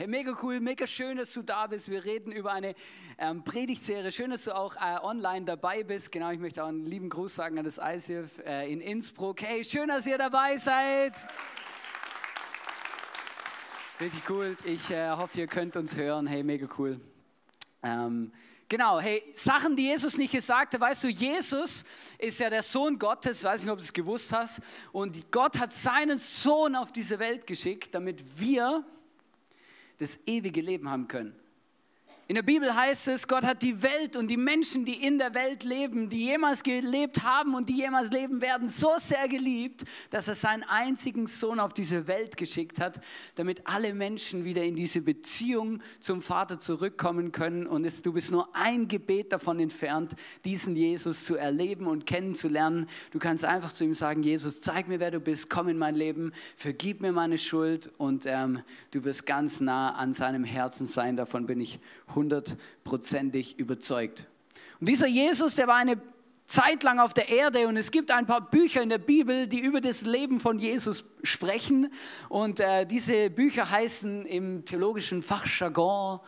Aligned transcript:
Hey, 0.00 0.06
mega 0.06 0.32
cool, 0.42 0.60
mega 0.60 0.86
schön, 0.86 1.18
dass 1.18 1.30
du 1.34 1.42
da 1.42 1.66
bist. 1.66 1.90
Wir 1.90 2.02
reden 2.02 2.32
über 2.32 2.52
eine 2.52 2.74
ähm, 3.18 3.44
Predigtserie. 3.44 4.10
Schön, 4.10 4.30
dass 4.30 4.44
du 4.44 4.56
auch 4.56 4.74
äh, 4.76 4.98
online 5.02 5.44
dabei 5.44 5.82
bist. 5.82 6.10
Genau, 6.10 6.30
ich 6.30 6.38
möchte 6.38 6.64
auch 6.64 6.68
einen 6.68 6.86
lieben 6.86 7.10
Gruß 7.10 7.34
sagen 7.34 7.58
an 7.58 7.66
das 7.66 7.76
ICF 7.76 8.38
äh, 8.46 8.72
in 8.72 8.80
Innsbruck. 8.80 9.42
Hey, 9.42 9.62
schön, 9.62 9.88
dass 9.88 10.06
ihr 10.06 10.16
dabei 10.16 10.56
seid. 10.56 11.12
Richtig 14.00 14.22
cool. 14.30 14.56
Ich 14.64 14.90
äh, 14.90 15.10
hoffe, 15.10 15.38
ihr 15.38 15.46
könnt 15.46 15.76
uns 15.76 15.98
hören. 15.98 16.26
Hey, 16.26 16.44
mega 16.44 16.66
cool. 16.78 16.98
Ähm, 17.82 18.32
Genau, 18.70 19.00
hey, 19.00 19.20
Sachen, 19.34 19.74
die 19.74 19.82
Jesus 19.82 20.16
nicht 20.16 20.30
gesagt 20.30 20.74
hat, 20.74 20.80
weißt 20.80 21.02
du, 21.02 21.08
Jesus 21.08 21.84
ist 22.18 22.38
ja 22.38 22.48
der 22.48 22.62
Sohn 22.62 23.00
Gottes, 23.00 23.42
weiß 23.42 23.64
nicht, 23.64 23.72
ob 23.72 23.78
du 23.78 23.82
es 23.82 23.92
gewusst 23.92 24.32
hast, 24.32 24.62
und 24.92 25.32
Gott 25.32 25.58
hat 25.58 25.72
seinen 25.72 26.18
Sohn 26.18 26.76
auf 26.76 26.92
diese 26.92 27.18
Welt 27.18 27.48
geschickt, 27.48 27.92
damit 27.96 28.22
wir 28.38 28.84
das 30.00 30.26
ewige 30.26 30.60
Leben 30.60 30.90
haben 30.90 31.06
können. 31.08 31.34
In 32.30 32.36
der 32.36 32.44
Bibel 32.44 32.72
heißt 32.72 33.08
es, 33.08 33.26
Gott 33.26 33.42
hat 33.42 33.60
die 33.60 33.82
Welt 33.82 34.14
und 34.14 34.28
die 34.28 34.36
Menschen, 34.36 34.84
die 34.84 35.04
in 35.04 35.18
der 35.18 35.34
Welt 35.34 35.64
leben, 35.64 36.08
die 36.08 36.26
jemals 36.26 36.62
gelebt 36.62 37.24
haben 37.24 37.56
und 37.56 37.68
die 37.68 37.78
jemals 37.78 38.12
leben 38.12 38.40
werden, 38.40 38.68
so 38.68 38.90
sehr 38.98 39.26
geliebt, 39.26 39.84
dass 40.10 40.28
er 40.28 40.36
seinen 40.36 40.62
einzigen 40.62 41.26
Sohn 41.26 41.58
auf 41.58 41.72
diese 41.72 42.06
Welt 42.06 42.36
geschickt 42.36 42.78
hat, 42.78 43.00
damit 43.34 43.66
alle 43.66 43.94
Menschen 43.94 44.44
wieder 44.44 44.62
in 44.62 44.76
diese 44.76 45.00
Beziehung 45.00 45.82
zum 45.98 46.22
Vater 46.22 46.60
zurückkommen 46.60 47.32
können. 47.32 47.66
Und 47.66 47.84
es, 47.84 48.00
du 48.00 48.12
bist 48.12 48.30
nur 48.30 48.48
ein 48.54 48.86
Gebet 48.86 49.32
davon 49.32 49.58
entfernt, 49.58 50.14
diesen 50.44 50.76
Jesus 50.76 51.24
zu 51.24 51.34
erleben 51.34 51.88
und 51.88 52.06
kennenzulernen. 52.06 52.86
Du 53.10 53.18
kannst 53.18 53.44
einfach 53.44 53.72
zu 53.72 53.82
ihm 53.82 53.94
sagen, 53.94 54.22
Jesus, 54.22 54.60
zeig 54.60 54.86
mir, 54.86 55.00
wer 55.00 55.10
du 55.10 55.18
bist, 55.18 55.50
komm 55.50 55.66
in 55.66 55.78
mein 55.78 55.96
Leben, 55.96 56.30
vergib 56.54 57.00
mir 57.00 57.10
meine 57.10 57.38
Schuld 57.38 57.90
und 57.98 58.22
ähm, 58.26 58.62
du 58.92 59.02
wirst 59.02 59.26
ganz 59.26 59.60
nah 59.60 59.96
an 59.96 60.12
seinem 60.12 60.44
Herzen 60.44 60.86
sein. 60.86 61.16
Davon 61.16 61.46
bin 61.46 61.60
ich 61.60 61.80
hundertprozentig 62.20 63.58
überzeugt. 63.58 64.28
Und 64.78 64.88
dieser 64.88 65.06
Jesus, 65.06 65.56
der 65.56 65.66
war 65.66 65.76
eine 65.76 66.00
Zeit 66.46 66.82
lang 66.82 66.98
auf 66.98 67.14
der 67.14 67.28
Erde 67.28 67.68
und 67.68 67.76
es 67.76 67.90
gibt 67.90 68.10
ein 68.10 68.26
paar 68.26 68.50
Bücher 68.50 68.82
in 68.82 68.88
der 68.88 68.98
Bibel, 68.98 69.46
die 69.46 69.60
über 69.60 69.80
das 69.80 70.02
Leben 70.02 70.40
von 70.40 70.58
Jesus 70.58 71.04
sprechen. 71.22 71.92
Und 72.28 72.60
äh, 72.60 72.86
diese 72.86 73.30
Bücher 73.30 73.70
heißen 73.70 74.26
im 74.26 74.64
theologischen 74.64 75.22
Fachjargon 75.22 76.20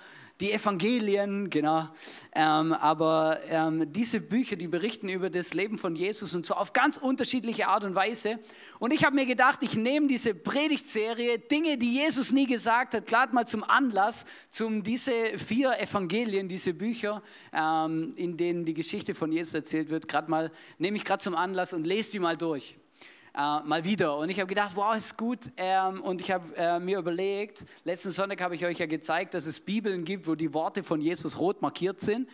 die 0.42 0.52
Evangelien, 0.52 1.50
genau. 1.50 1.88
Ähm, 2.34 2.72
aber 2.72 3.38
ähm, 3.48 3.92
diese 3.92 4.20
Bücher, 4.20 4.56
die 4.56 4.66
berichten 4.66 5.08
über 5.08 5.30
das 5.30 5.54
Leben 5.54 5.78
von 5.78 5.94
Jesus 5.94 6.34
und 6.34 6.44
so 6.44 6.54
auf 6.54 6.72
ganz 6.72 6.96
unterschiedliche 6.96 7.68
Art 7.68 7.84
und 7.84 7.94
Weise. 7.94 8.40
Und 8.80 8.92
ich 8.92 9.04
habe 9.04 9.14
mir 9.14 9.24
gedacht, 9.24 9.62
ich 9.62 9.76
nehme 9.76 10.08
diese 10.08 10.34
Predigtserie, 10.34 11.38
Dinge, 11.38 11.78
die 11.78 11.94
Jesus 11.94 12.32
nie 12.32 12.46
gesagt 12.46 12.94
hat, 12.94 13.06
gerade 13.06 13.32
mal 13.32 13.46
zum 13.46 13.62
Anlass, 13.62 14.26
zum 14.50 14.82
diese 14.82 15.12
vier 15.38 15.78
Evangelien, 15.78 16.48
diese 16.48 16.74
Bücher, 16.74 17.22
ähm, 17.52 18.12
in 18.16 18.36
denen 18.36 18.64
die 18.64 18.74
Geschichte 18.74 19.14
von 19.14 19.30
Jesus 19.30 19.54
erzählt 19.54 19.90
wird, 19.90 20.08
gerade 20.08 20.28
mal, 20.28 20.50
nehme 20.78 20.96
ich 20.96 21.04
gerade 21.04 21.22
zum 21.22 21.36
Anlass 21.36 21.72
und 21.72 21.86
lese 21.86 22.10
die 22.10 22.18
mal 22.18 22.36
durch 22.36 22.76
äh, 23.34 23.60
mal 23.64 23.84
wieder. 23.84 24.16
Und 24.18 24.28
ich 24.28 24.38
habe 24.38 24.48
gedacht, 24.48 24.72
wow, 24.74 24.96
ist 24.96 25.16
gut. 25.16 25.50
Ähm, 25.56 26.02
und 26.02 26.20
ich 26.20 26.30
habe 26.30 26.44
äh, 26.56 26.78
mir 26.78 26.98
überlegt, 26.98 27.64
letzten 27.84 28.10
Sonntag 28.10 28.40
habe 28.40 28.54
ich 28.54 28.64
euch 28.64 28.78
ja 28.78 28.86
gezeigt, 28.86 29.34
dass 29.34 29.46
es 29.46 29.60
Bibeln 29.60 30.04
gibt, 30.04 30.26
wo 30.26 30.34
die 30.34 30.52
Worte 30.52 30.82
von 30.82 31.00
Jesus 31.00 31.38
rot 31.38 31.62
markiert 31.62 32.00
sind. 32.00 32.28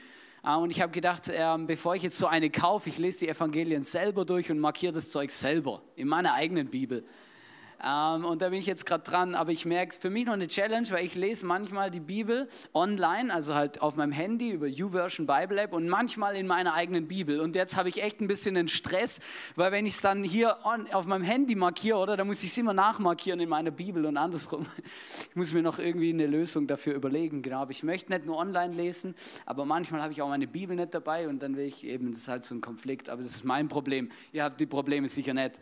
Äh, 0.44 0.56
und 0.56 0.70
ich 0.70 0.80
habe 0.80 0.92
gedacht, 0.92 1.30
ähm, 1.32 1.66
bevor 1.66 1.94
ich 1.94 2.02
jetzt 2.02 2.18
so 2.18 2.26
eine 2.26 2.50
kaufe, 2.50 2.88
ich 2.88 2.98
lese 2.98 3.20
die 3.20 3.28
Evangelien 3.28 3.82
selber 3.82 4.24
durch 4.24 4.50
und 4.50 4.58
markiere 4.58 4.92
das 4.92 5.10
Zeug 5.10 5.30
selber 5.30 5.82
in 5.94 6.08
meiner 6.08 6.34
eigenen 6.34 6.68
Bibel. 6.68 7.04
Ähm, 7.84 8.24
und 8.24 8.42
da 8.42 8.48
bin 8.48 8.58
ich 8.58 8.66
jetzt 8.66 8.86
gerade 8.86 9.04
dran, 9.04 9.34
aber 9.34 9.52
ich 9.52 9.64
merke, 9.64 9.92
es 9.92 9.98
für 9.98 10.10
mich 10.10 10.26
noch 10.26 10.32
eine 10.32 10.48
Challenge, 10.48 10.88
weil 10.90 11.04
ich 11.04 11.14
lese 11.14 11.46
manchmal 11.46 11.90
die 11.90 12.00
Bibel 12.00 12.48
online, 12.74 13.32
also 13.32 13.54
halt 13.54 13.82
auf 13.82 13.96
meinem 13.96 14.12
Handy 14.12 14.50
über 14.50 14.66
YouVersion 14.66 15.26
Bible 15.26 15.60
App 15.60 15.72
und 15.72 15.88
manchmal 15.88 16.36
in 16.36 16.46
meiner 16.46 16.74
eigenen 16.74 17.06
Bibel. 17.06 17.40
Und 17.40 17.54
jetzt 17.54 17.76
habe 17.76 17.88
ich 17.88 18.02
echt 18.02 18.20
ein 18.20 18.28
bisschen 18.28 18.56
einen 18.56 18.68
Stress, 18.68 19.20
weil 19.54 19.70
wenn 19.70 19.86
ich 19.86 19.94
es 19.94 20.00
dann 20.00 20.24
hier 20.24 20.56
on, 20.64 20.90
auf 20.92 21.06
meinem 21.06 21.22
Handy 21.22 21.54
markiere, 21.54 21.98
oder, 21.98 22.16
dann 22.16 22.26
muss 22.26 22.42
ich 22.42 22.50
es 22.50 22.58
immer 22.58 22.72
nachmarkieren 22.72 23.40
in 23.40 23.48
meiner 23.48 23.70
Bibel 23.70 24.06
und 24.06 24.16
andersrum. 24.16 24.66
Ich 25.30 25.36
muss 25.36 25.52
mir 25.52 25.62
noch 25.62 25.78
irgendwie 25.78 26.10
eine 26.10 26.26
Lösung 26.26 26.66
dafür 26.66 26.94
überlegen. 26.94 27.42
Genau, 27.42 27.60
aber 27.60 27.70
ich 27.70 27.82
möchte 27.82 28.12
nicht 28.12 28.26
nur 28.26 28.36
online 28.36 28.74
lesen, 28.74 29.14
aber 29.46 29.64
manchmal 29.64 30.02
habe 30.02 30.12
ich 30.12 30.22
auch 30.22 30.28
meine 30.28 30.46
Bibel 30.46 30.74
nicht 30.74 30.94
dabei 30.94 31.28
und 31.28 31.42
dann 31.42 31.56
will 31.56 31.66
ich 31.66 31.84
eben, 31.84 32.12
das 32.12 32.22
ist 32.22 32.28
halt 32.28 32.44
so 32.44 32.54
ein 32.54 32.60
Konflikt, 32.60 33.08
aber 33.08 33.22
das 33.22 33.32
ist 33.32 33.44
mein 33.44 33.68
Problem. 33.68 34.10
Ihr 34.32 34.44
habt 34.44 34.60
die 34.60 34.66
Probleme 34.66 35.08
sicher 35.08 35.34
nicht. 35.34 35.60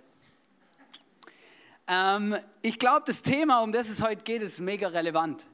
Ähm, 1.88 2.36
ich 2.62 2.78
glaube, 2.78 3.02
das 3.06 3.22
Thema, 3.22 3.60
um 3.60 3.72
das 3.72 3.88
es 3.88 4.02
heute 4.02 4.22
geht, 4.22 4.42
ist 4.42 4.60
mega 4.60 4.88
relevant. 4.88 5.46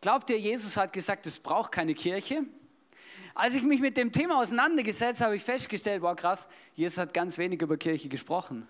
Glaubt 0.00 0.28
ihr, 0.30 0.38
Jesus 0.38 0.76
hat 0.76 0.92
gesagt, 0.92 1.26
es 1.26 1.38
braucht 1.38 1.72
keine 1.72 1.94
Kirche? 1.94 2.44
Als 3.34 3.54
ich 3.54 3.62
mich 3.62 3.80
mit 3.80 3.96
dem 3.96 4.12
Thema 4.12 4.38
auseinandergesetzt 4.38 5.20
habe, 5.20 5.28
habe 5.28 5.36
ich 5.36 5.42
festgestellt, 5.42 6.02
wow 6.02 6.14
krass, 6.14 6.46
Jesus 6.74 6.98
hat 6.98 7.14
ganz 7.14 7.38
wenig 7.38 7.60
über 7.62 7.76
Kirche 7.76 8.08
gesprochen. 8.08 8.68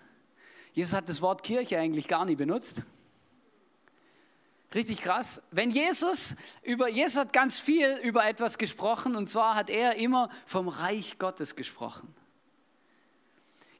Jesus 0.73 0.93
hat 0.93 1.07
das 1.07 1.21
Wort 1.21 1.43
Kirche 1.43 1.77
eigentlich 1.77 2.07
gar 2.07 2.25
nie 2.25 2.35
benutzt. 2.35 2.81
Richtig 4.73 5.01
krass. 5.01 5.43
Wenn 5.51 5.71
Jesus 5.71 6.35
über 6.63 6.89
Jesus 6.89 7.17
hat 7.17 7.31
ganz 7.31 7.59
viel 7.59 7.97
über 8.03 8.25
etwas 8.25 8.57
gesprochen 8.57 9.15
und 9.15 9.27
zwar 9.27 9.55
hat 9.55 9.69
er 9.69 9.95
immer 9.95 10.29
vom 10.45 10.67
Reich 10.67 11.17
Gottes 11.19 11.55
gesprochen. 11.55 12.13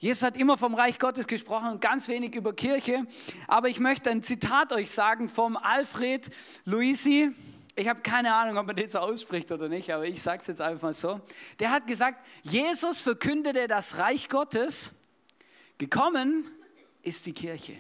Jesus 0.06 0.22
hat 0.22 0.38
immer 0.38 0.56
vom 0.56 0.76
Reich 0.76 1.00
Gottes 1.00 1.26
gesprochen 1.26 1.72
und 1.72 1.82
ganz 1.82 2.08
wenig 2.10 2.36
über 2.36 2.54
Kirche. 2.54 3.08
Aber 3.48 3.70
ich 3.70 3.80
möchte 3.80 4.12
ein 4.12 4.22
Zitat 4.22 4.72
euch 4.72 4.92
sagen 4.92 5.30
vom 5.30 5.58
Alfred 5.58 6.30
Luisi. 6.64 7.32
Ich 7.76 7.88
habe 7.88 8.02
keine 8.02 8.32
Ahnung, 8.36 8.60
ob 8.60 8.68
man 8.68 8.76
den 8.76 8.88
so 8.88 9.00
ausspricht 9.00 9.52
oder 9.52 9.68
nicht, 9.68 9.90
aber 9.90 10.06
ich 10.06 10.22
sage 10.22 10.42
es 10.42 10.48
jetzt 10.48 10.62
einfach 10.62 10.84
mal 10.84 10.94
so. 10.94 11.22
Der 11.58 11.72
hat 11.72 11.88
gesagt, 11.88 12.24
Jesus 12.44 13.02
verkündete 13.02 13.68
das 13.68 13.98
Reich 13.98 14.30
Gottes, 14.30 14.92
gekommen 15.80 16.52
ist 17.02 17.26
die 17.26 17.34
Kirche. 17.34 17.74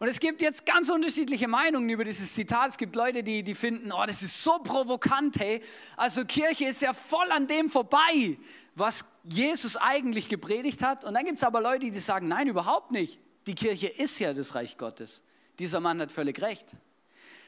Und 0.00 0.08
es 0.08 0.18
gibt 0.18 0.40
jetzt 0.40 0.64
ganz 0.64 0.88
unterschiedliche 0.88 1.46
Meinungen 1.46 1.90
über 1.90 2.04
dieses 2.04 2.34
Zitat. 2.34 2.70
Es 2.70 2.78
gibt 2.78 2.96
Leute, 2.96 3.22
die, 3.22 3.42
die 3.42 3.54
finden, 3.54 3.92
oh, 3.92 4.02
das 4.06 4.22
ist 4.22 4.42
so 4.42 4.58
provokant, 4.60 5.38
hey. 5.38 5.62
Also 5.94 6.24
Kirche 6.24 6.64
ist 6.64 6.80
ja 6.80 6.94
voll 6.94 7.30
an 7.30 7.46
dem 7.46 7.68
vorbei, 7.68 8.38
was 8.74 9.04
Jesus 9.30 9.76
eigentlich 9.76 10.30
gepredigt 10.30 10.82
hat. 10.82 11.04
Und 11.04 11.12
dann 11.12 11.26
gibt 11.26 11.36
es 11.36 11.44
aber 11.44 11.60
Leute, 11.60 11.90
die 11.90 11.98
sagen, 11.98 12.28
nein, 12.28 12.48
überhaupt 12.48 12.92
nicht. 12.92 13.20
Die 13.46 13.54
Kirche 13.54 13.88
ist 13.88 14.18
ja 14.20 14.32
das 14.32 14.54
Reich 14.54 14.78
Gottes. 14.78 15.20
Dieser 15.58 15.80
Mann 15.80 16.00
hat 16.00 16.10
völlig 16.10 16.40
recht. 16.40 16.76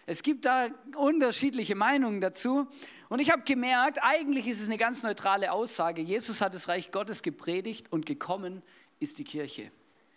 Es 0.05 0.23
gibt 0.23 0.45
da 0.45 0.69
unterschiedliche 0.97 1.75
Meinungen 1.75 2.21
dazu. 2.21 2.67
Und 3.09 3.21
ich 3.21 3.31
habe 3.31 3.45
gemerkt, 3.45 3.99
eigentlich 4.03 4.47
ist 4.47 4.61
es 4.61 4.69
eine 4.69 4.77
ganz 4.77 5.03
neutrale 5.03 5.53
Aussage. 5.53 6.03
Jesus 6.03 6.43
hat 6.43 6.53
das 6.53 6.69
Reich 6.69 6.91
Gottes 6.91 7.23
gepredigt 7.23 7.91
und 7.91 8.05
gekommen 8.05 8.61
ist 9.01 9.19
die 9.19 9.25
Kirche. 9.25 9.73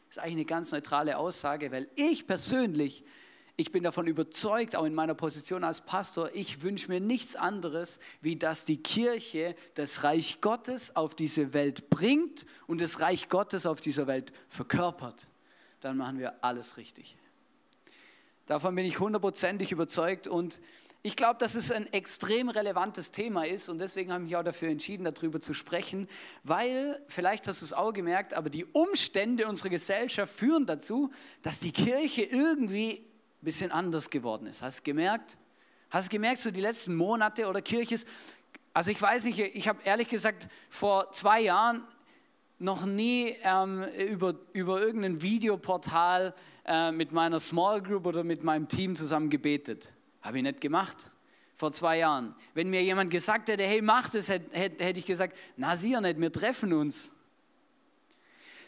Ist 0.09 0.19
eigentlich 0.19 0.33
eine 0.33 0.45
ganz 0.45 0.71
neutrale 0.71 1.17
Aussage, 1.17 1.71
weil 1.71 1.89
ich 1.95 2.27
persönlich, 2.27 3.03
ich 3.57 3.71
bin 3.71 3.83
davon 3.83 4.07
überzeugt, 4.07 4.75
auch 4.75 4.85
in 4.85 4.93
meiner 4.93 5.15
Position 5.15 5.63
als 5.63 5.81
Pastor, 5.81 6.29
ich 6.33 6.61
wünsche 6.61 6.89
mir 6.89 6.99
nichts 6.99 7.35
anderes, 7.35 7.99
wie 8.21 8.35
dass 8.35 8.65
die 8.65 8.77
Kirche 8.77 9.55
das 9.75 10.03
Reich 10.03 10.41
Gottes 10.41 10.95
auf 10.95 11.15
diese 11.15 11.53
Welt 11.53 11.89
bringt 11.89 12.45
und 12.67 12.81
das 12.81 12.99
Reich 12.99 13.29
Gottes 13.29 13.65
auf 13.65 13.81
dieser 13.81 14.07
Welt 14.07 14.33
verkörpert. 14.49 15.27
Dann 15.81 15.97
machen 15.97 16.19
wir 16.19 16.43
alles 16.43 16.77
richtig. 16.77 17.17
Davon 18.45 18.75
bin 18.75 18.85
ich 18.85 18.99
hundertprozentig 18.99 19.71
überzeugt 19.71 20.27
und 20.27 20.61
ich 21.05 21.15
glaube, 21.15 21.37
dass 21.37 21.53
es 21.53 21.71
ein 21.71 21.85
extrem 21.93 22.49
relevantes 22.49 23.11
Thema 23.11 23.45
ist 23.45 23.69
und 23.69 23.77
deswegen 23.77 24.11
habe 24.11 24.23
ich 24.23 24.31
mich 24.31 24.37
auch 24.37 24.43
dafür 24.43 24.69
entschieden, 24.69 25.03
darüber 25.03 25.39
zu 25.39 25.53
sprechen, 25.53 26.07
weil, 26.41 26.99
vielleicht 27.07 27.47
hast 27.47 27.61
du 27.61 27.65
es 27.65 27.73
auch 27.73 27.93
gemerkt, 27.93 28.33
aber 28.33 28.49
die 28.49 28.65
Umstände 28.65 29.47
unserer 29.47 29.69
Gesellschaft 29.69 30.33
führen 30.33 30.65
dazu, 30.65 31.11
dass 31.43 31.59
die 31.59 31.71
Kirche 31.71 32.23
irgendwie 32.23 32.93
ein 32.93 33.45
bisschen 33.45 33.71
anders 33.71 34.09
geworden 34.09 34.47
ist. 34.47 34.63
Hast 34.63 34.79
du 34.79 34.83
gemerkt? 34.83 35.37
Hast 35.91 36.07
du 36.07 36.11
gemerkt, 36.11 36.39
so 36.39 36.49
die 36.49 36.61
letzten 36.61 36.95
Monate 36.95 37.47
oder 37.47 37.61
Kirche 37.61 37.93
ist, 37.93 38.07
also 38.73 38.89
ich 38.89 38.99
weiß 38.99 39.25
nicht, 39.25 39.37
ich 39.37 39.67
habe 39.67 39.83
ehrlich 39.83 40.07
gesagt 40.07 40.47
vor 40.71 41.11
zwei 41.11 41.41
Jahren 41.41 41.83
noch 42.57 42.87
nie 42.87 43.35
ähm, 43.43 43.83
über, 44.09 44.33
über 44.53 44.81
irgendein 44.81 45.21
Videoportal 45.21 46.33
äh, 46.65 46.91
mit 46.91 47.11
meiner 47.11 47.39
Small 47.39 47.83
Group 47.83 48.07
oder 48.07 48.23
mit 48.23 48.43
meinem 48.43 48.67
Team 48.67 48.95
zusammen 48.95 49.29
gebetet. 49.29 49.93
Habe 50.25 50.37
ich 50.37 50.43
nicht 50.43 50.59
gemacht. 50.59 51.11
Vor 51.53 51.71
zwei 51.71 51.99
Jahren. 51.99 52.35
Wenn 52.55 52.71
mir 52.71 52.83
jemand 52.83 53.11
gesagt 53.11 53.47
hätte, 53.47 53.63
hey, 53.63 53.81
mach 53.83 54.09
das, 54.09 54.27
hätte, 54.27 54.83
hätte 54.83 54.99
ich 54.99 55.05
gesagt, 55.05 55.37
na 55.55 55.75
sicher 55.75 56.01
nicht, 56.01 56.19
wir 56.19 56.31
treffen 56.31 56.73
uns. 56.73 57.11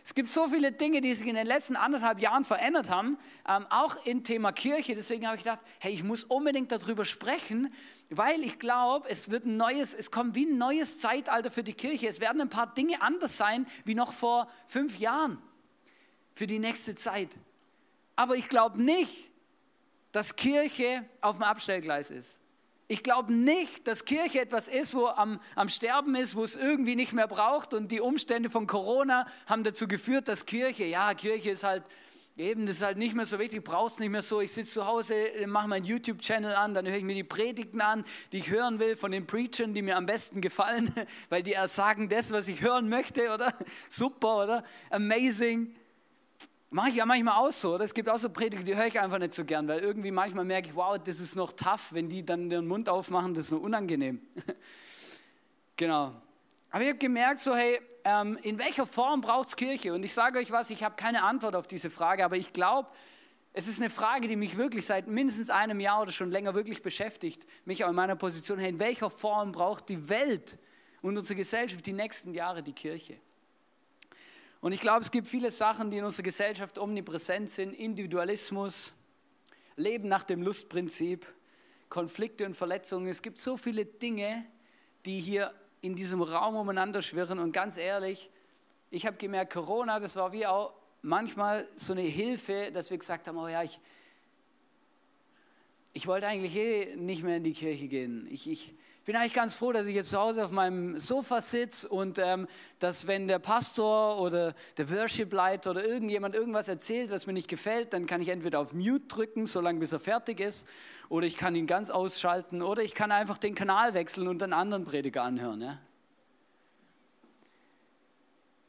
Es 0.04 0.14
gibt 0.14 0.30
so 0.30 0.48
viele 0.48 0.72
Dinge, 0.72 1.02
die 1.02 1.12
sich 1.14 1.28
in 1.28 1.36
den 1.36 1.48
letzten 1.48 1.76
anderthalb 1.76 2.20
Jahren 2.22 2.46
verändert 2.46 2.92
haben, 2.92 3.18
ähm, 3.50 3.66
auch 3.72 4.06
im 4.06 4.24
Thema 4.24 4.52
Kirche. 4.52 4.94
Deswegen 4.94 5.26
habe 5.26 5.36
ich 5.36 5.44
gedacht, 5.44 5.62
hey, 5.80 5.92
ich 5.92 6.04
muss 6.04 6.24
unbedingt 6.24 6.72
darüber 6.72 7.06
sprechen, 7.06 7.74
weil 8.12 8.42
ich 8.44 8.60
glaube, 8.60 9.10
es 9.10 9.32
wird 9.32 9.46
ein 9.46 9.58
neues, 9.58 9.96
es 9.96 10.12
kommt 10.12 10.36
wie 10.36 10.46
ein 10.46 10.60
neues 10.60 11.00
Zeitalter 11.00 11.50
für 11.50 11.64
die 11.64 11.74
Kirche. 11.74 12.08
Es 12.08 12.22
werden 12.22 12.40
ein 12.40 12.50
paar 12.50 12.72
Dinge 12.74 13.02
anders 13.02 13.36
sein 13.36 13.66
wie 13.84 13.96
noch 13.96 14.14
vor 14.14 14.48
fünf 14.68 15.00
Jahren 15.00 15.42
für 16.34 16.46
die 16.46 16.60
nächste 16.60 16.94
Zeit. 16.96 17.30
Aber 18.16 18.36
ich 18.36 18.48
glaube 18.48 18.82
nicht, 18.82 19.30
dass 20.12 20.36
Kirche 20.36 21.06
auf 21.22 21.38
dem 21.38 21.44
Abstellgleis 21.44 22.12
ist. 22.12 22.40
Ich 22.90 23.04
glaube 23.04 23.34
nicht, 23.34 23.86
dass 23.86 24.06
Kirche 24.06 24.40
etwas 24.40 24.70
ist, 24.70 24.96
wo 24.96 25.08
am, 25.08 25.42
am 25.56 25.68
Sterben 25.68 26.16
ist, 26.16 26.38
wo 26.38 26.44
es 26.44 26.56
irgendwie 26.56 26.96
nicht 26.96 27.12
mehr 27.12 27.28
braucht. 27.28 27.74
Und 27.74 27.92
die 27.92 28.00
Umstände 28.00 28.50
von 28.50 28.66
Corona 28.66 29.26
haben 29.46 29.66
dazu 29.66 29.90
geführt, 29.90 30.30
dass 30.30 30.46
Kirche, 30.46 30.86
ja, 30.86 31.14
Kirche 31.14 31.50
ist 31.50 31.66
halt 31.66 31.84
eben, 32.38 32.66
das 32.66 32.78
ist 32.78 32.84
halt 32.84 32.98
nicht 32.98 33.14
mehr 33.14 33.26
so 33.26 33.40
wichtig, 33.40 33.64
braucht 33.64 33.94
es 33.94 34.00
nicht 34.00 34.10
mehr 34.10 34.22
so. 34.22 34.40
Ich 34.40 34.54
sitze 34.54 34.72
zu 34.72 34.86
Hause, 34.86 35.14
mache 35.48 35.68
meinen 35.68 35.86
YouTube-Channel 35.86 36.54
an, 36.56 36.74
dann 36.74 36.88
höre 36.88 36.98
ich 36.98 37.04
mir 37.04 37.16
die 37.16 37.24
Predigten 37.24 37.82
an, 37.82 38.06
die 38.32 38.38
ich 38.38 38.52
hören 38.52 38.80
will 38.80 38.96
von 38.96 39.12
den 39.12 39.28
Preachern, 39.28 39.74
die 39.74 39.82
mir 39.82 39.98
am 39.98 40.06
besten 40.06 40.40
gefallen, 40.40 40.94
weil 41.30 41.44
die 41.44 41.56
sagen 41.66 42.10
das, 42.10 42.32
was 42.32 42.48
ich 42.48 42.62
hören 42.62 42.90
möchte, 42.90 43.34
oder? 43.34 43.54
Super, 43.90 44.44
oder? 44.44 44.64
Amazing. 44.90 45.76
Mache 46.70 46.90
ich 46.90 46.96
ja 46.96 47.06
manchmal 47.06 47.36
auch 47.36 47.52
so, 47.52 47.76
oder? 47.76 47.86
Es 47.86 47.94
gibt 47.94 48.10
auch 48.10 48.18
so 48.18 48.30
Predigten, 48.30 48.66
die 48.66 48.76
höre 48.76 48.88
ich 48.88 49.00
einfach 49.00 49.20
nicht 49.20 49.34
so 49.34 49.46
gern, 49.46 49.68
weil 49.70 49.80
irgendwie 49.80 50.12
manchmal 50.12 50.44
merke 50.44 50.68
ich, 50.68 50.76
wow, 50.76 50.98
das 51.02 51.22
ist 51.22 51.36
noch 51.36 51.54
tough, 51.54 51.94
wenn 51.94 52.10
die 52.10 52.26
dann 52.26 52.50
den 52.50 52.68
Mund 52.68 52.90
aufmachen, 52.90 53.34
das 53.34 53.46
ist 53.46 53.52
noch 53.52 53.62
unangenehm. 53.62 54.22
genau. 55.78 56.14
Aber 56.70 56.84
ich 56.84 56.90
habe 56.90 57.00
gemerkt, 57.00 57.40
so 57.40 57.56
hey, 57.56 57.80
ähm, 58.04 58.38
in 58.44 58.60
welcher 58.60 58.86
Form 58.86 59.22
braucht 59.22 59.48
es 59.48 59.56
Kirche? 59.56 59.94
Und 59.94 60.04
ich 60.04 60.14
sage 60.14 60.40
euch 60.40 60.52
was, 60.52 60.70
ich 60.70 60.84
habe 60.84 60.96
keine 60.98 61.24
Antwort 61.24 61.56
auf 61.56 61.68
diese 61.68 61.90
Frage, 61.90 62.26
aber 62.26 62.36
ich 62.36 62.52
glaube, 62.52 62.90
es 63.54 63.70
ist 63.70 63.80
eine 63.80 63.90
Frage, 63.90 64.28
die 64.28 64.36
mich 64.36 64.58
wirklich 64.58 64.86
seit 64.86 65.08
mindestens 65.08 65.50
einem 65.50 65.80
Jahr 65.80 66.02
oder 66.02 66.12
schon 66.12 66.32
länger 66.32 66.54
wirklich 66.54 66.84
beschäftigt, 66.84 67.48
mich 67.64 67.86
auch 67.86 67.90
in 67.90 67.96
meiner 67.96 68.18
Position, 68.18 68.60
hey, 68.60 68.70
in 68.70 68.80
welcher 68.80 69.10
Form 69.10 69.54
braucht 69.54 69.88
die 69.88 70.10
Welt 70.10 70.60
und 71.02 71.18
unsere 71.18 71.36
Gesellschaft 71.36 71.86
die 71.86 71.94
nächsten 71.94 72.34
Jahre 72.34 72.62
die 72.62 72.74
Kirche? 72.74 73.18
Und 74.62 74.72
ich 74.72 74.80
glaube, 74.80 75.02
es 75.02 75.12
gibt 75.12 75.28
viele 75.28 75.52
Sachen, 75.52 75.92
die 75.92 75.98
in 75.98 76.04
unserer 76.04 76.24
Gesellschaft 76.24 76.80
omnipräsent 76.80 77.50
sind. 77.50 77.74
Individualismus, 77.74 78.94
Leben 79.76 80.08
nach 80.08 80.24
dem 80.24 80.42
Lustprinzip, 80.42 81.28
Konflikte 81.90 82.46
und 82.46 82.56
Verletzungen. 82.56 83.08
Es 83.08 83.22
gibt 83.22 83.40
so 83.40 83.58
viele 83.58 83.86
Dinge, 83.86 84.46
die 85.06 85.20
hier 85.20 85.54
in 85.82 85.96
diesem 85.96 86.22
Raum 86.22 86.56
umeinander 86.56 87.02
schwirren. 87.02 87.40
Und 87.40 87.52
ganz 87.52 87.78
ehrlich, 87.78 88.30
ich 88.90 89.06
habe 89.06 89.18
gemerkt, 89.18 89.54
Corona, 89.54 90.00
das 90.00 90.16
war 90.16 90.32
wie 90.32 90.46
auch 90.46 90.74
manchmal 91.02 91.68
so 91.76 91.94
eine 91.94 92.02
Hilfe, 92.02 92.72
dass 92.74 92.90
wir 92.90 92.98
gesagt 92.98 93.28
haben, 93.28 93.38
oh 93.38 93.48
ja, 93.48 93.64
ich, 93.64 93.80
ich 95.94 96.08
wollte 96.08 96.28
eigentlich 96.28 96.56
eh 96.56 96.96
nicht 96.96 97.24
mehr 97.24 97.38
in 97.38 97.44
die 97.44 97.54
Kirche 97.54 97.88
gehen. 97.88 98.28
Ich, 98.30 98.50
ich, 98.50 98.74
bin 99.08 99.16
eigentlich 99.16 99.34
ganz 99.34 99.56
froh, 99.56 99.72
dass 99.72 99.88
ich 99.88 99.96
jetzt 99.96 100.10
zu 100.10 100.20
Hause 100.20 100.44
auf 100.44 100.52
meinem 100.52 101.00
Sofa 101.00 101.40
sitze 101.40 101.88
und 101.88 102.20
ähm, 102.20 102.46
dass 102.80 103.08
wenn 103.08 103.30
der 103.30 103.40
Pastor 103.40 104.20
oder 104.20 104.54
der 104.76 104.90
Worship-Leiter 104.92 105.72
oder 105.72 105.86
irgendjemand 105.86 106.36
irgendwas 106.36 106.68
erzählt, 106.68 107.10
was 107.10 107.26
mir 107.26 107.32
nicht 107.32 107.48
gefällt, 107.48 107.94
dann 107.94 108.06
kann 108.06 108.22
ich 108.22 108.28
entweder 108.28 108.60
auf 108.60 108.74
Mute 108.74 109.08
drücken, 109.08 109.46
solange 109.46 109.80
bis 109.80 109.94
er 109.94 110.02
fertig 110.02 110.42
ist, 110.42 110.68
oder 111.08 111.26
ich 111.26 111.38
kann 111.38 111.56
ihn 111.56 111.68
ganz 111.68 111.90
ausschalten, 111.90 112.62
oder 112.62 112.84
ich 112.84 112.94
kann 112.96 113.14
einfach 113.14 113.38
den 113.38 113.56
Kanal 113.56 113.94
wechseln 113.94 114.28
und 114.28 114.44
einen 114.44 114.52
anderen 114.52 114.84
Prediger 114.84 115.24
anhören. 115.24 115.62
Ja? 115.62 115.80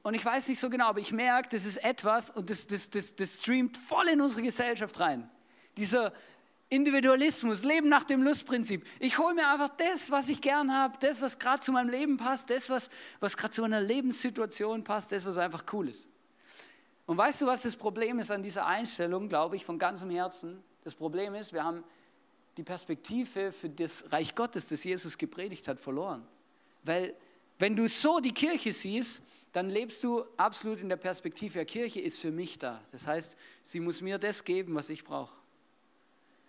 Und 0.04 0.14
ich 0.14 0.24
weiß 0.24 0.46
nicht 0.50 0.60
so 0.60 0.70
genau, 0.70 0.86
aber 0.86 1.00
ich 1.00 1.10
merke, 1.10 1.48
das 1.48 1.64
ist 1.64 1.78
etwas 1.78 2.30
und 2.30 2.48
das, 2.48 2.68
das, 2.68 2.90
das, 2.90 3.16
das 3.16 3.42
streamt 3.42 3.76
voll 3.76 4.06
in 4.06 4.20
unsere 4.20 4.42
Gesellschaft 4.42 5.00
rein. 5.00 5.28
Dieser, 5.76 6.12
Individualismus, 6.70 7.64
Leben 7.64 7.88
nach 7.88 8.04
dem 8.04 8.22
Lustprinzip. 8.22 8.86
Ich 9.00 9.18
hole 9.18 9.34
mir 9.34 9.48
einfach 9.48 9.70
das, 9.70 10.10
was 10.10 10.28
ich 10.28 10.40
gern 10.40 10.72
habe, 10.72 10.98
das, 11.00 11.22
was 11.22 11.38
gerade 11.38 11.60
zu 11.60 11.72
meinem 11.72 11.88
Leben 11.88 12.18
passt, 12.18 12.50
das, 12.50 12.68
was, 12.68 12.90
was 13.20 13.36
gerade 13.36 13.54
zu 13.54 13.62
meiner 13.62 13.80
Lebenssituation 13.80 14.84
passt, 14.84 15.12
das, 15.12 15.24
was 15.24 15.38
einfach 15.38 15.64
cool 15.72 15.88
ist. 15.88 16.08
Und 17.06 17.16
weißt 17.16 17.40
du, 17.40 17.46
was 17.46 17.62
das 17.62 17.74
Problem 17.74 18.18
ist 18.18 18.30
an 18.30 18.42
dieser 18.42 18.66
Einstellung, 18.66 19.30
glaube 19.30 19.56
ich, 19.56 19.64
von 19.64 19.78
ganzem 19.78 20.10
Herzen? 20.10 20.62
Das 20.84 20.94
Problem 20.94 21.34
ist, 21.34 21.54
wir 21.54 21.64
haben 21.64 21.82
die 22.58 22.62
Perspektive 22.62 23.50
für 23.50 23.70
das 23.70 24.12
Reich 24.12 24.34
Gottes, 24.34 24.68
das 24.68 24.84
Jesus 24.84 25.16
gepredigt 25.16 25.68
hat, 25.68 25.80
verloren. 25.80 26.26
Weil 26.82 27.14
wenn 27.58 27.74
du 27.74 27.88
so 27.88 28.20
die 28.20 28.32
Kirche 28.32 28.74
siehst, 28.74 29.22
dann 29.52 29.70
lebst 29.70 30.04
du 30.04 30.22
absolut 30.36 30.80
in 30.80 30.90
der 30.90 30.96
Perspektive, 30.96 31.60
ja, 31.60 31.64
Kirche 31.64 32.00
ist 32.00 32.20
für 32.20 32.30
mich 32.30 32.58
da. 32.58 32.82
Das 32.92 33.06
heißt, 33.06 33.38
sie 33.62 33.80
muss 33.80 34.02
mir 34.02 34.18
das 34.18 34.44
geben, 34.44 34.74
was 34.74 34.90
ich 34.90 35.02
brauche. 35.02 35.37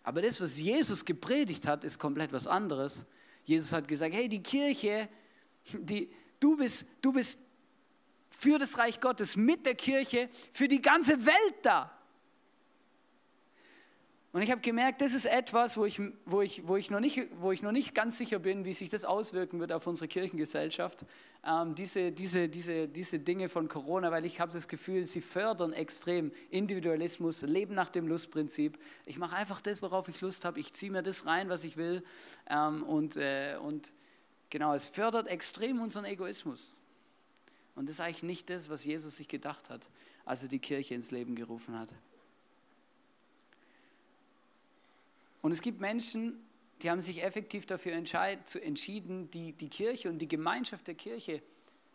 Aber 0.10 0.24
das, 0.24 0.42
was 0.42 0.58
Jesus 0.58 1.06
gepredigt 1.06 1.68
hat, 1.68 1.84
ist 1.84 2.00
komplett 2.00 2.34
was 2.34 2.48
anderes. 2.48 3.06
Jesus 3.44 3.72
hat 3.74 3.88
gesagt, 3.88 4.16
hey, 4.16 4.28
die 4.28 4.42
Kirche, 4.42 5.08
die, 5.72 6.12
du, 6.40 6.58
bist, 6.58 6.86
du 7.00 7.14
bist 7.14 7.38
für 8.32 8.58
das 8.58 8.80
Reich 8.80 9.00
Gottes 9.02 9.36
mit 9.36 9.68
der 9.68 9.76
Kirche, 9.76 10.28
für 10.52 10.68
die 10.68 10.82
ganze 10.82 11.28
Welt 11.28 11.56
da. 11.62 11.96
Und 14.31 14.44
ich 14.44 14.52
habe 14.52 14.62
gemerkt, 14.62 15.02
das 15.02 15.14
ist 15.14 15.26
etwas, 15.26 15.76
wo 15.76 15.86
ich, 15.86 16.00
wo, 16.26 16.42
ich, 16.42 16.68
wo, 16.68 16.78
ich 16.78 16.92
noch 16.92 17.00
nicht, 17.00 17.20
wo 17.40 17.52
ich 17.52 17.64
noch 17.64 17.72
nicht 17.72 17.96
ganz 17.96 18.20
sicher 18.20 18.38
bin, 18.38 18.64
wie 18.64 18.74
sich 18.74 18.90
das 18.90 19.04
auswirken 19.04 19.60
wird 19.60 19.72
auf 19.72 19.88
unsere 19.88 20.08
Kirchengesellschaft. 20.08 21.04
Ähm, 21.44 21.74
diese, 21.74 22.12
diese, 22.12 22.48
diese, 22.48 22.88
diese 22.88 23.18
Dinge 23.18 23.50
von 23.50 23.68
Corona, 23.68 24.12
weil 24.12 24.26
ich 24.26 24.40
habe 24.40 24.52
das 24.52 24.68
Gefühl, 24.68 25.08
sie 25.08 25.22
fördern 25.22 25.74
extrem 25.74 26.31
Individualismus, 26.52 27.42
Leben 27.42 27.74
nach 27.74 27.90
dem 27.90 28.08
Lustprinzip. 28.08 28.78
Ich 29.08 29.18
mache 29.18 29.36
einfach 29.36 29.62
das, 29.62 29.81
worauf 29.81 30.08
ich 30.10 30.22
Lust 30.22 30.46
habe. 30.46 30.60
Ich 30.60 30.74
ziehe 30.74 30.92
mir 30.92 31.02
das 31.02 31.26
rein, 31.26 31.50
was 31.50 31.64
ich 31.64 31.76
will. 31.76 32.04
Ähm, 32.48 32.84
und, 32.84 33.18
äh, 33.18 33.58
und 33.60 33.92
genau, 34.52 34.76
es 34.76 34.90
fördert 34.90 35.28
extrem 35.28 35.81
unseren 35.81 36.06
Egoismus. 36.06 36.76
Und 37.74 37.88
das 37.90 37.96
ist 37.96 38.02
eigentlich 38.02 38.24
nicht 38.24 38.50
das, 38.52 38.70
was 38.70 38.86
Jesus 38.86 39.18
sich 39.18 39.28
gedacht 39.28 39.72
hat, 39.72 39.90
als 40.24 40.44
er 40.44 40.50
die 40.50 40.60
Kirche 40.60 40.94
ins 40.94 41.10
Leben 41.10 41.34
gerufen 41.34 41.80
hat. 41.80 41.90
Und 45.42 45.52
es 45.52 45.62
gibt 45.62 45.80
Menschen, 45.82 46.46
die 46.82 46.90
haben 46.90 47.02
sich 47.02 47.24
effektiv 47.24 47.66
dafür 47.66 47.94
entschieden, 47.94 49.32
die, 49.32 49.54
die 49.54 49.70
Kirche 49.70 50.10
und 50.10 50.20
die 50.20 50.28
Gemeinschaft 50.28 50.88
der 50.88 50.96
Kirche 50.96 51.42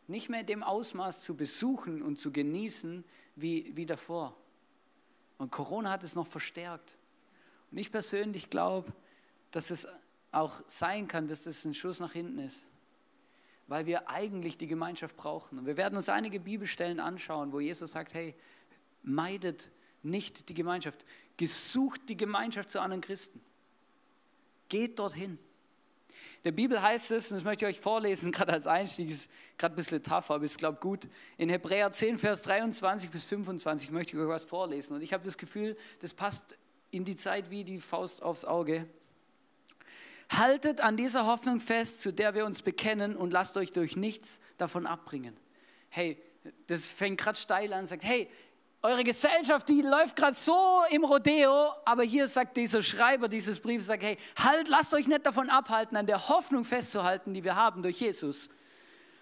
nicht 0.06 0.28
mehr 0.28 0.40
in 0.40 0.46
dem 0.46 0.62
Ausmaß 0.62 1.20
zu 1.20 1.36
besuchen 1.36 2.02
und 2.02 2.18
zu 2.18 2.32
genießen 2.32 3.04
wie, 3.36 3.72
wie 3.74 3.86
davor. 3.86 4.36
Und 5.38 5.50
Corona 5.50 5.90
hat 5.90 6.04
es 6.04 6.14
noch 6.14 6.26
verstärkt. 6.26 6.96
Und 7.70 7.78
ich 7.78 7.90
persönlich 7.90 8.50
glaube, 8.50 8.92
dass 9.50 9.70
es 9.70 9.88
auch 10.30 10.60
sein 10.68 11.08
kann, 11.08 11.26
dass 11.26 11.44
das 11.44 11.64
ein 11.64 11.74
Schuss 11.74 12.00
nach 12.00 12.12
hinten 12.12 12.38
ist. 12.38 12.66
Weil 13.66 13.86
wir 13.86 14.10
eigentlich 14.10 14.58
die 14.58 14.66
Gemeinschaft 14.66 15.16
brauchen. 15.16 15.58
Und 15.58 15.66
wir 15.66 15.78
werden 15.78 15.96
uns 15.96 16.10
einige 16.10 16.38
Bibelstellen 16.38 17.00
anschauen, 17.00 17.52
wo 17.52 17.60
Jesus 17.60 17.92
sagt, 17.92 18.12
hey, 18.12 18.34
meidet 19.02 19.70
nicht 20.04 20.48
die 20.48 20.54
Gemeinschaft. 20.54 21.04
Gesucht 21.36 22.02
die 22.08 22.16
Gemeinschaft 22.16 22.70
zu 22.70 22.80
anderen 22.80 23.00
Christen. 23.00 23.40
Geht 24.68 24.98
dorthin. 24.98 25.38
In 26.44 26.48
der 26.48 26.52
Bibel 26.52 26.82
heißt 26.82 27.10
es, 27.12 27.30
und 27.30 27.38
das 27.38 27.44
möchte 27.44 27.64
ich 27.64 27.76
euch 27.76 27.80
vorlesen, 27.80 28.30
gerade 28.32 28.52
als 28.52 28.66
Einstieg, 28.66 29.10
ist 29.10 29.30
gerade 29.56 29.74
ein 29.74 29.76
bisschen 29.76 30.02
tough, 30.02 30.30
aber 30.30 30.44
ich 30.44 30.56
glaube 30.56 30.78
gut. 30.78 31.08
In 31.38 31.48
Hebräer 31.48 31.90
10, 31.90 32.18
Vers 32.18 32.42
23 32.42 33.10
bis 33.10 33.24
25 33.24 33.90
möchte 33.90 34.16
ich 34.16 34.22
euch 34.22 34.28
was 34.28 34.44
vorlesen. 34.44 34.94
Und 34.94 35.02
ich 35.02 35.12
habe 35.12 35.24
das 35.24 35.38
Gefühl, 35.38 35.76
das 36.00 36.12
passt 36.12 36.58
in 36.90 37.04
die 37.04 37.16
Zeit 37.16 37.50
wie 37.50 37.64
die 37.64 37.80
Faust 37.80 38.22
aufs 38.22 38.44
Auge. 38.44 38.86
Haltet 40.30 40.80
an 40.80 40.96
dieser 40.96 41.26
Hoffnung 41.26 41.60
fest, 41.60 42.02
zu 42.02 42.12
der 42.12 42.34
wir 42.34 42.46
uns 42.46 42.62
bekennen 42.62 43.16
und 43.16 43.30
lasst 43.30 43.56
euch 43.56 43.72
durch 43.72 43.96
nichts 43.96 44.40
davon 44.58 44.86
abbringen. 44.86 45.36
Hey, 45.88 46.20
das 46.66 46.88
fängt 46.88 47.20
gerade 47.20 47.38
steil 47.38 47.72
an, 47.72 47.86
sagt, 47.86 48.04
hey, 48.04 48.28
eure 48.84 49.02
Gesellschaft, 49.02 49.66
die 49.70 49.80
läuft 49.80 50.14
gerade 50.14 50.36
so 50.36 50.82
im 50.90 51.04
Rodeo, 51.04 51.72
aber 51.86 52.02
hier 52.02 52.28
sagt 52.28 52.58
dieser 52.58 52.82
Schreiber 52.82 53.28
dieses 53.28 53.58
Briefs, 53.58 53.86
sagt, 53.86 54.02
hey, 54.02 54.18
halt, 54.38 54.68
lasst 54.68 54.92
euch 54.92 55.08
nicht 55.08 55.24
davon 55.24 55.48
abhalten, 55.48 55.96
an 55.96 56.06
der 56.06 56.28
Hoffnung 56.28 56.66
festzuhalten, 56.66 57.32
die 57.32 57.42
wir 57.42 57.56
haben 57.56 57.82
durch 57.82 58.00
Jesus. 58.00 58.50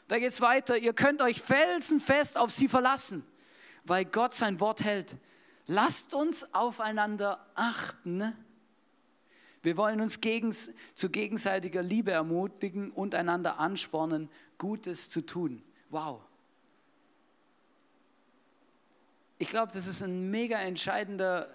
Da 0.09 0.19
geht 0.19 0.31
es 0.31 0.41
weiter, 0.41 0.77
ihr 0.77 0.93
könnt 0.93 1.23
euch 1.23 1.41
felsenfest 1.41 2.37
auf 2.39 2.51
sie 2.51 2.67
verlassen, 2.67 3.25
weil 3.85 4.05
Gott 4.05 4.35
sein 4.35 4.59
Wort 4.59 4.83
hält. 4.83 5.15
Lasst 5.69 6.13
uns 6.13 6.53
aufeinander 6.55 7.47
achten. 7.55 8.35
Wir 9.63 9.77
wollen 9.77 10.01
uns 10.01 10.21
gegen, 10.21 10.53
zu 10.53 11.09
gegenseitiger 11.09 11.85
Liebe 11.85 12.11
ermutigen 12.11 12.91
und 12.91 13.15
einander 13.15 13.61
anspornen, 13.61 14.29
Gutes 14.59 15.09
zu 15.09 15.25
tun. 15.25 15.63
Wow. 15.89 16.21
Ich 19.43 19.49
glaube, 19.49 19.73
das 19.73 19.89
ist 19.89 20.03
ein 20.03 20.31
mega 20.31 20.57
entscheidender, 20.57 21.49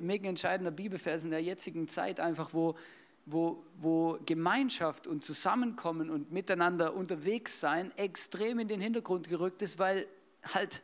mega 0.00 0.28
entscheidender 0.28 0.70
Bibelvers 0.70 1.24
in 1.24 1.32
der 1.32 1.42
jetzigen 1.42 1.88
Zeit, 1.88 2.20
einfach 2.20 2.54
wo, 2.54 2.76
wo, 3.24 3.64
wo 3.80 4.16
Gemeinschaft 4.24 5.08
und 5.08 5.24
Zusammenkommen 5.24 6.08
und 6.08 6.30
miteinander 6.30 6.94
unterwegs 6.94 7.58
sein 7.58 7.90
extrem 7.98 8.60
in 8.60 8.68
den 8.68 8.80
Hintergrund 8.80 9.28
gerückt 9.28 9.60
ist, 9.60 9.80
weil 9.80 10.06
halt 10.54 10.82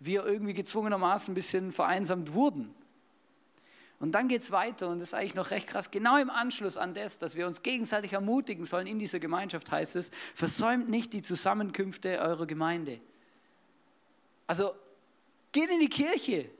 wir 0.00 0.24
irgendwie 0.24 0.54
gezwungenermaßen 0.54 1.32
ein 1.32 1.34
bisschen 1.34 1.70
vereinsamt 1.70 2.32
wurden. 2.32 2.74
Und 4.00 4.12
dann 4.12 4.28
geht 4.28 4.40
es 4.40 4.52
weiter 4.52 4.88
und 4.88 5.00
das 5.00 5.08
ist 5.08 5.14
eigentlich 5.14 5.34
noch 5.34 5.50
recht 5.50 5.66
krass. 5.66 5.90
Genau 5.90 6.16
im 6.16 6.30
Anschluss 6.30 6.78
an 6.78 6.94
das, 6.94 7.18
dass 7.18 7.36
wir 7.36 7.46
uns 7.46 7.62
gegenseitig 7.62 8.14
ermutigen 8.14 8.64
sollen 8.64 8.86
in 8.86 8.98
dieser 8.98 9.20
Gemeinschaft, 9.20 9.70
heißt 9.70 9.96
es, 9.96 10.12
versäumt 10.34 10.88
nicht 10.88 11.12
die 11.12 11.20
Zusammenkünfte 11.20 12.20
eurer 12.20 12.46
Gemeinde. 12.46 13.02
Also 14.46 14.74
Geht 15.54 15.70
in 15.70 15.78
die 15.78 15.88
Kirche. 15.88 16.50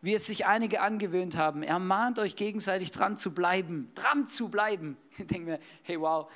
wie 0.00 0.14
es 0.14 0.26
sich 0.26 0.46
einige 0.46 0.80
angewöhnt 0.80 1.36
haben. 1.36 1.62
Ermahnt 1.62 2.18
euch 2.20 2.36
gegenseitig 2.36 2.92
dran 2.92 3.16
zu 3.16 3.34
bleiben, 3.34 3.90
dran 3.94 4.26
zu 4.26 4.48
bleiben. 4.48 4.96
Ich 5.18 5.26
denke 5.26 5.50
mir, 5.50 5.60
hey 5.82 6.00
wow, 6.00 6.30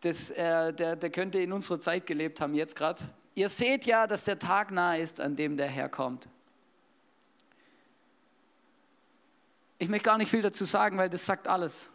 das, 0.00 0.30
äh, 0.32 0.72
der, 0.74 0.96
der 0.96 1.10
könnte 1.10 1.38
in 1.38 1.52
unserer 1.52 1.78
Zeit 1.78 2.04
gelebt 2.04 2.40
haben, 2.40 2.54
jetzt 2.54 2.74
gerade. 2.74 3.00
Ihr 3.36 3.48
seht 3.48 3.86
ja, 3.86 4.08
dass 4.08 4.24
der 4.24 4.40
Tag 4.40 4.72
nahe 4.72 5.00
ist, 5.00 5.20
an 5.20 5.36
dem 5.36 5.56
der 5.56 5.68
Herr 5.68 5.88
kommt. 5.88 6.28
Ich 9.78 9.88
möchte 9.88 10.06
gar 10.06 10.18
nicht 10.18 10.28
viel 10.30 10.42
dazu 10.42 10.64
sagen, 10.64 10.98
weil 10.98 11.08
das 11.08 11.24
sagt 11.24 11.46
alles. 11.46 11.88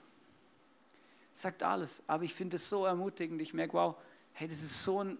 Sagt 1.34 1.62
alles. 1.62 2.02
Aber 2.08 2.24
ich 2.24 2.34
finde 2.34 2.56
es 2.56 2.70
so 2.70 2.86
ermutigend. 2.86 3.42
Ich 3.42 3.54
merke, 3.54 3.74
wow, 3.74 3.96
hey, 4.32 4.48
das 4.48 4.64
ist 4.64 4.84
so, 4.84 5.04
ein, 5.04 5.18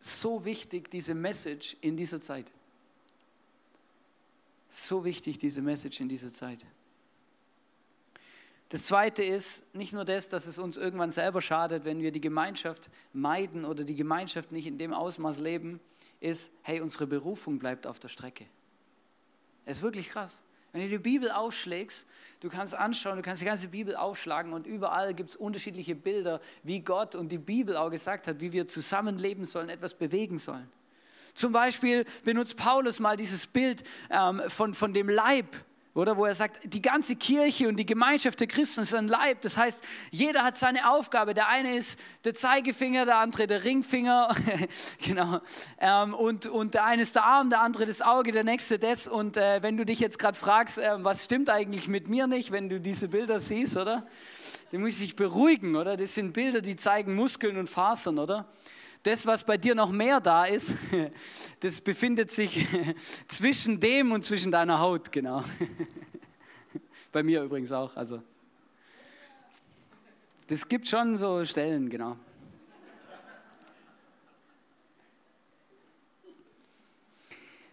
so 0.00 0.44
wichtig, 0.44 0.90
diese 0.90 1.14
Message 1.14 1.76
in 1.80 1.96
dieser 1.96 2.20
Zeit. 2.20 2.50
So 4.68 5.04
wichtig, 5.04 5.38
diese 5.38 5.62
Message 5.62 6.00
in 6.00 6.08
dieser 6.08 6.32
Zeit. 6.32 6.66
Das 8.68 8.86
Zweite 8.86 9.22
ist 9.22 9.72
nicht 9.76 9.92
nur 9.92 10.04
das, 10.04 10.28
dass 10.28 10.46
es 10.46 10.58
uns 10.58 10.76
irgendwann 10.76 11.12
selber 11.12 11.40
schadet, 11.40 11.84
wenn 11.84 12.00
wir 12.00 12.10
die 12.10 12.20
Gemeinschaft 12.20 12.90
meiden 13.12 13.64
oder 13.64 13.84
die 13.84 13.94
Gemeinschaft 13.94 14.50
nicht 14.50 14.66
in 14.66 14.76
dem 14.76 14.92
Ausmaß 14.92 15.38
leben, 15.38 15.78
ist, 16.18 16.52
hey, 16.62 16.80
unsere 16.80 17.06
Berufung 17.06 17.60
bleibt 17.60 17.86
auf 17.86 18.00
der 18.00 18.08
Strecke. 18.08 18.46
Es 19.64 19.78
ist 19.78 19.82
wirklich 19.82 20.08
krass. 20.08 20.42
Wenn 20.72 20.82
du 20.82 20.88
die 20.88 20.98
Bibel 20.98 21.30
aufschlägst, 21.30 22.06
du 22.40 22.48
kannst 22.48 22.74
anschauen, 22.74 23.16
du 23.16 23.22
kannst 23.22 23.40
die 23.40 23.46
ganze 23.46 23.68
Bibel 23.68 23.94
aufschlagen 23.94 24.52
und 24.52 24.66
überall 24.66 25.14
gibt 25.14 25.30
es 25.30 25.36
unterschiedliche 25.36 25.94
Bilder, 25.94 26.40
wie 26.64 26.80
Gott 26.80 27.14
und 27.14 27.30
die 27.30 27.38
Bibel 27.38 27.76
auch 27.76 27.90
gesagt 27.90 28.26
hat, 28.26 28.40
wie 28.40 28.52
wir 28.52 28.66
zusammenleben 28.66 29.44
sollen, 29.44 29.68
etwas 29.68 29.94
bewegen 29.94 30.38
sollen. 30.38 30.68
Zum 31.36 31.52
Beispiel 31.52 32.06
benutzt 32.24 32.56
Paulus 32.56 32.98
mal 32.98 33.16
dieses 33.16 33.46
Bild 33.46 33.84
ähm, 34.10 34.42
von, 34.48 34.72
von 34.72 34.94
dem 34.94 35.10
Leib 35.10 35.46
oder 35.92 36.16
wo 36.16 36.24
er 36.24 36.34
sagt, 36.34 36.72
die 36.72 36.80
ganze 36.80 37.14
Kirche 37.16 37.68
und 37.68 37.76
die 37.76 37.84
Gemeinschaft 37.86 38.40
der 38.40 38.46
Christen 38.46 38.80
ist 38.82 38.94
ein 38.94 39.08
Leib. 39.08 39.42
Das 39.42 39.58
heißt, 39.58 39.82
jeder 40.10 40.44
hat 40.44 40.56
seine 40.56 40.90
Aufgabe. 40.90 41.34
Der 41.34 41.48
eine 41.48 41.76
ist 41.76 42.00
der 42.24 42.34
Zeigefinger, 42.34 43.04
der 43.04 43.18
andere 43.18 43.46
der 43.46 43.64
Ringfinger, 43.64 44.34
genau. 45.06 45.40
Ähm, 45.78 46.14
und, 46.14 46.46
und 46.46 46.72
der 46.72 46.84
eine 46.84 47.02
ist 47.02 47.14
der 47.14 47.24
Arm, 47.24 47.50
der 47.50 47.60
andere 47.60 47.84
das 47.84 48.00
Auge, 48.00 48.32
der 48.32 48.44
nächste 48.44 48.78
das. 48.78 49.06
Und 49.06 49.36
äh, 49.36 49.62
wenn 49.62 49.76
du 49.76 49.84
dich 49.84 49.98
jetzt 49.98 50.18
gerade 50.18 50.36
fragst, 50.36 50.78
äh, 50.78 51.04
was 51.04 51.26
stimmt 51.26 51.50
eigentlich 51.50 51.88
mit 51.88 52.08
mir 52.08 52.26
nicht, 52.26 52.50
wenn 52.50 52.70
du 52.70 52.80
diese 52.80 53.08
Bilder 53.08 53.40
siehst, 53.40 53.76
oder? 53.76 54.06
Dann 54.72 54.80
muss 54.80 54.92
ich 54.92 54.98
dich 55.00 55.16
beruhigen, 55.16 55.76
oder? 55.76 55.98
Das 55.98 56.14
sind 56.14 56.32
Bilder, 56.32 56.62
die 56.62 56.76
zeigen 56.76 57.14
Muskeln 57.14 57.58
und 57.58 57.68
Fasern, 57.68 58.18
oder? 58.18 58.46
Das, 59.06 59.24
was 59.24 59.44
bei 59.44 59.56
dir 59.56 59.74
noch 59.74 59.92
mehr 59.92 60.20
da 60.20 60.44
ist, 60.46 60.74
das 61.60 61.80
befindet 61.80 62.30
sich 62.30 62.66
zwischen 63.28 63.78
dem 63.78 64.10
und 64.10 64.24
zwischen 64.24 64.50
deiner 64.50 64.80
Haut, 64.80 65.12
genau. 65.12 65.44
Bei 67.12 67.22
mir 67.22 67.42
übrigens 67.44 67.70
auch. 67.72 67.96
Also, 67.96 68.20
das 70.48 70.68
gibt 70.68 70.88
schon 70.88 71.16
so 71.16 71.44
Stellen, 71.44 71.88
genau. 71.88 72.16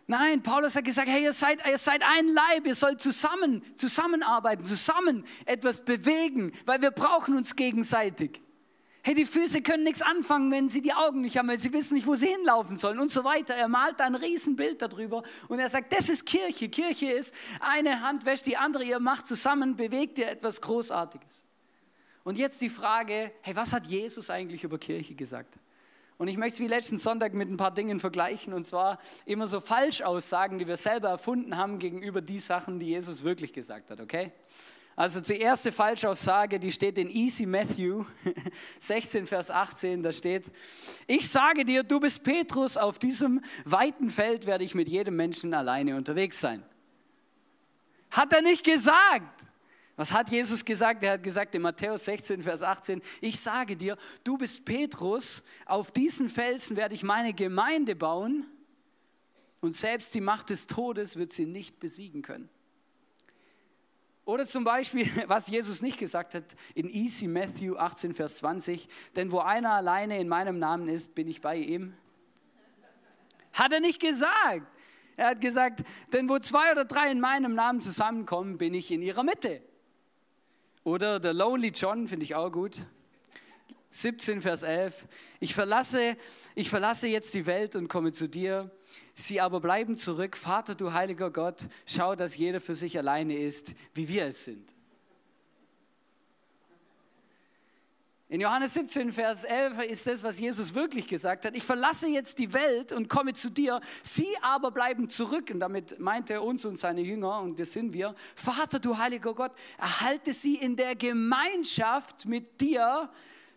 Nein, 0.05 0.43
Paulus 0.43 0.75
hat 0.75 0.85
gesagt, 0.85 1.07
hey, 1.07 1.23
ihr 1.23 1.33
seid, 1.33 1.65
ihr 1.67 1.77
seid 1.77 2.03
ein 2.03 2.27
Leib, 2.27 2.67
ihr 2.67 2.75
sollt 2.75 3.01
zusammen, 3.01 3.63
zusammenarbeiten, 3.75 4.65
zusammen 4.65 5.25
etwas 5.45 5.83
bewegen, 5.83 6.51
weil 6.65 6.81
wir 6.81 6.91
brauchen 6.91 7.35
uns 7.35 7.55
gegenseitig. 7.55 8.42
Hey, 9.05 9.15
die 9.15 9.25
Füße 9.25 9.61
können 9.61 9.83
nichts 9.83 10.01
anfangen, 10.01 10.49
wenn 10.49 10.69
sie 10.69 10.81
die 10.81 10.93
Augen 10.93 11.21
nicht 11.21 11.37
haben, 11.37 11.49
weil 11.49 11.59
sie 11.59 11.73
wissen 11.73 11.95
nicht, 11.95 12.07
wo 12.07 12.15
sie 12.15 12.27
hinlaufen 12.27 12.77
sollen 12.77 12.99
und 12.99 13.11
so 13.11 13.25
weiter. 13.25 13.53
Er 13.53 13.67
malt 13.67 13.99
da 13.99 14.05
ein 14.05 14.15
Riesenbild 14.15 14.81
darüber 14.81 15.23
und 15.49 15.59
er 15.59 15.69
sagt, 15.69 15.91
das 15.91 16.07
ist 16.07 16.25
Kirche. 16.25 16.69
Kirche 16.69 17.11
ist, 17.11 17.35
eine 17.59 17.99
Hand 17.99 18.25
wäscht 18.25 18.45
die 18.45 18.55
andere, 18.55 18.85
ihr 18.85 19.01
macht 19.01 19.27
zusammen, 19.27 19.75
bewegt 19.75 20.19
ihr 20.19 20.29
etwas 20.29 20.61
Großartiges. 20.61 21.43
Und 22.23 22.37
jetzt 22.37 22.61
die 22.61 22.69
Frage, 22.69 23.33
hey, 23.41 23.53
was 23.57 23.73
hat 23.73 23.85
Jesus 23.87 24.29
eigentlich 24.29 24.63
über 24.63 24.77
Kirche 24.77 25.15
gesagt? 25.15 25.59
Und 26.17 26.29
ich 26.29 26.37
möchte 26.37 26.53
es 26.53 26.59
wie 26.61 26.67
letzten 26.67 26.97
Sonntag 26.97 27.33
mit 27.33 27.49
ein 27.49 27.57
paar 27.57 27.73
Dingen 27.73 27.99
vergleichen 27.99 28.53
und 28.53 28.65
zwar 28.65 28.99
immer 29.25 29.47
so 29.47 29.59
Falschaussagen, 29.59 30.59
die 30.59 30.67
wir 30.67 30.77
selber 30.77 31.09
erfunden 31.09 31.57
haben 31.57 31.77
gegenüber 31.77 32.21
die 32.21 32.39
Sachen, 32.39 32.79
die 32.79 32.85
Jesus 32.85 33.25
wirklich 33.25 33.51
gesagt 33.51 33.91
hat, 33.91 33.99
okay? 33.99 34.31
Also 34.95 35.21
die 35.21 35.39
erste 35.39 35.71
Falschaussage, 35.71 36.59
die 36.59 36.71
steht 36.71 36.99
in 36.99 37.09
Easy 37.09 37.47
Matthew 37.47 38.05
16, 38.79 39.25
Vers 39.25 39.49
18, 39.49 40.03
da 40.03 40.11
steht, 40.11 40.51
ich 41.07 41.29
sage 41.29 41.65
dir, 41.65 41.83
du 41.83 41.99
bist 41.99 42.23
Petrus, 42.23 42.77
auf 42.77 42.99
diesem 42.99 43.41
weiten 43.65 44.09
Feld 44.09 44.45
werde 44.45 44.63
ich 44.63 44.75
mit 44.75 44.87
jedem 44.87 45.15
Menschen 45.15 45.53
alleine 45.55 45.95
unterwegs 45.95 46.39
sein. 46.39 46.63
Hat 48.11 48.31
er 48.33 48.43
nicht 48.43 48.63
gesagt. 48.63 49.47
Was 49.95 50.11
hat 50.11 50.29
Jesus 50.29 50.63
gesagt? 50.63 51.03
Er 51.03 51.13
hat 51.13 51.23
gesagt 51.23 51.55
in 51.55 51.63
Matthäus 51.63 52.05
16, 52.05 52.43
Vers 52.43 52.61
18, 52.61 53.01
ich 53.21 53.39
sage 53.39 53.75
dir, 53.75 53.97
du 54.23 54.37
bist 54.37 54.65
Petrus, 54.65 55.41
auf 55.65 55.91
diesen 55.91 56.29
Felsen 56.29 56.77
werde 56.77 56.93
ich 56.93 57.03
meine 57.03 57.33
Gemeinde 57.33 57.95
bauen 57.95 58.45
und 59.59 59.75
selbst 59.75 60.13
die 60.13 60.21
Macht 60.21 60.51
des 60.51 60.67
Todes 60.67 61.17
wird 61.17 61.31
sie 61.31 61.45
nicht 61.45 61.79
besiegen 61.79 62.21
können. 62.21 62.49
Oder 64.25 64.45
zum 64.45 64.63
Beispiel, 64.63 65.09
was 65.27 65.47
Jesus 65.47 65.81
nicht 65.81 65.97
gesagt 65.97 66.33
hat, 66.33 66.55
in 66.75 66.89
Easy 66.89 67.27
Matthew 67.27 67.75
18, 67.75 68.13
Vers 68.13 68.37
20, 68.37 68.87
denn 69.15 69.31
wo 69.31 69.39
einer 69.39 69.71
alleine 69.71 70.19
in 70.19 70.27
meinem 70.27 70.59
Namen 70.59 70.87
ist, 70.87 71.15
bin 71.15 71.27
ich 71.27 71.41
bei 71.41 71.57
ihm. 71.57 71.93
Hat 73.53 73.71
er 73.71 73.79
nicht 73.79 73.99
gesagt. 73.99 74.67
Er 75.15 75.29
hat 75.29 75.41
gesagt, 75.41 75.83
denn 76.11 76.27
wo 76.27 76.39
zwei 76.39 76.71
oder 76.71 76.85
drei 76.85 77.11
in 77.11 77.19
meinem 77.19 77.53
Namen 77.53 77.81
zusammenkommen, 77.81 78.57
bin 78.57 78.73
ich 78.73 78.89
in 78.89 79.01
ihrer 79.01 79.23
Mitte. 79.23 79.61
Oder 80.83 81.19
der 81.19 81.33
Lonely 81.33 81.69
John, 81.69 82.07
finde 82.07 82.23
ich 82.23 82.35
auch 82.35 82.51
gut. 82.51 82.77
17, 83.91 84.41
Vers 84.41 84.63
11. 84.63 85.07
Ich 85.39 85.53
verlasse, 85.53 86.17
ich 86.55 86.69
verlasse 86.69 87.07
jetzt 87.07 87.35
die 87.35 87.45
Welt 87.45 87.75
und 87.75 87.89
komme 87.89 88.11
zu 88.11 88.27
dir. 88.27 88.71
Sie 89.13 89.41
aber 89.41 89.59
bleiben 89.59 89.97
zurück. 89.97 90.35
Vater, 90.35 90.75
du 90.75 90.93
heiliger 90.93 91.29
Gott, 91.31 91.67
schau, 91.85 92.15
dass 92.15 92.37
jeder 92.37 92.61
für 92.61 92.75
sich 92.75 92.97
alleine 92.97 93.37
ist, 93.37 93.73
wie 93.93 94.09
wir 94.09 94.27
es 94.27 94.45
sind. 94.45 94.73
In 98.33 98.41
Johannes 98.41 98.73
17, 98.73 99.11
Vers 99.11 99.43
11 99.43 99.83
ist 99.83 100.07
das, 100.07 100.23
was 100.23 100.39
Jesus 100.39 100.73
wirklich 100.73 101.07
gesagt 101.07 101.45
hat. 101.45 101.55
Ich 101.55 101.61
verlasse 101.61 102.07
jetzt 102.07 102.39
die 102.39 102.51
Welt 102.51 102.91
und 102.91 103.07
komme 103.07 103.33
zu 103.33 103.51
dir. 103.51 103.79
Sie 104.01 104.25
aber 104.41 104.71
bleiben 104.71 105.07
zurück. 105.07 105.51
Und 105.51 105.59
damit 105.59 105.99
meint 105.99 106.31
er 106.31 106.41
uns 106.41 106.65
und 106.65 106.79
seine 106.79 107.01
Jünger, 107.01 107.41
und 107.41 107.59
das 107.59 107.73
sind 107.73 107.93
wir. 107.93 108.15
Vater, 108.35 108.79
du 108.79 108.97
heiliger 108.97 109.35
Gott, 109.35 109.51
erhalte 109.77 110.33
sie 110.33 110.55
in 110.55 110.75
der 110.75 110.95
Gemeinschaft 110.95 112.25
mit 112.25 112.59
dir, 112.59 113.11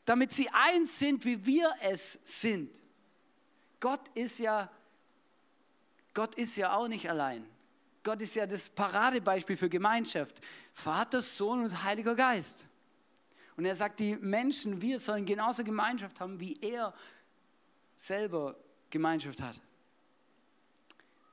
damit 0.04 0.32
sie 0.32 0.50
eins 0.52 0.98
sind, 0.98 1.24
wie 1.24 1.46
wir 1.46 1.72
es 1.80 2.20
sind. 2.26 2.78
Gott 3.80 4.02
ist 4.14 4.40
ja, 4.40 4.70
Gott 6.16 6.34
ist 6.36 6.56
ja 6.56 6.74
auch 6.74 6.88
nicht 6.88 7.10
allein. 7.10 7.46
Gott 8.02 8.22
ist 8.22 8.34
ja 8.36 8.46
das 8.46 8.70
Paradebeispiel 8.70 9.54
für 9.54 9.68
Gemeinschaft. 9.68 10.40
Vater, 10.72 11.20
Sohn 11.20 11.62
und 11.62 11.84
Heiliger 11.84 12.14
Geist. 12.14 12.68
Und 13.58 13.66
er 13.66 13.74
sagt, 13.74 14.00
die 14.00 14.16
Menschen, 14.16 14.80
wir 14.80 14.98
sollen 14.98 15.26
genauso 15.26 15.62
Gemeinschaft 15.62 16.18
haben, 16.18 16.40
wie 16.40 16.56
er 16.62 16.94
selber 17.96 18.56
Gemeinschaft 18.88 19.42
hat. 19.42 19.60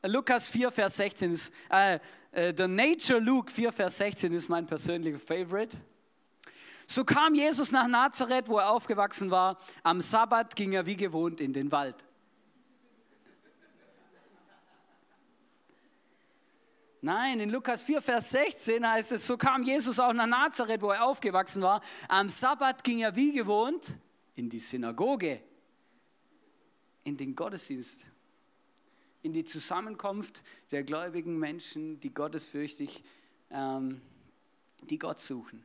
Lukas 0.05 0.49
4, 0.49 0.69
Vers 0.69 0.97
16 0.97 1.31
ist, 1.31 1.53
äh, 1.69 1.99
äh, 2.33 2.53
der 2.53 2.67
Nature 2.67 3.19
Luke 3.19 3.49
4, 3.49 3.71
Vers 3.71 3.97
16 3.99 4.33
ist 4.33 4.49
mein 4.49 4.65
persönlicher 4.65 5.17
Favorite. 5.17 5.77
So 6.87 7.05
kam 7.05 7.35
Jesus 7.35 7.71
nach 7.71 7.87
Nazareth, 7.87 8.49
wo 8.49 8.57
er 8.57 8.69
aufgewachsen 8.69 9.31
war. 9.31 9.57
Am 9.81 10.01
Sabbat 10.01 10.57
ging 10.57 10.73
er 10.73 10.85
wie 10.85 10.97
gewohnt 10.97 11.39
in 11.39 11.53
den 11.53 11.71
Wald. 11.71 12.03
Nein, 17.05 17.41
in 17.41 17.49
Lukas 17.49 17.83
4, 17.83 18.01
Vers 18.01 18.29
16 18.29 18.89
heißt 18.89 19.11
es, 19.11 19.27
so 19.27 19.35
kam 19.35 19.63
Jesus 19.63 19.99
auch 19.99 20.13
nach 20.13 20.25
Nazareth, 20.25 20.81
wo 20.81 20.91
er 20.91 21.03
aufgewachsen 21.03 21.61
war. 21.61 21.81
Am 22.07 22.29
Sabbat 22.29 22.81
ging 22.81 23.01
er 23.01 23.13
wie 23.13 23.33
gewohnt 23.33 23.97
in 24.35 24.49
die 24.49 24.59
Synagoge, 24.59 25.41
in 27.03 27.17
den 27.17 27.35
Gottesdienst, 27.35 28.05
in 29.21 29.33
die 29.33 29.43
Zusammenkunft 29.43 30.43
der 30.71 30.85
gläubigen 30.85 31.37
Menschen, 31.37 31.99
die 31.99 32.13
gottesfürchtig, 32.13 33.03
ähm, 33.51 33.99
die 34.89 34.97
Gott 34.97 35.19
suchen. 35.19 35.61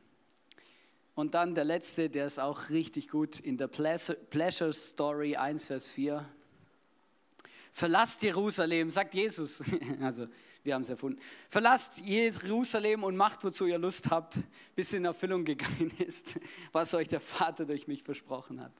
Und 1.15 1.35
dann 1.35 1.55
der 1.55 1.63
letzte, 1.63 2.09
der 2.09 2.25
ist 2.25 2.39
auch 2.41 2.69
richtig 2.69 3.07
gut 3.07 3.39
in 3.39 3.55
der 3.55 3.69
Pleasure 3.69 4.73
Story 4.73 5.37
1, 5.37 5.67
Vers 5.67 5.89
4. 5.89 6.25
Verlasst 7.71 8.21
Jerusalem, 8.23 8.89
sagt 8.89 9.13
Jesus. 9.13 9.63
Also, 10.01 10.27
wir 10.63 10.73
haben 10.73 10.81
es 10.81 10.89
erfunden. 10.89 11.21
Verlasst 11.49 12.01
Jerusalem 12.01 13.03
und 13.03 13.15
macht, 13.15 13.43
wozu 13.43 13.65
ihr 13.65 13.77
Lust 13.77 14.09
habt, 14.11 14.39
bis 14.75 14.93
in 14.93 15.05
Erfüllung 15.05 15.45
gegangen 15.45 15.91
ist, 15.99 16.39
was 16.71 16.93
euch 16.93 17.07
der 17.07 17.21
Vater 17.21 17.65
durch 17.65 17.87
mich 17.87 18.03
versprochen 18.03 18.61
hat. 18.61 18.73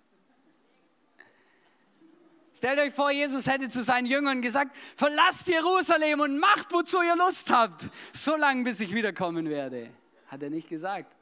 Stellt 2.53 2.79
euch 2.79 2.93
vor, 2.93 3.11
Jesus 3.11 3.47
hätte 3.47 3.69
zu 3.69 3.83
seinen 3.83 4.05
Jüngern 4.05 4.41
gesagt, 4.41 4.75
verlasst 4.75 5.47
Jerusalem 5.47 6.19
und 6.19 6.37
macht, 6.39 6.73
wozu 6.73 7.01
ihr 7.01 7.15
Lust 7.15 7.51
habt, 7.51 7.89
so 8.11 8.35
lange, 8.35 8.63
bis 8.65 8.81
ich 8.81 8.93
wiederkommen 8.93 9.49
werde. 9.49 9.91
Hat 10.27 10.43
er 10.43 10.49
nicht 10.49 10.67
gesagt. 10.67 11.15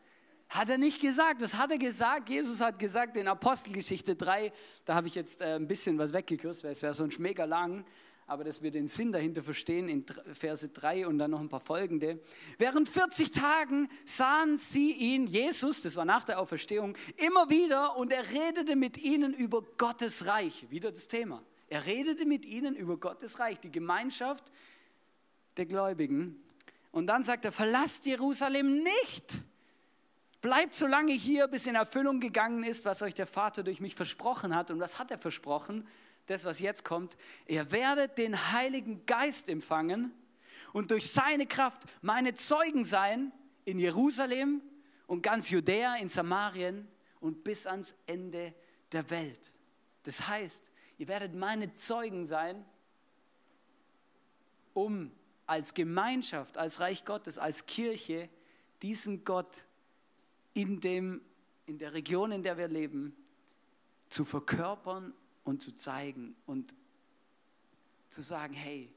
Hat 0.50 0.70
er 0.70 0.78
nicht 0.78 1.02
gesagt. 1.02 1.42
Das 1.42 1.56
hat 1.56 1.72
er 1.72 1.78
gesagt. 1.78 2.30
Jesus 2.30 2.62
hat 2.62 2.80
gesagt 2.80 3.18
in 3.18 3.28
Apostelgeschichte 3.28 4.16
3, 4.16 4.52
da 4.86 4.96
habe 4.96 5.08
ich 5.08 5.16
jetzt 5.16 5.42
äh, 5.42 5.56
ein 5.56 5.68
bisschen 5.68 5.98
was 5.98 6.14
weggekürzt, 6.14 6.64
weil 6.64 6.72
es 6.72 6.82
wäre 6.82 6.94
sonst 6.94 7.20
mega 7.20 7.46
lang 7.46 7.86
aber 8.28 8.44
dass 8.44 8.62
wir 8.62 8.72
den 8.72 8.90
Sinn 8.90 9.14
dahinter 9.14 9.42
verstehen 9.42 9.88
in 9.88 10.06
Verse 10.34 10.68
3 10.68 11.08
und 11.08 11.18
dann 11.18 11.32
noch 11.32 11.40
ein 11.40 11.48
paar 11.48 11.62
folgende. 11.62 12.20
Während 12.58 12.90
40 12.90 13.32
Tagen 13.32 13.88
sahen 14.04 14.58
sie 14.58 14.92
ihn, 14.92 15.28
Jesus, 15.28 15.82
das 15.82 15.96
war 15.96 16.04
nach 16.04 16.26
der 16.26 16.40
Auferstehung, 16.40 16.98
immer 17.16 17.50
wieder 17.50 17.96
und 17.96 18.12
er 18.12 18.30
redete 18.30 18.76
mit 18.76 18.98
ihnen 18.98 19.34
über 19.34 19.62
Gottes 19.78 20.28
Reich. 20.28 20.68
Wieder 20.70 20.92
das 20.92 21.08
Thema. 21.08 21.42
Er 21.70 21.86
redete 21.86 22.26
mit 22.26 22.46
ihnen 22.46 22.76
über 22.76 22.98
Gottes 22.98 23.40
Reich, 23.40 23.62
die 23.62 23.72
Gemeinschaft 23.72 24.52
der 25.56 25.66
Gläubigen. 25.66 26.44
Und 26.92 27.08
dann 27.08 27.24
sagt 27.24 27.46
er, 27.46 27.54
verlasst 27.54 28.06
Jerusalem 28.06 28.84
nicht. 28.84 29.38
Bleibt 30.42 30.76
so 30.76 30.88
lange 30.88 31.14
hier, 31.14 31.48
bis 31.48 31.68
in 31.68 31.76
Erfüllung 31.76 32.20
gegangen 32.20 32.64
ist, 32.64 32.86
was 32.86 33.02
euch 33.02 33.14
der 33.14 33.28
Vater 33.28 33.64
durch 33.64 33.80
mich 33.80 33.96
versprochen 33.96 34.56
hat. 34.56 34.72
Und 34.72 34.80
was 34.80 35.00
hat 35.00 35.12
er 35.12 35.18
versprochen? 35.18 35.88
das, 36.28 36.46
was 36.46 36.60
jetzt 36.60 36.84
kommt, 36.84 37.18
ihr 37.48 37.72
werdet 37.72 38.18
den 38.18 38.52
Heiligen 38.52 39.06
Geist 39.06 39.50
empfangen 39.50 40.14
und 40.74 40.92
durch 40.92 41.12
seine 41.12 41.48
Kraft 41.48 41.84
meine 42.02 42.36
Zeugen 42.36 42.86
sein 42.86 43.32
in 43.66 43.80
Jerusalem 43.80 44.62
und 45.08 45.22
ganz 45.24 45.50
Judäa, 45.50 45.96
in 45.96 46.10
Samarien 46.10 46.88
und 47.20 47.44
bis 47.44 47.66
ans 47.66 47.96
Ende 48.06 48.54
der 48.92 49.10
Welt. 49.10 49.54
Das 50.04 50.28
heißt, 50.28 50.72
ihr 50.98 51.08
werdet 51.08 51.34
meine 51.34 51.74
Zeugen 51.74 52.26
sein, 52.26 52.64
um 54.74 55.12
als 55.46 55.74
Gemeinschaft, 55.74 56.58
als 56.58 56.82
Reich 56.82 57.06
Gottes, 57.06 57.38
als 57.38 57.66
Kirche 57.66 58.30
diesen 58.82 59.24
Gott 59.24 59.66
in, 60.58 60.82
dem, 60.82 61.22
in 61.68 61.78
der 61.78 61.94
Region, 61.94 62.32
in 62.32 62.42
der 62.42 62.58
wir 62.58 62.68
leben, 62.68 63.16
zu 64.10 64.26
verkörpern 64.26 65.14
und 65.44 65.62
zu 65.62 65.76
zeigen 65.76 66.36
und 66.48 66.74
zu 68.10 68.24
sagen, 68.24 68.56
hey, 68.56 68.92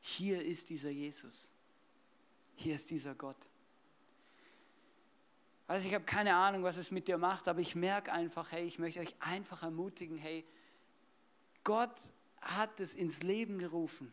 hier 0.00 0.44
ist 0.44 0.70
dieser 0.70 0.90
Jesus, 0.90 1.48
hier 2.54 2.76
ist 2.76 2.88
dieser 2.90 3.16
Gott. 3.16 3.48
Also 5.66 5.88
ich 5.88 5.94
habe 5.94 6.04
keine 6.04 6.36
Ahnung, 6.36 6.62
was 6.62 6.76
es 6.76 6.92
mit 6.92 7.08
dir 7.08 7.18
macht, 7.18 7.48
aber 7.48 7.60
ich 7.60 7.74
merke 7.74 8.12
einfach, 8.12 8.52
hey, 8.52 8.64
ich 8.64 8.78
möchte 8.78 9.00
euch 9.00 9.16
einfach 9.18 9.64
ermutigen, 9.64 10.16
hey, 10.18 10.44
Gott 11.64 12.12
hat 12.40 12.78
es 12.78 12.94
ins 12.94 13.24
Leben 13.24 13.58
gerufen. 13.58 14.12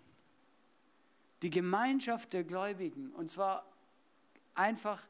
Die 1.44 1.52
Gemeinschaft 1.52 2.34
der 2.34 2.44
Gläubigen, 2.44 3.12
und 3.12 3.30
zwar 3.30 3.72
einfach 4.56 5.08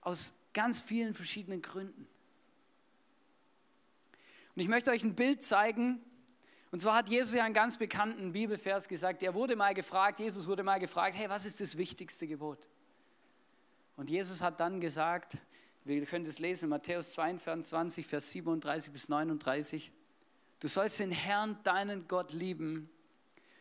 aus 0.00 0.39
ganz 0.52 0.80
vielen 0.80 1.14
verschiedenen 1.14 1.62
Gründen. 1.62 2.06
Und 4.54 4.62
ich 4.62 4.68
möchte 4.68 4.90
euch 4.90 5.02
ein 5.02 5.14
Bild 5.14 5.42
zeigen. 5.42 6.00
Und 6.70 6.80
zwar 6.82 6.94
hat 6.94 7.08
Jesus 7.08 7.34
ja 7.34 7.44
einen 7.44 7.54
ganz 7.54 7.78
bekannten 7.78 8.32
Bibelvers 8.32 8.88
gesagt. 8.88 9.22
Er 9.22 9.34
wurde 9.34 9.56
mal 9.56 9.74
gefragt, 9.74 10.18
Jesus 10.18 10.46
wurde 10.46 10.62
mal 10.62 10.78
gefragt, 10.78 11.16
hey, 11.16 11.28
was 11.28 11.44
ist 11.44 11.60
das 11.60 11.76
wichtigste 11.76 12.26
Gebot? 12.26 12.68
Und 13.96 14.10
Jesus 14.10 14.40
hat 14.40 14.60
dann 14.60 14.80
gesagt, 14.80 15.38
wir 15.84 16.04
können 16.06 16.24
das 16.24 16.38
lesen, 16.38 16.68
Matthäus 16.68 17.12
22, 17.12 18.06
Vers 18.06 18.30
37 18.32 18.92
bis 18.92 19.08
39. 19.08 19.92
Du 20.60 20.68
sollst 20.68 21.00
den 21.00 21.10
Herrn, 21.10 21.58
deinen 21.62 22.06
Gott 22.06 22.32
lieben, 22.32 22.90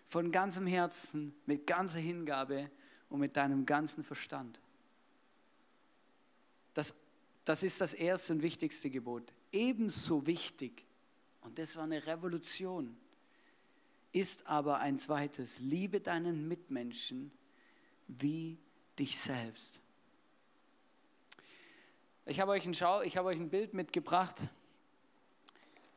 von 0.05 0.31
ganzem 0.31 0.67
Herzen, 0.67 1.33
mit 1.45 1.65
ganzer 1.67 1.99
Hingabe 1.99 2.69
und 3.09 3.19
mit 3.19 3.37
deinem 3.37 3.65
ganzen 3.65 4.03
Verstand. 4.03 4.59
Das, 6.79 6.93
das 7.43 7.63
ist 7.63 7.81
das 7.81 7.93
erste 7.93 8.31
und 8.31 8.41
wichtigste 8.41 8.89
Gebot 8.89 9.33
ebenso 9.51 10.25
wichtig, 10.25 10.85
und 11.41 11.59
das 11.59 11.75
war 11.75 11.83
eine 11.83 12.07
Revolution, 12.07 12.95
ist 14.13 14.47
aber 14.47 14.79
ein 14.79 14.97
zweites, 14.97 15.59
liebe 15.59 15.99
deinen 15.99 16.47
Mitmenschen 16.47 17.33
wie 18.07 18.57
dich 18.97 19.17
selbst. 19.19 19.81
Ich 22.25 22.39
habe 22.39 22.51
euch 22.51 22.65
ein, 22.65 22.73
Schau, 22.73 23.01
ich 23.01 23.17
habe 23.17 23.27
euch 23.27 23.37
ein 23.37 23.49
Bild 23.49 23.73
mitgebracht, 23.73 24.43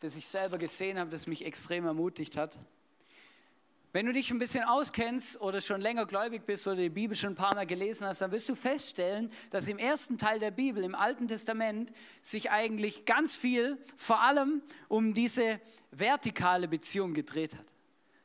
das 0.01 0.17
ich 0.17 0.27
selber 0.27 0.59
gesehen 0.59 0.99
habe, 0.99 1.11
das 1.11 1.29
mich 1.29 1.45
extrem 1.45 1.87
ermutigt 1.87 2.37
hat. 2.37 2.59
Wenn 3.95 4.07
du 4.07 4.15
dich 4.15 4.31
ein 4.31 4.39
bisschen 4.39 4.65
auskennst 4.65 5.39
oder 5.43 5.61
schon 5.61 5.83
länger 5.83 6.07
gläubig 6.07 6.47
bist 6.47 6.67
oder 6.67 6.77
die 6.77 6.89
Bibel 6.89 7.15
schon 7.15 7.33
ein 7.33 7.37
paar 7.37 7.55
Mal 7.55 7.67
gelesen 7.67 8.07
hast, 8.07 8.23
dann 8.23 8.33
wirst 8.33 8.49
du 8.49 8.55
feststellen, 8.55 9.31
dass 9.51 9.69
im 9.69 9.77
ersten 9.77 10.17
Teil 10.17 10.39
der 10.39 10.51
Bibel, 10.51 10.83
im 10.83 10.95
Alten 10.95 11.29
Testament, 11.29 11.93
sich 12.23 12.51
eigentlich 12.51 13.05
ganz 13.05 13.37
viel 13.37 13.77
vor 13.97 14.23
allem 14.23 14.63
um 14.89 15.13
diese 15.13 15.61
vertikale 15.91 16.69
Beziehung 16.69 17.13
gedreht 17.13 17.55
hat. 17.55 17.72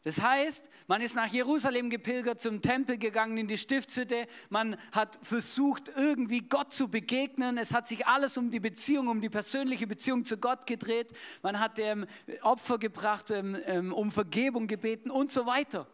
Das 0.07 0.21
heißt, 0.21 0.69
man 0.87 1.01
ist 1.01 1.17
nach 1.17 1.27
Jerusalem 1.27 1.89
gepilgert, 1.89 2.39
zum 2.39 2.61
Tempel 2.61 2.97
gegangen, 2.97 3.37
in 3.37 3.47
die 3.47 3.57
Stiftshütte. 3.57 4.25
Man 4.49 4.77
hat 4.93 5.19
versucht, 5.21 5.91
irgendwie 5.97 6.47
Gott 6.47 6.71
zu 6.71 6.87
begegnen. 6.87 7.57
Es 7.57 7.73
hat 7.73 7.89
sich 7.89 8.07
alles 8.07 8.37
um 8.37 8.49
die 8.49 8.61
Beziehung, 8.61 9.09
um 9.09 9.19
die 9.19 9.27
persönliche 9.27 9.85
Beziehung 9.85 10.23
zu 10.23 10.37
Gott 10.37 10.65
gedreht. 10.65 11.11
Man 11.43 11.59
hat 11.59 11.77
ähm, 11.79 12.05
Opfer 12.41 12.77
gebracht, 12.77 13.31
ähm, 13.31 13.57
ähm 13.65 13.91
um 13.91 14.09
Vergebung 14.09 14.67
gebeten 14.67 15.11
und 15.11 15.29
so 15.29 15.45
weiter. 15.45 15.87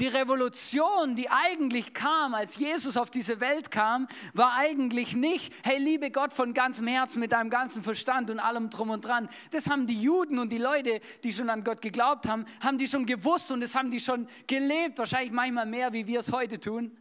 Die 0.00 0.08
Revolution, 0.08 1.14
die 1.14 1.28
eigentlich 1.28 1.92
kam, 1.92 2.34
als 2.34 2.56
Jesus 2.56 2.96
auf 2.96 3.10
diese 3.10 3.38
Welt 3.40 3.70
kam, 3.70 4.08
war 4.32 4.54
eigentlich 4.54 5.14
nicht, 5.14 5.52
hey, 5.62 5.78
liebe 5.78 6.10
Gott 6.10 6.32
von 6.32 6.54
ganzem 6.54 6.86
Herzen, 6.86 7.20
mit 7.20 7.32
deinem 7.32 7.50
ganzen 7.50 7.82
Verstand 7.82 8.30
und 8.30 8.40
allem 8.40 8.70
drum 8.70 8.88
und 8.88 9.04
dran. 9.04 9.28
Das 9.50 9.68
haben 9.68 9.86
die 9.86 10.00
Juden 10.00 10.38
und 10.38 10.50
die 10.50 10.58
Leute, 10.58 11.00
die 11.22 11.34
schon 11.34 11.50
an 11.50 11.64
Gott 11.64 11.82
geglaubt 11.82 12.26
haben, 12.26 12.46
haben 12.64 12.78
die 12.78 12.88
schon 12.88 13.04
gewusst 13.04 13.52
und 13.52 13.60
das 13.60 13.74
haben 13.74 13.90
die 13.90 14.00
schon 14.00 14.26
gelebt, 14.46 14.96
wahrscheinlich 14.96 15.32
manchmal 15.32 15.66
mehr, 15.66 15.92
wie 15.92 16.06
wir 16.06 16.20
es 16.20 16.32
heute 16.32 16.58
tun. 16.58 16.96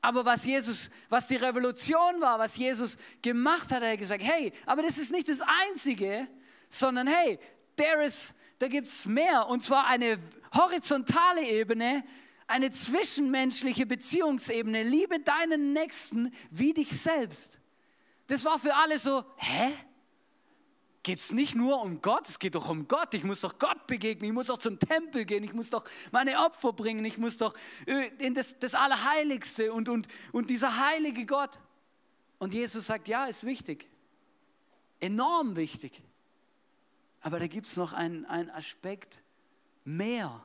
Aber 0.00 0.24
was 0.24 0.46
Jesus, 0.46 0.88
was 1.10 1.28
die 1.28 1.36
Revolution 1.36 2.20
war, 2.20 2.38
was 2.38 2.56
Jesus 2.56 2.96
gemacht 3.20 3.70
hat, 3.70 3.82
er 3.82 3.92
hat 3.92 3.98
gesagt, 3.98 4.22
hey, 4.22 4.52
aber 4.64 4.82
das 4.82 4.96
ist 4.96 5.12
nicht 5.12 5.28
das 5.28 5.42
Einzige, 5.68 6.26
sondern 6.70 7.08
hey, 7.08 7.38
there 7.76 8.02
is, 8.02 8.32
da 8.60 8.68
gibt 8.68 8.88
es 8.88 9.06
mehr 9.06 9.48
und 9.48 9.64
zwar 9.64 9.86
eine 9.86 10.18
horizontale 10.54 11.48
Ebene, 11.48 12.04
eine 12.46 12.70
zwischenmenschliche 12.70 13.86
Beziehungsebene. 13.86 14.82
Liebe 14.82 15.18
deinen 15.20 15.72
Nächsten 15.72 16.30
wie 16.50 16.74
dich 16.74 16.90
selbst. 16.90 17.58
Das 18.26 18.44
war 18.44 18.58
für 18.58 18.74
alle 18.74 18.98
so, 18.98 19.24
hä? 19.36 19.72
Geht 21.02 21.18
es 21.18 21.32
nicht 21.32 21.54
nur 21.54 21.80
um 21.80 22.02
Gott, 22.02 22.28
es 22.28 22.38
geht 22.38 22.54
doch 22.54 22.68
um 22.68 22.86
Gott. 22.86 23.14
Ich 23.14 23.24
muss 23.24 23.40
doch 23.40 23.58
Gott 23.58 23.86
begegnen, 23.86 24.28
ich 24.28 24.34
muss 24.34 24.48
doch 24.48 24.58
zum 24.58 24.78
Tempel 24.78 25.24
gehen, 25.24 25.42
ich 25.42 25.54
muss 25.54 25.70
doch 25.70 25.82
meine 26.10 26.38
Opfer 26.44 26.74
bringen, 26.74 27.02
ich 27.06 27.16
muss 27.16 27.38
doch 27.38 27.54
äh, 27.86 28.10
in 28.18 28.34
das, 28.34 28.58
das 28.58 28.74
Allerheiligste 28.74 29.72
und, 29.72 29.88
und, 29.88 30.06
und 30.32 30.50
dieser 30.50 30.76
heilige 30.76 31.24
Gott. 31.24 31.58
Und 32.38 32.52
Jesus 32.52 32.88
sagt, 32.88 33.08
ja, 33.08 33.24
ist 33.24 33.44
wichtig, 33.46 33.88
enorm 34.98 35.56
wichtig. 35.56 36.02
Aber 37.20 37.38
da 37.38 37.46
gibt 37.46 37.66
es 37.66 37.76
noch 37.76 37.92
einen, 37.92 38.24
einen 38.24 38.50
Aspekt, 38.50 39.20
mehr. 39.84 40.42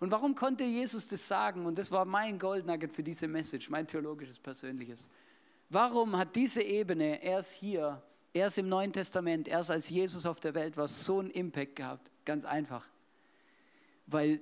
Und 0.00 0.10
warum 0.10 0.34
konnte 0.34 0.64
Jesus 0.64 1.08
das 1.08 1.26
sagen? 1.26 1.64
Und 1.64 1.78
das 1.78 1.90
war 1.90 2.04
mein 2.04 2.38
Goldnugget 2.38 2.92
für 2.92 3.02
diese 3.02 3.28
Message, 3.28 3.70
mein 3.70 3.86
theologisches, 3.86 4.38
persönliches. 4.38 5.08
Warum 5.70 6.16
hat 6.16 6.36
diese 6.36 6.62
Ebene 6.62 7.22
erst 7.22 7.54
hier, 7.54 8.02
erst 8.32 8.58
im 8.58 8.68
Neuen 8.68 8.92
Testament, 8.92 9.48
erst 9.48 9.70
als 9.70 9.88
Jesus 9.88 10.26
auf 10.26 10.38
der 10.40 10.54
Welt 10.54 10.76
war, 10.76 10.86
so 10.86 11.20
einen 11.20 11.30
Impact 11.30 11.76
gehabt? 11.76 12.10
Ganz 12.24 12.44
einfach. 12.44 12.86
Weil 14.06 14.40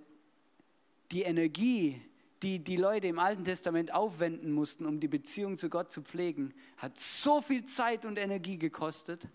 die 1.12 1.22
Energie, 1.22 2.02
die 2.42 2.62
die 2.62 2.76
Leute 2.76 3.06
im 3.06 3.18
Alten 3.18 3.44
Testament 3.44 3.94
aufwenden 3.94 4.50
mussten, 4.52 4.86
um 4.86 4.98
die 4.98 5.08
Beziehung 5.08 5.56
zu 5.56 5.70
Gott 5.70 5.92
zu 5.92 6.02
pflegen, 6.02 6.52
hat 6.76 6.98
so 6.98 7.40
viel 7.40 7.64
Zeit 7.64 8.04
und 8.04 8.18
Energie 8.18 8.58
gekostet, 8.58 9.28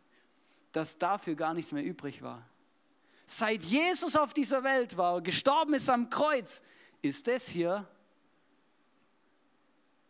dass 0.71 0.97
dafür 0.97 1.36
gar 1.36 1.53
nichts 1.53 1.71
mehr 1.71 1.84
übrig 1.84 2.21
war 2.21 2.49
seit 3.29 3.63
Jesus 3.63 4.15
auf 4.15 4.34
dieser 4.34 4.63
Welt 4.63 4.97
war, 4.97 5.21
gestorben 5.21 5.75
ist 5.75 5.89
am 5.89 6.10
Kreuz, 6.10 6.63
ist 7.01 7.27
das 7.27 7.47
hier, 7.47 7.88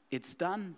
it's 0.10 0.38
done. 0.38 0.76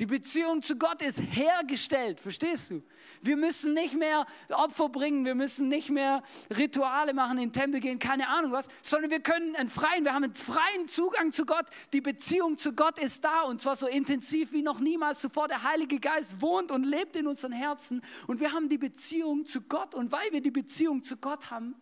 Die 0.00 0.06
Beziehung 0.06 0.60
zu 0.60 0.76
Gott 0.76 1.00
ist 1.02 1.20
hergestellt, 1.20 2.20
verstehst 2.20 2.70
du? 2.70 2.82
Wir 3.22 3.36
müssen 3.36 3.74
nicht 3.74 3.94
mehr 3.94 4.26
Opfer 4.50 4.88
bringen, 4.88 5.24
wir 5.24 5.36
müssen 5.36 5.68
nicht 5.68 5.88
mehr 5.88 6.20
Rituale 6.50 7.14
machen, 7.14 7.38
in 7.38 7.50
den 7.50 7.52
Tempel 7.52 7.78
gehen, 7.78 8.00
keine 8.00 8.28
Ahnung 8.28 8.50
was, 8.50 8.66
sondern 8.82 9.12
wir 9.12 9.20
können 9.20 9.54
einen 9.54 9.68
freien, 9.68 10.04
wir 10.04 10.12
haben 10.12 10.24
einen 10.24 10.34
freien 10.34 10.88
Zugang 10.88 11.30
zu 11.30 11.46
Gott. 11.46 11.66
Die 11.92 12.00
Beziehung 12.00 12.58
zu 12.58 12.72
Gott 12.72 12.98
ist 12.98 13.24
da 13.24 13.42
und 13.42 13.62
zwar 13.62 13.76
so 13.76 13.86
intensiv 13.86 14.50
wie 14.50 14.62
noch 14.62 14.80
niemals 14.80 15.20
zuvor. 15.20 15.46
Der 15.46 15.62
Heilige 15.62 16.00
Geist 16.00 16.40
wohnt 16.40 16.72
und 16.72 16.82
lebt 16.82 17.14
in 17.14 17.28
unseren 17.28 17.52
Herzen 17.52 18.02
und 18.26 18.40
wir 18.40 18.52
haben 18.52 18.68
die 18.68 18.78
Beziehung 18.78 19.46
zu 19.46 19.60
Gott 19.60 19.94
und 19.94 20.10
weil 20.10 20.32
wir 20.32 20.40
die 20.40 20.50
Beziehung 20.50 21.04
zu 21.04 21.18
Gott 21.18 21.52
haben 21.52 21.76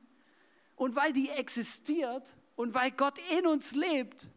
und 0.77 0.97
weil 0.97 1.15
die 1.15 1.31
existiert 1.31 2.37
und 2.57 2.75
weil 2.75 2.91
Gott 2.91 3.15
in 3.39 3.47
uns 3.47 3.75
lebt, 3.75 4.29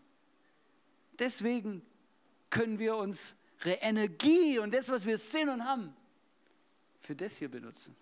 deswegen 1.19 1.81
können 2.49 2.79
wir 2.79 2.95
uns 2.95 3.35
Energie 3.71 4.60
und 4.60 4.73
das, 4.73 4.89
was 4.89 5.06
wir 5.06 5.17
sind 5.17 5.49
und 5.49 5.65
haben, 5.65 5.95
für 6.99 7.15
das 7.15 7.38
hier 7.38 7.49
benutzen. 7.49 7.95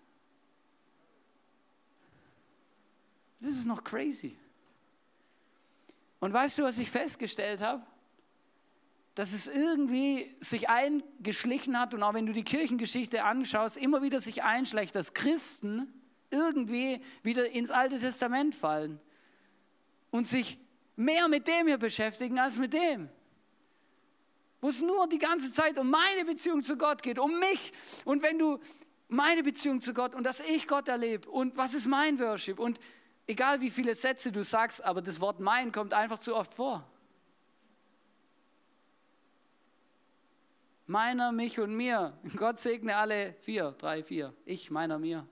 Das 3.40 3.50
ist 3.50 3.66
noch 3.66 3.84
crazy. 3.84 4.36
Und 6.20 6.32
weißt 6.32 6.58
du, 6.58 6.62
was 6.62 6.78
ich 6.78 6.90
festgestellt 6.90 7.60
habe? 7.60 7.82
Dass 9.14 9.32
es 9.32 9.46
irgendwie 9.46 10.34
sich 10.40 10.68
eingeschlichen 10.68 11.78
hat 11.78 11.94
und 11.94 12.02
auch 12.02 12.14
wenn 12.14 12.26
du 12.26 12.32
die 12.32 12.44
Kirchengeschichte 12.44 13.22
anschaust, 13.22 13.76
immer 13.76 14.02
wieder 14.02 14.20
sich 14.20 14.42
einschleicht, 14.42 14.94
dass 14.94 15.12
Christen 15.12 15.92
irgendwie 16.30 17.00
wieder 17.22 17.48
ins 17.50 17.70
Alte 17.70 17.98
Testament 17.98 18.54
fallen 18.54 18.98
und 20.10 20.26
sich 20.26 20.58
mehr 20.96 21.28
mit 21.28 21.46
dem 21.46 21.66
hier 21.66 21.78
beschäftigen 21.78 22.38
als 22.38 22.56
mit 22.56 22.72
dem 22.72 23.08
wo 24.64 24.70
es 24.70 24.80
nur 24.80 25.06
die 25.06 25.18
ganze 25.18 25.52
Zeit 25.52 25.78
um 25.78 25.90
meine 25.90 26.24
Beziehung 26.24 26.62
zu 26.62 26.78
Gott 26.78 27.02
geht, 27.02 27.18
um 27.18 27.38
mich. 27.38 27.70
Und 28.06 28.22
wenn 28.22 28.38
du 28.38 28.58
meine 29.08 29.42
Beziehung 29.42 29.82
zu 29.82 29.92
Gott 29.92 30.14
und 30.14 30.24
dass 30.24 30.40
ich 30.40 30.66
Gott 30.66 30.88
erlebe 30.88 31.28
und 31.28 31.54
was 31.58 31.74
ist 31.74 31.86
mein 31.86 32.18
Worship 32.18 32.58
und 32.58 32.80
egal 33.26 33.60
wie 33.60 33.68
viele 33.68 33.94
Sätze 33.94 34.32
du 34.32 34.42
sagst, 34.42 34.82
aber 34.82 35.02
das 35.02 35.20
Wort 35.20 35.38
mein 35.38 35.70
kommt 35.70 35.92
einfach 35.92 36.18
zu 36.18 36.34
oft 36.34 36.50
vor. 36.50 36.90
Meiner, 40.86 41.30
mich 41.30 41.60
und 41.60 41.74
mir. 41.74 42.18
Gott 42.34 42.58
segne 42.58 42.96
alle 42.96 43.34
vier, 43.40 43.72
drei, 43.72 44.02
vier. 44.02 44.32
Ich, 44.46 44.70
meiner, 44.70 44.98
mir. 44.98 45.28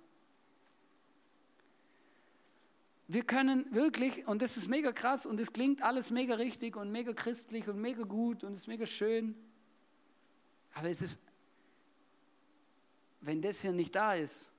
Wir 3.13 3.25
können 3.25 3.67
wirklich, 3.75 4.27
und 4.27 4.41
das 4.41 4.57
ist 4.57 4.69
mega 4.69 4.91
krass 4.93 5.27
und 5.27 5.39
es 5.39 5.53
klingt 5.53 5.83
alles 5.83 6.11
mega 6.11 6.35
richtig 6.35 6.77
und 6.77 6.91
mega 6.91 7.13
christlich 7.13 7.69
und 7.69 7.81
mega 7.81 8.05
gut 8.05 8.43
und 8.43 8.55
ist 8.55 8.69
mega 8.69 8.87
schön. 8.87 9.35
Aber 10.75 10.89
es 10.89 11.03
ist, 11.03 11.21
wenn 13.21 13.43
das 13.43 13.61
hier 13.61 13.73
nicht 13.73 13.95
da 13.95 14.15
ist, 14.15 14.51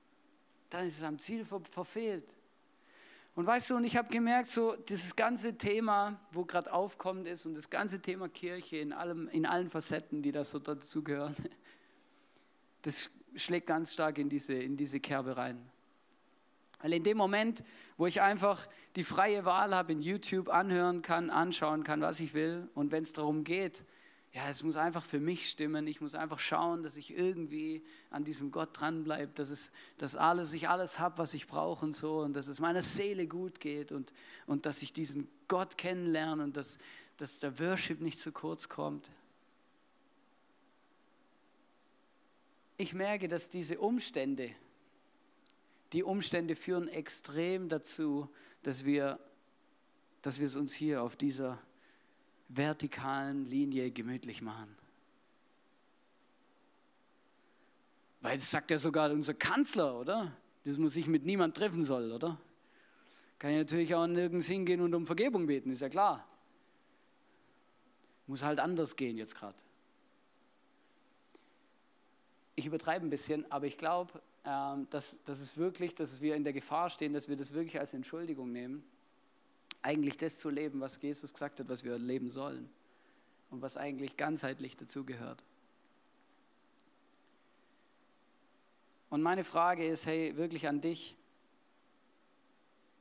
dann 0.70 0.86
ist 0.86 0.98
es 0.98 1.02
am 1.02 1.18
Ziel 1.18 1.44
ver 1.44 1.60
verfehlt. 1.68 2.36
Und 3.34 3.46
weißt 3.46 3.70
du, 3.70 3.76
und 3.76 3.84
ich 3.84 3.96
habe 3.96 4.08
gemerkt, 4.12 4.48
so 4.48 4.76
dieses 4.76 5.16
ganze 5.16 5.58
Thema, 5.58 6.20
wo 6.30 6.44
gerade 6.44 6.72
aufkommt 6.72 7.26
ist 7.26 7.46
und 7.46 7.56
das 7.56 7.68
ganze 7.68 8.00
Thema 8.00 8.28
Kirche 8.28 8.76
in, 8.76 8.92
allem, 8.92 9.26
in 9.28 9.46
allen 9.46 9.68
Facetten, 9.68 10.22
die 10.22 10.30
da 10.30 10.44
so 10.44 10.60
dazugehören, 10.60 11.34
das 12.82 13.10
schlägt 13.34 13.66
ganz 13.66 13.92
stark 13.92 14.18
in 14.18 14.28
diese, 14.28 14.54
in 14.54 14.76
diese 14.76 15.00
Kerbe 15.00 15.36
rein. 15.36 15.73
Weil 16.84 16.92
in 16.92 17.02
dem 17.02 17.16
Moment, 17.16 17.64
wo 17.96 18.06
ich 18.06 18.20
einfach 18.20 18.68
die 18.94 19.04
freie 19.04 19.46
Wahl 19.46 19.74
habe, 19.74 19.92
in 19.92 20.02
YouTube 20.02 20.50
anhören 20.50 21.00
kann, 21.00 21.30
anschauen 21.30 21.82
kann, 21.82 22.02
was 22.02 22.20
ich 22.20 22.34
will, 22.34 22.68
und 22.74 22.92
wenn 22.92 23.02
es 23.02 23.14
darum 23.14 23.42
geht, 23.42 23.86
ja, 24.34 24.50
es 24.50 24.62
muss 24.62 24.76
einfach 24.76 25.02
für 25.02 25.18
mich 25.18 25.48
stimmen, 25.48 25.86
ich 25.86 26.02
muss 26.02 26.14
einfach 26.14 26.38
schauen, 26.38 26.82
dass 26.82 26.98
ich 26.98 27.16
irgendwie 27.16 27.82
an 28.10 28.22
diesem 28.22 28.50
Gott 28.50 28.68
dranbleibe, 28.78 29.32
dass, 29.34 29.48
es, 29.48 29.72
dass 29.96 30.14
alles, 30.14 30.52
ich 30.52 30.68
alles 30.68 30.98
habe, 30.98 31.16
was 31.16 31.32
ich 31.32 31.46
brauche 31.46 31.86
und 31.86 31.94
so, 31.94 32.18
und 32.18 32.34
dass 32.34 32.48
es 32.48 32.60
meiner 32.60 32.82
Seele 32.82 33.26
gut 33.26 33.60
geht 33.60 33.90
und, 33.90 34.12
und 34.44 34.66
dass 34.66 34.82
ich 34.82 34.92
diesen 34.92 35.26
Gott 35.48 35.78
kennenlerne 35.78 36.44
und 36.44 36.54
dass, 36.54 36.76
dass 37.16 37.38
der 37.38 37.58
Worship 37.60 38.02
nicht 38.02 38.18
zu 38.18 38.30
kurz 38.30 38.68
kommt. 38.68 39.10
Ich 42.76 42.92
merke, 42.92 43.26
dass 43.26 43.48
diese 43.48 43.78
Umstände, 43.78 44.50
die 45.94 46.02
Umstände 46.02 46.56
führen 46.56 46.88
extrem 46.88 47.68
dazu, 47.68 48.28
dass 48.62 48.84
wir, 48.84 49.18
dass 50.22 50.40
wir 50.40 50.46
es 50.46 50.56
uns 50.56 50.74
hier 50.74 51.02
auf 51.02 51.16
dieser 51.16 51.58
vertikalen 52.48 53.44
Linie 53.44 53.90
gemütlich 53.90 54.42
machen. 54.42 54.76
Weil 58.20 58.38
das 58.38 58.50
sagt 58.50 58.70
ja 58.70 58.78
sogar 58.78 59.10
unser 59.12 59.34
Kanzler, 59.34 59.98
oder? 59.98 60.36
Dass 60.64 60.78
man 60.78 60.88
sich 60.88 61.06
mit 61.06 61.24
niemand 61.24 61.56
treffen 61.56 61.84
soll, 61.84 62.10
oder? 62.10 62.40
Kann 63.38 63.52
ich 63.52 63.58
natürlich 63.58 63.94
auch 63.94 64.06
nirgends 64.06 64.46
hingehen 64.46 64.80
und 64.80 64.94
um 64.94 65.06
Vergebung 65.06 65.46
beten, 65.46 65.70
ist 65.70 65.82
ja 65.82 65.88
klar. 65.88 66.26
Muss 68.26 68.42
halt 68.42 68.58
anders 68.58 68.96
gehen 68.96 69.18
jetzt 69.18 69.36
gerade. 69.36 69.58
Ich 72.56 72.66
übertreibe 72.66 73.06
ein 73.06 73.10
bisschen, 73.10 73.50
aber 73.52 73.66
ich 73.66 73.76
glaube, 73.76 74.22
dass, 74.44 75.24
dass 75.24 75.40
es 75.40 75.56
wirklich, 75.56 75.94
dass 75.94 76.20
wir 76.20 76.36
in 76.36 76.44
der 76.44 76.52
Gefahr 76.52 76.90
stehen, 76.90 77.14
dass 77.14 77.28
wir 77.28 77.36
das 77.36 77.54
wirklich 77.54 77.80
als 77.80 77.94
Entschuldigung 77.94 78.52
nehmen, 78.52 78.84
eigentlich 79.80 80.18
das 80.18 80.38
zu 80.38 80.50
leben, 80.50 80.80
was 80.80 81.00
Jesus 81.00 81.32
gesagt 81.32 81.60
hat, 81.60 81.68
was 81.68 81.82
wir 81.82 81.98
leben 81.98 82.28
sollen 82.28 82.68
und 83.50 83.62
was 83.62 83.76
eigentlich 83.76 84.16
ganzheitlich 84.16 84.76
dazugehört. 84.76 85.42
Und 89.08 89.22
meine 89.22 89.44
Frage 89.44 89.86
ist, 89.86 90.06
hey, 90.06 90.36
wirklich 90.36 90.68
an 90.68 90.80
dich, 90.80 91.16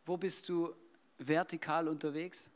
wo 0.05 0.15
bist 0.15 0.47
du 0.47 0.73
vertikal 1.17 1.87
unterwegs? 1.87 2.49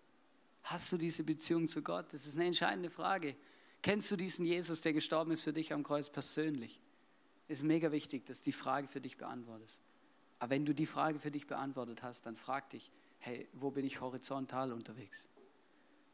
Hast 0.64 0.92
du 0.92 0.98
diese 0.98 1.24
Beziehung 1.24 1.68
zu 1.68 1.82
Gott? 1.82 2.14
Das 2.14 2.26
ist 2.26 2.36
eine 2.36 2.46
entscheidende 2.46 2.90
Frage. 2.90 3.36
Kennst 3.82 4.12
du 4.12 4.16
diesen 4.16 4.46
Jesus, 4.46 4.82
der 4.82 4.94
gestorben 4.94 5.32
ist 5.32 5.42
für 5.42 5.54
dich 5.54 5.74
am 5.74 5.84
Kreuz 5.84 6.10
persönlich? 6.10 6.80
Ist 7.48 7.64
mega 7.64 7.92
wichtig, 7.92 8.26
dass 8.26 8.40
du 8.40 8.46
die 8.46 8.52
Frage 8.52 8.88
für 8.88 9.02
dich 9.02 9.18
beantwortest. 9.18 9.82
Aber 10.40 10.52
wenn 10.52 10.66
du 10.66 10.74
die 10.74 10.86
Frage 10.86 11.20
für 11.20 11.32
dich 11.32 11.48
beantwortet 11.48 12.04
hast, 12.04 12.26
dann 12.26 12.36
frag 12.36 12.70
dich, 12.70 12.92
hey, 13.20 13.48
wo 13.54 13.72
bin 13.72 13.86
ich 13.86 14.02
horizontal 14.02 14.72
unterwegs? 14.72 15.28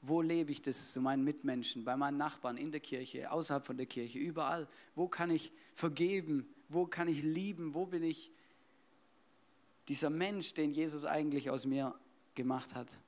Wo 0.02 0.22
lebe 0.22 0.52
ich 0.52 0.62
das 0.62 0.92
zu 0.92 1.02
meinen 1.02 1.24
Mitmenschen, 1.24 1.84
bei 1.84 1.96
meinen 1.96 2.18
Nachbarn, 2.18 2.58
in 2.58 2.72
der 2.72 2.82
Kirche, 2.82 3.32
außerhalb 3.32 3.66
von 3.66 3.78
der 3.78 3.86
Kirche, 3.86 4.20
überall? 4.20 4.68
Wo 4.96 5.08
kann 5.08 5.32
ich 5.32 5.52
vergeben? 5.74 6.48
Wo 6.70 6.86
kann 6.86 7.08
ich 7.08 7.24
lieben? 7.24 7.74
Wo 7.74 7.86
bin 7.86 8.04
ich 8.04 8.32
dieser 9.88 10.10
Mensch, 10.10 10.54
den 10.54 10.74
Jesus 10.74 11.06
eigentlich 11.06 11.50
aus 11.50 11.66
mir 11.66 11.98
gemacht 12.36 12.76
hat? 12.76 13.00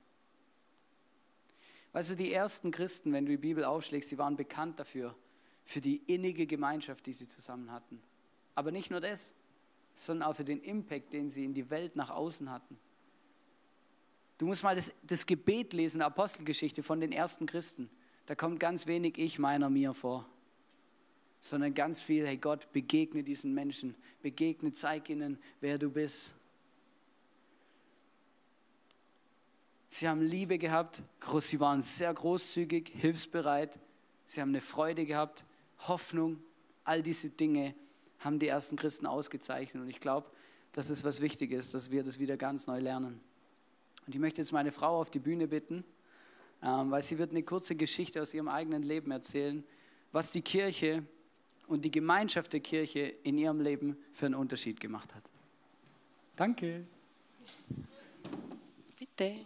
Weißt 1.93 2.11
du, 2.11 2.15
die 2.15 2.33
ersten 2.33 2.71
Christen, 2.71 3.13
wenn 3.13 3.25
du 3.25 3.31
die 3.31 3.37
Bibel 3.37 3.63
aufschlägst, 3.63 4.09
sie 4.09 4.17
waren 4.17 4.35
bekannt 4.35 4.79
dafür, 4.79 5.15
für 5.63 5.81
die 5.81 5.97
innige 6.07 6.45
Gemeinschaft, 6.45 7.05
die 7.05 7.13
sie 7.13 7.27
zusammen 7.27 7.71
hatten. 7.71 8.01
Aber 8.55 8.71
nicht 8.71 8.89
nur 8.89 9.01
das, 9.01 9.33
sondern 9.93 10.29
auch 10.29 10.35
für 10.35 10.45
den 10.45 10.61
Impact, 10.61 11.13
den 11.13 11.29
sie 11.29 11.45
in 11.45 11.53
die 11.53 11.69
Welt 11.69 11.95
nach 11.95 12.09
außen 12.09 12.49
hatten. 12.49 12.77
Du 14.37 14.45
musst 14.45 14.63
mal 14.63 14.75
das, 14.75 14.93
das 15.03 15.25
Gebet 15.25 15.73
lesen, 15.73 16.01
Apostelgeschichte 16.01 16.83
von 16.83 16.99
den 16.99 17.11
ersten 17.11 17.45
Christen. 17.45 17.89
Da 18.25 18.35
kommt 18.35 18.59
ganz 18.59 18.87
wenig 18.87 19.17
ich, 19.17 19.39
meiner, 19.39 19.69
mir 19.69 19.93
vor, 19.93 20.27
sondern 21.39 21.73
ganz 21.73 22.01
viel, 22.01 22.27
hey 22.27 22.37
Gott, 22.37 22.71
begegne 22.73 23.23
diesen 23.23 23.53
Menschen, 23.53 23.95
begegne, 24.21 24.73
zeig 24.73 25.09
ihnen, 25.09 25.37
wer 25.61 25.77
du 25.77 25.89
bist. 25.89 26.33
Sie 29.87 30.09
haben 30.09 30.21
Liebe 30.21 30.57
gehabt, 30.57 31.03
sie 31.39 31.59
waren 31.59 31.81
sehr 31.81 32.13
großzügig, 32.13 32.91
hilfsbereit, 32.93 33.79
sie 34.25 34.41
haben 34.41 34.49
eine 34.49 34.59
Freude 34.59 35.05
gehabt, 35.05 35.45
Hoffnung, 35.87 36.43
all 36.83 37.01
diese 37.01 37.29
Dinge 37.29 37.73
haben 38.25 38.39
die 38.39 38.47
ersten 38.47 38.75
Christen 38.75 39.05
ausgezeichnet. 39.05 39.83
Und 39.83 39.89
ich 39.89 39.99
glaube, 39.99 40.29
dass 40.73 40.89
es 40.89 41.03
was 41.03 41.21
Wichtiges, 41.21 41.71
dass 41.71 41.91
wir 41.91 42.03
das 42.03 42.19
wieder 42.19 42.35
ganz 42.35 42.67
neu 42.67 42.79
lernen. 42.79 43.21
Und 44.05 44.13
ich 44.13 44.19
möchte 44.19 44.41
jetzt 44.41 44.51
meine 44.51 44.71
Frau 44.71 44.99
auf 44.99 45.09
die 45.09 45.19
Bühne 45.19 45.47
bitten, 45.47 45.85
ähm, 46.61 46.91
weil 46.91 47.01
sie 47.01 47.17
wird 47.17 47.31
eine 47.31 47.43
kurze 47.43 47.75
Geschichte 47.75 48.21
aus 48.21 48.33
ihrem 48.33 48.47
eigenen 48.47 48.83
Leben 48.83 49.11
erzählen, 49.11 49.63
was 50.11 50.31
die 50.31 50.41
Kirche 50.41 51.03
und 51.67 51.85
die 51.85 51.91
Gemeinschaft 51.91 52.53
der 52.53 52.59
Kirche 52.59 53.13
in 53.23 53.37
ihrem 53.37 53.61
Leben 53.61 53.97
für 54.11 54.25
einen 54.25 54.35
Unterschied 54.35 54.79
gemacht 54.79 55.13
hat. 55.15 55.23
Danke. 56.35 56.85
Bitte. 58.99 59.45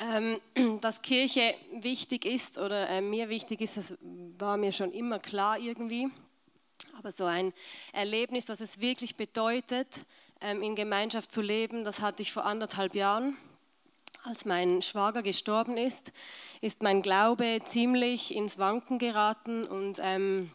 dass 0.80 1.02
Kirche 1.02 1.54
wichtig 1.72 2.24
ist 2.24 2.58
oder 2.58 2.88
äh, 2.88 3.00
mir 3.02 3.28
wichtig 3.28 3.60
ist, 3.60 3.76
das 3.76 3.98
war 4.38 4.56
mir 4.56 4.72
schon 4.72 4.92
immer 4.92 5.18
klar 5.18 5.58
irgendwie. 5.58 6.08
Aber 6.96 7.12
so 7.12 7.24
ein 7.24 7.52
Erlebnis, 7.92 8.48
was 8.48 8.60
es 8.60 8.80
wirklich 8.80 9.16
bedeutet, 9.16 9.86
ähm, 10.40 10.62
in 10.62 10.74
Gemeinschaft 10.74 11.30
zu 11.30 11.42
leben, 11.42 11.84
das 11.84 12.00
hatte 12.00 12.22
ich 12.22 12.32
vor 12.32 12.46
anderthalb 12.46 12.94
Jahren. 12.94 13.36
als 14.24 14.44
mein 14.44 14.82
Schwager 14.82 15.22
gestorben 15.22 15.76
ist, 15.76 16.12
ist 16.60 16.82
mein 16.82 17.02
Glaube 17.02 17.58
ziemlich 17.66 18.34
ins 18.34 18.58
Wanken 18.58 18.98
geraten 18.98 19.64
und 19.64 19.98
ähm, 20.02 20.50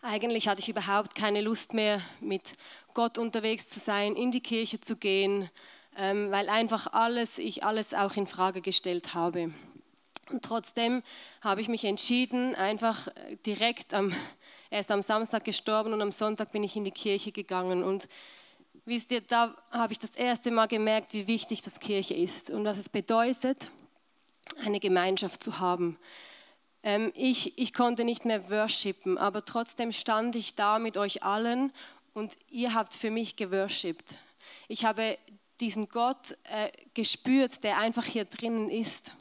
eigentlich 0.00 0.48
hatte 0.48 0.60
ich 0.60 0.68
überhaupt 0.68 1.14
keine 1.14 1.40
Lust 1.40 1.74
mehr, 1.74 2.00
mit 2.20 2.54
Gott 2.94 3.18
unterwegs 3.18 3.68
zu 3.68 3.78
sein, 3.78 4.16
in 4.16 4.32
die 4.32 4.40
Kirche 4.40 4.80
zu 4.80 4.96
gehen, 4.96 5.42
ähm, 5.42 5.50
weil 5.96 6.48
einfach 6.48 6.92
alles, 6.92 7.38
ich 7.38 7.64
alles 7.64 7.94
auch 7.94 8.16
in 8.16 8.26
Frage 8.26 8.60
gestellt 8.60 9.14
habe. 9.14 9.52
Und 10.30 10.42
trotzdem 10.44 11.02
habe 11.42 11.60
ich 11.60 11.68
mich 11.68 11.84
entschieden, 11.84 12.54
einfach 12.54 13.08
direkt 13.44 13.92
am, 13.94 14.14
er 14.70 14.80
ist 14.80 14.90
am 14.90 15.02
Samstag 15.02 15.44
gestorben 15.44 15.92
und 15.92 16.00
am 16.00 16.12
Sonntag 16.12 16.52
bin 16.52 16.62
ich 16.62 16.76
in 16.76 16.84
die 16.84 16.90
Kirche 16.90 17.32
gegangen 17.32 17.84
und 17.84 18.08
wisst 18.84 19.10
ihr, 19.10 19.20
da 19.20 19.54
habe 19.70 19.92
ich 19.92 19.98
das 19.98 20.10
erste 20.10 20.50
Mal 20.50 20.66
gemerkt, 20.66 21.12
wie 21.12 21.26
wichtig 21.26 21.62
das 21.62 21.78
Kirche 21.78 22.14
ist 22.14 22.50
und 22.50 22.64
was 22.64 22.78
es 22.78 22.88
bedeutet, 22.88 23.70
eine 24.64 24.80
Gemeinschaft 24.80 25.42
zu 25.42 25.58
haben. 25.58 25.98
Ähm, 26.82 27.12
ich, 27.14 27.58
ich 27.58 27.74
konnte 27.74 28.04
nicht 28.04 28.24
mehr 28.24 28.50
worshipen, 28.50 29.18
aber 29.18 29.44
trotzdem 29.44 29.92
stand 29.92 30.34
ich 30.34 30.54
da 30.54 30.78
mit 30.78 30.96
euch 30.96 31.22
allen 31.22 31.72
und 32.14 32.32
ihr 32.50 32.74
habt 32.74 32.94
für 32.94 33.10
mich 33.10 33.36
geworshipped. 33.36 34.16
Ich 34.68 34.84
habe 34.84 35.16
diesen 35.62 35.88
Gott 35.88 36.36
äh, 36.44 36.70
gespürt, 36.92 37.64
der 37.64 37.78
einfach 37.78 38.04
hier 38.04 38.24
drinnen 38.24 38.68
ist, 38.68 39.16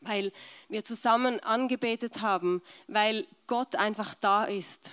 weil 0.00 0.32
wir 0.68 0.84
zusammen 0.84 1.40
angebetet 1.40 2.22
haben, 2.22 2.62
weil 2.86 3.26
Gott 3.46 3.74
einfach 3.76 4.14
da 4.14 4.44
ist. 4.44 4.92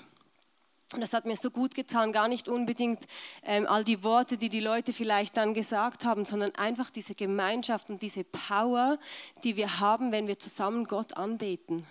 Und 0.93 1.01
das 1.01 1.13
hat 1.13 1.25
mir 1.25 1.35
so 1.35 1.51
gut 1.51 1.75
getan, 1.75 2.11
gar 2.13 2.27
nicht 2.27 2.47
unbedingt 2.47 3.07
ähm, 3.43 3.67
all 3.67 3.83
die 3.83 4.03
Worte, 4.03 4.37
die 4.37 4.49
die 4.49 4.61
Leute 4.61 4.93
vielleicht 4.93 5.35
dann 5.35 5.53
gesagt 5.53 6.05
haben, 6.05 6.23
sondern 6.25 6.55
einfach 6.55 6.89
diese 6.89 7.13
Gemeinschaft 7.13 7.89
und 7.89 8.01
diese 8.01 8.23
Power, 8.23 8.97
die 9.43 9.57
wir 9.57 9.79
haben, 9.79 10.11
wenn 10.11 10.27
wir 10.27 10.39
zusammen 10.39 10.85
Gott 10.85 11.17
anbeten. 11.17 11.85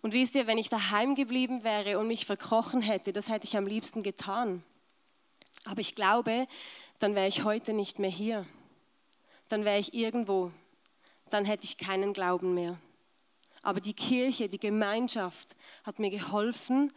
Und 0.00 0.12
wisst 0.12 0.36
ihr, 0.36 0.46
wenn 0.46 0.58
ich 0.58 0.68
daheim 0.68 1.16
geblieben 1.16 1.64
wäre 1.64 1.98
und 1.98 2.06
mich 2.06 2.24
verkrochen 2.24 2.80
hätte, 2.80 3.12
das 3.12 3.28
hätte 3.28 3.46
ich 3.46 3.56
am 3.56 3.66
liebsten 3.66 4.04
getan. 4.04 4.62
Aber 5.64 5.80
ich 5.80 5.96
glaube, 5.96 6.46
dann 6.98 7.14
wäre 7.14 7.28
ich 7.28 7.44
heute 7.44 7.72
nicht 7.72 7.98
mehr 7.98 8.10
hier. 8.10 8.46
Dann 9.48 9.64
wäre 9.64 9.78
ich 9.78 9.94
irgendwo. 9.94 10.52
Dann 11.30 11.44
hätte 11.44 11.64
ich 11.64 11.78
keinen 11.78 12.12
Glauben 12.12 12.54
mehr. 12.54 12.78
Aber 13.62 13.80
die 13.80 13.94
Kirche, 13.94 14.48
die 14.48 14.58
Gemeinschaft 14.58 15.56
hat 15.84 15.98
mir 15.98 16.10
geholfen, 16.10 16.92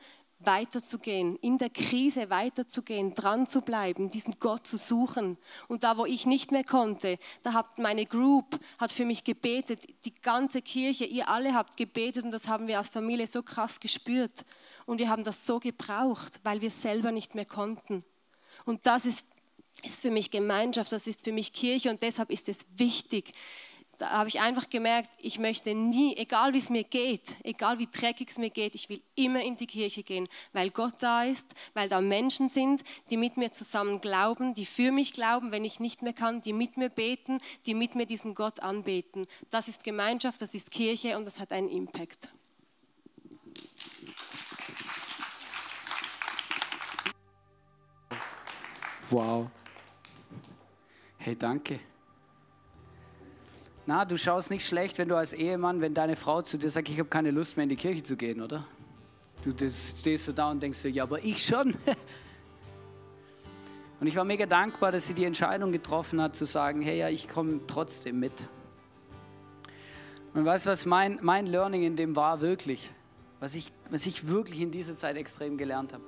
weiterzugehen, 0.46 1.36
in 1.38 1.58
der 1.58 1.70
Krise 1.70 2.30
weiterzugehen, 2.30 3.14
dran 3.14 3.46
zu 3.46 3.62
bleiben, 3.62 4.10
diesen 4.10 4.36
Gott 4.40 4.66
zu 4.66 4.78
suchen. 4.78 5.38
Und 5.68 5.84
da, 5.84 5.98
wo 5.98 6.06
ich 6.06 6.26
nicht 6.26 6.52
mehr 6.52 6.64
konnte, 6.64 7.20
da 7.44 7.54
hat 7.54 7.78
meine 7.78 8.06
Group 8.06 8.60
hat 8.80 8.92
für 8.92 9.06
mich 9.06 9.24
gebetet, 9.24 9.86
die 10.06 10.12
ganze 10.12 10.62
Kirche, 10.62 11.06
ihr 11.06 11.30
alle 11.30 11.54
habt 11.54 11.78
gebetet 11.78 12.24
und 12.24 12.32
das 12.32 12.48
haben 12.48 12.68
wir 12.68 12.80
als 12.80 12.90
Familie 12.90 13.28
so 13.28 13.44
krass 13.44 13.80
gespürt. 13.80 14.46
Und 14.86 15.00
wir 15.00 15.10
haben 15.10 15.24
das 15.24 15.46
so 15.46 15.60
gebraucht, 15.60 16.40
weil 16.44 16.62
wir 16.62 16.72
selber 16.72 17.12
nicht 17.12 17.36
mehr 17.36 17.46
konnten. 17.46 18.04
Und 18.66 18.86
das 18.86 19.06
ist, 19.06 19.28
ist 19.84 20.02
für 20.02 20.12
mich 20.12 20.32
Gemeinschaft, 20.32 20.92
das 20.92 21.08
ist 21.08 21.24
für 21.24 21.32
mich 21.32 21.54
Kirche 21.54 21.90
und 21.90 22.02
deshalb 22.02 22.30
ist 22.30 22.50
es 22.50 22.66
wichtig, 22.78 23.34
da 24.02 24.10
habe 24.10 24.30
ich 24.30 24.42
einfach 24.42 24.68
gemerkt, 24.68 25.12
ich 25.22 25.38
möchte 25.38 25.76
nie, 25.76 26.18
egal 26.18 26.54
wie 26.54 26.58
es 26.58 26.72
mir 26.72 26.84
geht, 26.84 27.36
egal 27.44 27.78
wie 27.78 27.86
dreckig 27.86 28.30
es 28.30 28.40
mir 28.40 28.50
geht, 28.50 28.74
ich 28.74 28.90
will 28.90 29.00
immer 29.14 29.44
in 29.44 29.58
die 29.58 29.68
Kirche 29.68 30.02
gehen, 30.02 30.28
weil 30.54 30.72
Gott 30.72 30.96
da 31.02 31.24
ist, 31.24 31.54
weil 31.76 31.88
da 31.88 32.02
Menschen 32.02 32.50
sind, 32.50 32.84
die 33.12 33.18
mit 33.18 33.38
mir 33.38 33.52
zusammen 33.52 34.02
glauben, 34.02 34.56
die 34.56 34.66
für 34.66 34.92
mich 34.92 35.14
glauben, 35.14 35.52
wenn 35.52 35.64
ich 35.64 35.80
nicht 35.80 36.02
mehr 36.02 36.14
kann, 36.14 36.42
die 36.42 36.52
mit 36.52 36.78
mir 36.78 36.90
beten, 36.90 37.40
die 37.68 37.76
mit 37.76 37.94
mir 37.94 38.08
diesen 38.08 38.34
Gott 38.34 38.60
anbeten. 38.62 39.28
Das 39.52 39.68
ist 39.68 39.84
Gemeinschaft, 39.84 40.42
das 40.42 40.56
ist 40.56 40.72
Kirche 40.72 41.16
und 41.16 41.26
das 41.26 41.40
hat 41.40 41.52
einen 41.52 41.70
Impact. 41.70 42.30
Wow. 49.12 49.52
Hey, 51.24 51.36
danke. 51.36 51.80
Na, 53.86 54.06
du 54.06 54.18
schaust 54.18 54.50
nicht 54.50 54.66
schlecht, 54.66 54.98
wenn 54.98 55.08
du 55.08 55.16
als 55.16 55.34
Ehemann, 55.34 55.80
wenn 55.80 55.94
deine 55.94 56.16
Frau 56.16 56.42
zu 56.42 56.58
dir 56.58 56.68
sagt, 56.68 56.90
ich 56.90 56.98
habe 56.98 57.10
keine 57.10 57.30
Lust 57.30 57.58
mehr 57.58 57.64
in 57.64 57.70
die 57.70 57.76
Kirche 57.76 58.02
zu 58.02 58.18
gehen, 58.18 58.42
oder? 58.42 58.66
Du 59.44 59.52
stehst 59.52 60.26
so 60.26 60.32
da 60.32 60.50
und 60.50 60.64
denkst 60.64 60.82
dir, 60.82 60.90
ja, 60.90 61.04
aber 61.04 61.24
ich 61.24 61.46
schon. 61.46 61.76
Und 64.00 64.08
ich 64.08 64.16
war 64.16 64.24
mega 64.24 64.48
dankbar, 64.48 64.92
dass 64.92 65.06
sie 65.06 65.14
die 65.14 65.26
Entscheidung 65.26 65.72
getroffen 65.72 66.20
hat, 66.20 66.36
zu 66.36 66.46
sagen, 66.46 66.82
hey, 66.82 66.98
ja, 66.98 67.10
ich 67.10 67.30
komme 67.30 67.60
trotzdem 67.68 68.20
mit. 68.20 68.48
Und 70.34 70.44
weißt 70.44 70.66
du, 70.66 70.72
was 70.72 70.88
mein, 70.88 71.20
mein 71.22 71.46
Learning 71.46 71.84
in 71.84 71.96
dem 71.96 72.16
war 72.16 72.42
wirklich? 72.42 72.90
Was 73.40 73.54
ich, 73.54 73.72
was 73.92 74.08
ich 74.08 74.28
wirklich 74.28 74.60
in 74.60 74.72
dieser 74.72 74.98
Zeit 74.98 75.18
extrem 75.18 75.56
gelernt 75.56 75.94
habe. 75.94 76.04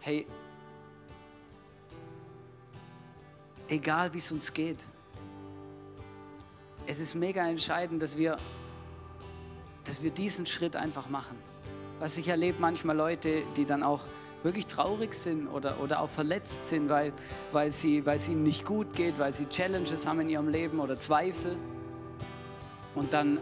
Hey, 0.00 0.26
egal 3.68 4.12
wie 4.14 4.18
es 4.18 4.32
uns 4.32 4.52
geht, 4.52 4.84
es 6.86 7.00
ist 7.00 7.14
mega 7.14 7.46
entscheidend, 7.46 8.02
dass 8.02 8.16
wir, 8.16 8.38
dass 9.84 10.02
wir 10.02 10.10
diesen 10.10 10.46
Schritt 10.46 10.74
einfach 10.74 11.10
machen. 11.10 11.36
Was 12.00 12.16
ich 12.16 12.28
erlebe 12.28 12.58
manchmal 12.60 12.96
Leute, 12.96 13.42
die 13.56 13.64
dann 13.64 13.82
auch 13.82 14.00
wirklich 14.42 14.66
traurig 14.66 15.14
sind 15.14 15.48
oder, 15.48 15.80
oder 15.82 16.00
auch 16.00 16.08
verletzt 16.08 16.68
sind, 16.68 16.88
weil, 16.88 17.12
weil, 17.52 17.70
sie, 17.70 18.06
weil 18.06 18.16
es 18.16 18.28
ihnen 18.28 18.42
nicht 18.42 18.64
gut 18.64 18.94
geht, 18.94 19.18
weil 19.18 19.32
sie 19.32 19.46
Challenges 19.46 20.06
haben 20.06 20.20
in 20.20 20.30
ihrem 20.30 20.48
Leben 20.48 20.80
oder 20.80 20.96
Zweifel. 20.96 21.56
Und 22.94 23.12
dann 23.12 23.38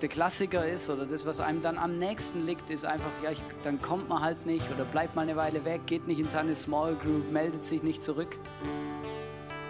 der 0.00 0.08
Klassiker 0.08 0.66
ist 0.66 0.90
oder 0.90 1.06
das, 1.06 1.26
was 1.26 1.40
einem 1.40 1.62
dann 1.62 1.78
am 1.78 1.98
nächsten 1.98 2.46
liegt, 2.46 2.70
ist 2.70 2.84
einfach, 2.84 3.10
ja, 3.22 3.30
ich, 3.30 3.42
dann 3.62 3.80
kommt 3.80 4.08
man 4.08 4.22
halt 4.22 4.46
nicht 4.46 4.70
oder 4.70 4.84
bleibt 4.84 5.16
mal 5.16 5.22
eine 5.22 5.36
Weile 5.36 5.64
weg, 5.64 5.82
geht 5.86 6.06
nicht 6.06 6.20
in 6.20 6.28
seine 6.28 6.54
Small 6.54 6.94
Group, 6.94 7.30
meldet 7.30 7.64
sich 7.64 7.82
nicht 7.82 8.02
zurück. 8.02 8.38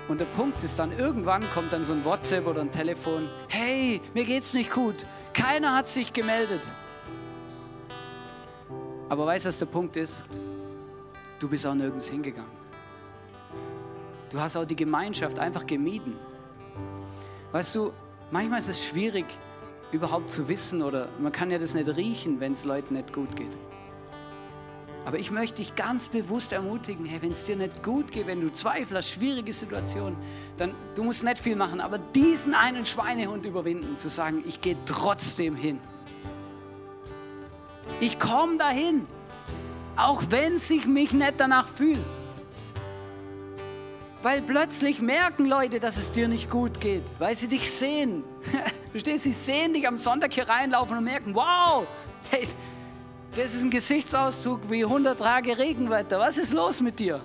Und 0.08 0.18
der 0.18 0.26
Punkt 0.26 0.62
ist 0.64 0.78
dann, 0.78 0.92
irgendwann 0.92 1.42
kommt 1.50 1.72
dann 1.72 1.84
so 1.84 1.92
ein 1.92 2.04
WhatsApp 2.04 2.46
oder 2.46 2.60
ein 2.60 2.70
Telefon, 2.70 3.28
hey, 3.48 4.00
mir 4.14 4.24
geht's 4.24 4.52
nicht 4.52 4.72
gut, 4.72 5.06
keiner 5.32 5.76
hat 5.76 5.88
sich 5.88 6.12
gemeldet. 6.12 6.66
Aber 9.08 9.26
weißt 9.26 9.44
du, 9.44 9.48
was 9.48 9.58
der 9.58 9.66
Punkt 9.66 9.96
ist? 9.96 10.24
Du 11.38 11.48
bist 11.48 11.66
auch 11.66 11.74
nirgends 11.74 12.08
hingegangen. 12.08 12.50
Du 14.30 14.40
hast 14.40 14.56
auch 14.56 14.64
die 14.64 14.76
Gemeinschaft 14.76 15.38
einfach 15.38 15.66
gemieden. 15.66 16.16
Weißt 17.52 17.74
du, 17.74 17.92
manchmal 18.30 18.58
ist 18.58 18.68
es 18.68 18.84
schwierig, 18.84 19.26
überhaupt 19.92 20.30
zu 20.30 20.48
wissen 20.48 20.82
oder 20.82 21.08
man 21.20 21.30
kann 21.30 21.50
ja 21.50 21.58
das 21.58 21.74
nicht 21.74 21.94
riechen, 21.96 22.40
wenn 22.40 22.52
es 22.52 22.64
Leuten 22.64 22.94
nicht 22.94 23.12
gut 23.12 23.36
geht. 23.36 23.56
Aber 25.04 25.18
ich 25.18 25.30
möchte 25.30 25.56
dich 25.56 25.74
ganz 25.74 26.08
bewusst 26.08 26.52
ermutigen, 26.52 27.04
hey, 27.04 27.20
wenn 27.22 27.32
es 27.32 27.44
dir 27.44 27.56
nicht 27.56 27.82
gut 27.82 28.12
geht, 28.12 28.26
wenn 28.26 28.40
du 28.40 28.52
Zweifel 28.52 28.96
hast, 28.96 29.10
schwierige 29.10 29.52
Situationen, 29.52 30.16
dann 30.56 30.74
du 30.94 31.02
musst 31.02 31.24
nicht 31.24 31.38
viel 31.38 31.56
machen, 31.56 31.80
aber 31.80 31.98
diesen 31.98 32.54
einen 32.54 32.86
Schweinehund 32.86 33.44
überwinden, 33.44 33.96
zu 33.96 34.08
sagen, 34.08 34.44
ich 34.46 34.60
gehe 34.60 34.76
trotzdem 34.86 35.56
hin. 35.56 35.80
Ich 37.98 38.18
komme 38.18 38.58
dahin, 38.58 39.06
auch 39.96 40.22
wenn 40.30 40.56
sich 40.58 40.86
mich 40.86 41.12
nicht 41.12 41.34
danach 41.38 41.66
fühlt. 41.66 41.98
Weil 44.22 44.40
plötzlich 44.40 45.00
merken 45.00 45.46
Leute, 45.46 45.80
dass 45.80 45.96
es 45.96 46.12
dir 46.12 46.28
nicht 46.28 46.48
gut 46.48 46.80
geht, 46.80 47.02
weil 47.18 47.34
sie 47.34 47.48
dich 47.48 47.68
sehen. 47.68 48.22
Verstehst 48.92 49.26
du? 49.26 49.30
Sie 49.30 49.32
sehen 49.32 49.74
dich 49.74 49.88
am 49.88 49.96
Sonntag 49.96 50.32
hier 50.32 50.48
reinlaufen 50.48 50.98
und 50.98 51.04
merken, 51.04 51.34
wow, 51.34 51.84
hey, 52.30 52.46
das 53.35 53.55
ist 53.55 53.62
ein 53.62 53.71
Gesichtsausdruck 53.71 54.71
wie 54.71 54.85
100 54.85 55.18
Tage 55.18 55.57
Regenwetter. 55.57 56.18
Was 56.18 56.38
ist 56.38 56.53
los 56.53 56.81
mit 56.81 56.99
dir? 56.99 57.21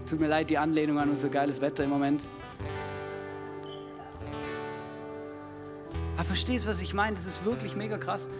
Es 0.00 0.10
tut 0.10 0.20
mir 0.20 0.28
leid, 0.28 0.48
die 0.50 0.58
Anlehnung 0.58 0.98
an 0.98 1.10
unser 1.10 1.28
geiles 1.28 1.60
Wetter 1.60 1.84
im 1.84 1.90
Moment. 1.90 2.24
Aber 6.16 6.24
verstehst 6.24 6.64
du, 6.64 6.70
was 6.70 6.80
ich 6.80 6.94
meine? 6.94 7.16
Das 7.16 7.26
ist 7.26 7.44
wirklich 7.44 7.76
mega 7.76 7.98
krass 7.98 8.30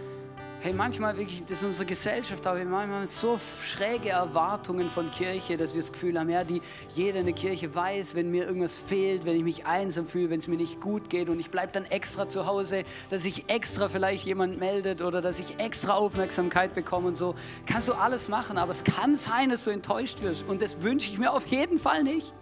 hey, 0.66 0.72
manchmal 0.72 1.16
wirklich, 1.16 1.44
das 1.44 1.58
ist 1.58 1.62
unsere 1.62 1.86
Gesellschaft, 1.86 2.44
aber 2.44 2.58
manchmal 2.64 2.98
haben 2.98 3.06
so 3.06 3.38
schräge 3.62 4.08
Erwartungen 4.08 4.90
von 4.90 5.12
Kirche, 5.12 5.56
dass 5.56 5.74
wir 5.74 5.80
das 5.80 5.92
Gefühl 5.92 6.18
haben, 6.18 6.28
ja, 6.28 6.42
die, 6.42 6.60
jeder 6.92 7.20
in 7.20 7.26
der 7.26 7.36
Kirche 7.36 7.72
weiß, 7.72 8.16
wenn 8.16 8.32
mir 8.32 8.46
irgendwas 8.46 8.76
fehlt, 8.76 9.24
wenn 9.24 9.36
ich 9.36 9.44
mich 9.44 9.64
einsam 9.66 10.06
fühle, 10.06 10.30
wenn 10.30 10.40
es 10.40 10.48
mir 10.48 10.56
nicht 10.56 10.80
gut 10.80 11.08
geht 11.08 11.28
und 11.28 11.38
ich 11.38 11.52
bleibe 11.52 11.72
dann 11.72 11.84
extra 11.84 12.26
zu 12.26 12.46
Hause, 12.46 12.82
dass 13.10 13.22
sich 13.22 13.48
extra 13.48 13.88
vielleicht 13.88 14.26
jemand 14.26 14.58
meldet 14.58 15.02
oder 15.02 15.22
dass 15.22 15.38
ich 15.38 15.60
extra 15.60 15.94
Aufmerksamkeit 15.94 16.74
bekomme 16.74 17.06
und 17.06 17.16
so. 17.16 17.36
Kannst 17.66 17.86
du 17.86 17.92
alles 17.92 18.28
machen, 18.28 18.58
aber 18.58 18.72
es 18.72 18.82
kann 18.82 19.14
sein, 19.14 19.50
dass 19.50 19.62
du 19.62 19.70
enttäuscht 19.70 20.22
wirst 20.22 20.48
und 20.48 20.62
das 20.62 20.82
wünsche 20.82 21.08
ich 21.08 21.18
mir 21.18 21.32
auf 21.32 21.46
jeden 21.46 21.78
Fall 21.78 22.02
nicht. 22.02 22.34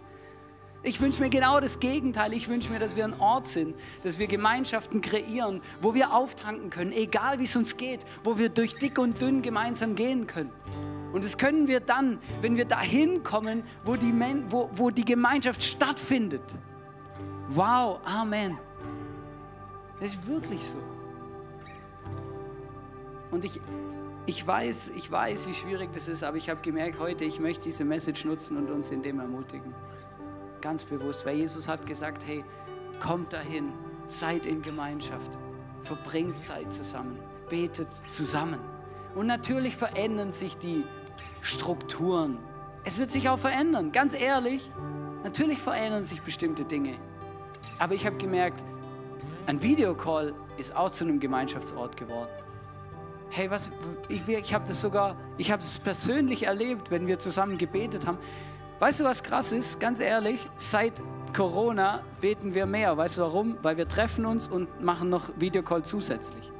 Ich 0.87 1.01
wünsche 1.01 1.19
mir 1.19 1.31
genau 1.31 1.59
das 1.59 1.79
Gegenteil. 1.79 2.31
Ich 2.33 2.47
wünsche 2.47 2.71
mir, 2.71 2.77
dass 2.77 2.95
wir 2.95 3.05
ein 3.05 3.19
Ort 3.19 3.47
sind, 3.47 3.75
dass 4.03 4.19
wir 4.19 4.27
Gemeinschaften 4.27 5.01
kreieren, 5.01 5.61
wo 5.81 5.95
wir 5.95 6.13
auftanken 6.13 6.69
können, 6.69 6.91
egal 6.91 7.39
wie 7.39 7.45
es 7.45 7.55
uns 7.55 7.75
geht, 7.75 8.01
wo 8.23 8.37
wir 8.37 8.49
durch 8.49 8.75
dick 8.75 8.99
und 8.99 9.19
dünn 9.19 9.41
gemeinsam 9.41 9.95
gehen 9.95 10.27
können. 10.27 10.51
Und 11.11 11.23
das 11.23 11.39
können 11.39 11.67
wir 11.67 11.79
dann, 11.79 12.19
wenn 12.41 12.55
wir 12.55 12.65
dahin 12.65 13.23
kommen, 13.23 13.63
wo 13.83 13.95
die, 13.95 14.13
wo, 14.47 14.69
wo 14.75 14.91
die 14.91 15.03
Gemeinschaft 15.03 15.63
stattfindet. 15.63 16.43
Wow, 17.49 17.99
Amen. 18.05 18.55
Das 19.99 20.11
ist 20.11 20.27
wirklich 20.27 20.63
so. 20.67 20.77
Und 23.31 23.43
ich, 23.43 23.59
ich 24.27 24.45
weiß, 24.45 24.91
ich 24.95 25.09
weiß, 25.09 25.47
wie 25.47 25.53
schwierig 25.55 25.91
das 25.93 26.07
ist, 26.09 26.23
aber 26.23 26.37
ich 26.37 26.47
habe 26.47 26.61
gemerkt 26.61 26.99
heute, 26.99 27.25
ich 27.25 27.39
möchte 27.39 27.63
diese 27.63 27.85
Message 27.85 28.23
nutzen 28.25 28.57
und 28.57 28.69
uns 28.69 28.91
in 28.91 29.01
dem 29.01 29.19
ermutigen. 29.19 29.73
Ganz 30.65 30.83
bewusst, 30.83 31.27
weil 31.27 31.35
Jesus 31.35 31.67
hat 31.67 31.85
gesagt, 31.85 32.25
hey, 32.25 32.43
kommt 32.99 33.33
dahin, 33.33 33.71
seid 34.07 34.47
in 34.47 34.63
Gemeinschaft, 34.63 35.37
verbringt 35.83 36.41
Zeit 36.41 36.73
zusammen, 36.73 37.19
betet 37.47 37.93
zusammen. 38.09 38.57
Und 39.13 39.27
natürlich 39.27 39.75
verändern 39.75 40.31
sich 40.31 40.57
die 40.57 40.83
Strukturen. 41.41 42.39
Es 42.83 42.97
wird 42.97 43.11
sich 43.11 43.29
auch 43.29 43.37
verändern, 43.37 43.91
ganz 43.91 44.19
ehrlich. 44.19 44.71
Natürlich 45.23 45.59
verändern 45.59 46.01
sich 46.01 46.23
bestimmte 46.23 46.65
Dinge. 46.65 46.93
Aber 47.77 47.93
ich 47.93 48.07
habe 48.07 48.17
gemerkt, 48.17 48.65
ein 49.45 49.61
Videocall 49.61 50.33
ist 50.57 50.75
auch 50.75 50.89
zu 50.89 51.03
einem 51.03 51.19
Gemeinschaftsort 51.19 51.95
geworden. 51.95 52.31
Hey, 53.29 53.51
was, 53.51 53.71
ich, 54.09 54.27
ich 54.27 54.53
habe 54.55 54.65
das 54.67 54.81
sogar, 54.81 55.15
ich 55.37 55.51
habe 55.51 55.61
es 55.61 55.77
persönlich 55.77 56.47
erlebt, 56.47 56.89
wenn 56.89 57.05
wir 57.05 57.19
zusammen 57.19 57.59
gebetet 57.59 58.07
haben. 58.07 58.17
Weißt 58.79 58.99
du, 58.99 59.05
was 59.05 59.23
krass 59.23 59.53
ist? 59.53 59.79
Ganz 59.79 60.01
ehrlich, 60.01 60.49
seit 60.57 61.01
Corona 61.35 62.03
beten 62.19 62.53
wir 62.53 62.65
mehr. 62.65 62.97
Weißt 62.97 63.17
du 63.17 63.21
warum? 63.21 63.57
Weil 63.61 63.77
wir 63.77 63.87
treffen 63.87 64.25
uns 64.25 64.49
und 64.49 64.81
machen 64.81 65.09
noch 65.09 65.31
Videocall 65.37 65.83
zusätzlich. 65.83 66.51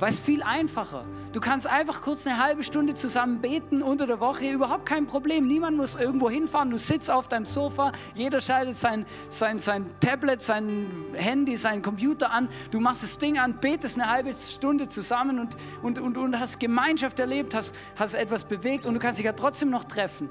Weil 0.00 0.08
es 0.08 0.20
viel 0.20 0.42
einfacher. 0.42 1.04
Du 1.32 1.40
kannst 1.40 1.68
einfach 1.68 2.02
kurz 2.02 2.26
eine 2.26 2.42
halbe 2.42 2.64
Stunde 2.64 2.94
zusammen 2.94 3.40
beten 3.40 3.80
unter 3.80 4.06
der 4.06 4.18
Woche, 4.18 4.50
überhaupt 4.50 4.86
kein 4.86 5.06
Problem. 5.06 5.46
Niemand 5.46 5.76
muss 5.76 5.94
irgendwo 5.94 6.28
hinfahren. 6.28 6.70
Du 6.70 6.78
sitzt 6.78 7.10
auf 7.10 7.28
deinem 7.28 7.44
Sofa, 7.44 7.92
jeder 8.14 8.40
schaltet 8.40 8.76
sein, 8.76 9.06
sein, 9.28 9.60
sein 9.60 9.86
Tablet, 10.00 10.42
sein 10.42 10.86
Handy, 11.12 11.56
sein 11.56 11.80
Computer 11.80 12.32
an. 12.32 12.48
Du 12.72 12.80
machst 12.80 13.04
das 13.04 13.18
Ding 13.18 13.38
an, 13.38 13.58
betest 13.60 13.98
eine 13.98 14.10
halbe 14.10 14.34
Stunde 14.34 14.88
zusammen 14.88 15.38
und, 15.38 15.56
und, 15.82 16.00
und, 16.00 16.16
und 16.16 16.40
hast 16.40 16.58
Gemeinschaft 16.58 17.20
erlebt, 17.20 17.54
hast, 17.54 17.76
hast 17.96 18.14
etwas 18.14 18.44
bewegt 18.44 18.86
und 18.86 18.94
du 18.94 19.00
kannst 19.00 19.18
dich 19.18 19.26
ja 19.26 19.32
trotzdem 19.32 19.70
noch 19.70 19.84
treffen. 19.84 20.28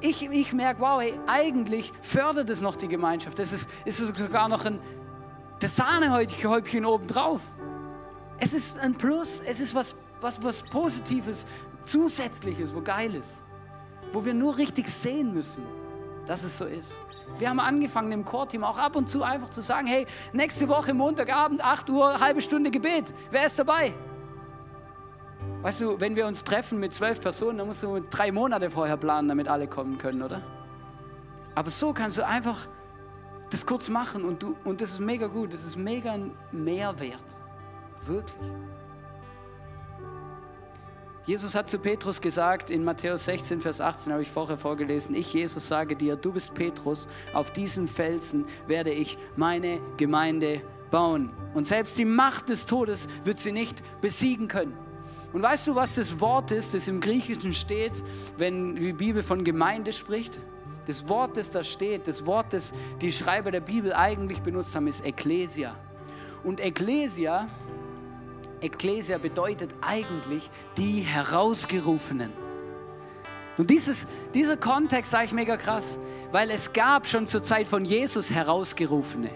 Ich, 0.00 0.28
ich 0.30 0.52
merke, 0.52 0.80
wow, 0.80 1.00
hey, 1.00 1.18
eigentlich 1.26 1.92
fördert 2.02 2.48
es 2.50 2.60
noch 2.60 2.76
die 2.76 2.88
Gemeinschaft. 2.88 3.38
Das 3.38 3.52
ist, 3.52 3.68
ist 3.84 3.98
sogar 3.98 4.48
noch 4.48 4.64
ein 4.66 4.78
das 5.60 5.76
Sahnehäubchen 5.76 6.84
obendrauf. 6.84 7.40
Es 8.44 8.52
ist 8.52 8.78
ein 8.78 8.92
Plus, 8.92 9.40
es 9.46 9.58
ist 9.58 9.74
was, 9.74 9.94
was, 10.20 10.44
was 10.44 10.62
Positives, 10.64 11.46
Zusätzliches, 11.86 12.74
wo 12.74 12.82
geil 12.82 13.14
ist. 13.14 13.42
Wo 14.12 14.22
wir 14.22 14.34
nur 14.34 14.58
richtig 14.58 14.86
sehen 14.90 15.32
müssen, 15.32 15.64
dass 16.26 16.44
es 16.44 16.58
so 16.58 16.66
ist. 16.66 17.00
Wir 17.38 17.48
haben 17.48 17.58
angefangen 17.58 18.12
im 18.12 18.22
Core-Team 18.22 18.62
auch 18.62 18.78
ab 18.78 18.96
und 18.96 19.08
zu 19.08 19.22
einfach 19.22 19.48
zu 19.48 19.62
sagen, 19.62 19.86
hey, 19.86 20.06
nächste 20.34 20.68
Woche 20.68 20.92
Montagabend, 20.92 21.64
8 21.64 21.88
Uhr, 21.88 22.20
halbe 22.20 22.42
Stunde 22.42 22.70
Gebet. 22.70 23.14
Wer 23.30 23.46
ist 23.46 23.58
dabei? 23.58 23.94
Weißt 25.62 25.80
du, 25.80 25.98
wenn 25.98 26.14
wir 26.14 26.26
uns 26.26 26.44
treffen 26.44 26.78
mit 26.78 26.92
zwölf 26.92 27.22
Personen, 27.22 27.56
dann 27.56 27.66
musst 27.66 27.82
du 27.82 27.98
drei 28.10 28.30
Monate 28.30 28.68
vorher 28.68 28.98
planen, 28.98 29.26
damit 29.26 29.48
alle 29.48 29.68
kommen 29.68 29.96
können, 29.96 30.22
oder? 30.22 30.42
Aber 31.54 31.70
so 31.70 31.94
kannst 31.94 32.18
du 32.18 32.26
einfach 32.26 32.58
das 33.48 33.64
kurz 33.64 33.88
machen 33.88 34.22
und, 34.22 34.42
du, 34.42 34.54
und 34.64 34.82
das 34.82 34.90
ist 34.90 35.00
mega 35.00 35.28
gut, 35.28 35.54
das 35.54 35.64
ist 35.64 35.76
mega 35.76 36.12
ein 36.12 36.32
Mehrwert. 36.52 37.38
Wirklich. 38.06 38.52
Jesus 41.26 41.54
hat 41.54 41.70
zu 41.70 41.78
Petrus 41.78 42.20
gesagt, 42.20 42.70
in 42.70 42.84
Matthäus 42.84 43.24
16, 43.24 43.62
Vers 43.62 43.80
18 43.80 44.12
habe 44.12 44.20
ich 44.20 44.30
vorher 44.30 44.58
vorgelesen, 44.58 45.14
ich 45.14 45.32
Jesus 45.32 45.66
sage 45.66 45.96
dir, 45.96 46.16
du 46.16 46.32
bist 46.32 46.52
Petrus, 46.52 47.08
auf 47.32 47.50
diesen 47.50 47.88
Felsen 47.88 48.44
werde 48.66 48.90
ich 48.90 49.16
meine 49.34 49.80
Gemeinde 49.96 50.60
bauen. 50.90 51.30
Und 51.54 51.66
selbst 51.66 51.96
die 51.96 52.04
Macht 52.04 52.50
des 52.50 52.66
Todes 52.66 53.08
wird 53.24 53.38
sie 53.38 53.52
nicht 53.52 53.82
besiegen 54.02 54.48
können. 54.48 54.76
Und 55.32 55.42
weißt 55.42 55.66
du, 55.66 55.74
was 55.74 55.94
das 55.94 56.20
Wort 56.20 56.52
ist, 56.52 56.74
das 56.74 56.88
im 56.88 57.00
Griechischen 57.00 57.54
steht, 57.54 58.02
wenn 58.36 58.76
die 58.76 58.92
Bibel 58.92 59.22
von 59.22 59.44
Gemeinde 59.44 59.94
spricht? 59.94 60.38
Das 60.86 61.08
Wort, 61.08 61.38
das 61.38 61.50
da 61.50 61.64
steht, 61.64 62.06
das 62.06 62.26
Wort, 62.26 62.52
das 62.52 62.74
die 63.00 63.10
Schreiber 63.10 63.50
der 63.50 63.60
Bibel 63.60 63.94
eigentlich 63.94 64.42
benutzt 64.42 64.74
haben, 64.76 64.86
ist 64.88 65.04
Ekklesia. 65.04 65.74
Und 66.44 66.60
Ekklesia 66.60 67.48
Ekklesia 68.64 69.18
bedeutet 69.18 69.74
eigentlich 69.80 70.50
die 70.76 71.00
Herausgerufenen. 71.00 72.32
Und 73.56 73.70
dieses, 73.70 74.06
dieser 74.32 74.56
Kontext 74.56 75.12
sage 75.12 75.26
ich 75.26 75.32
mega 75.32 75.56
krass, 75.56 75.98
weil 76.32 76.50
es 76.50 76.72
gab 76.72 77.06
schon 77.06 77.26
zur 77.28 77.42
Zeit 77.44 77.66
von 77.66 77.84
Jesus 77.84 78.30
Herausgerufene. 78.30 79.30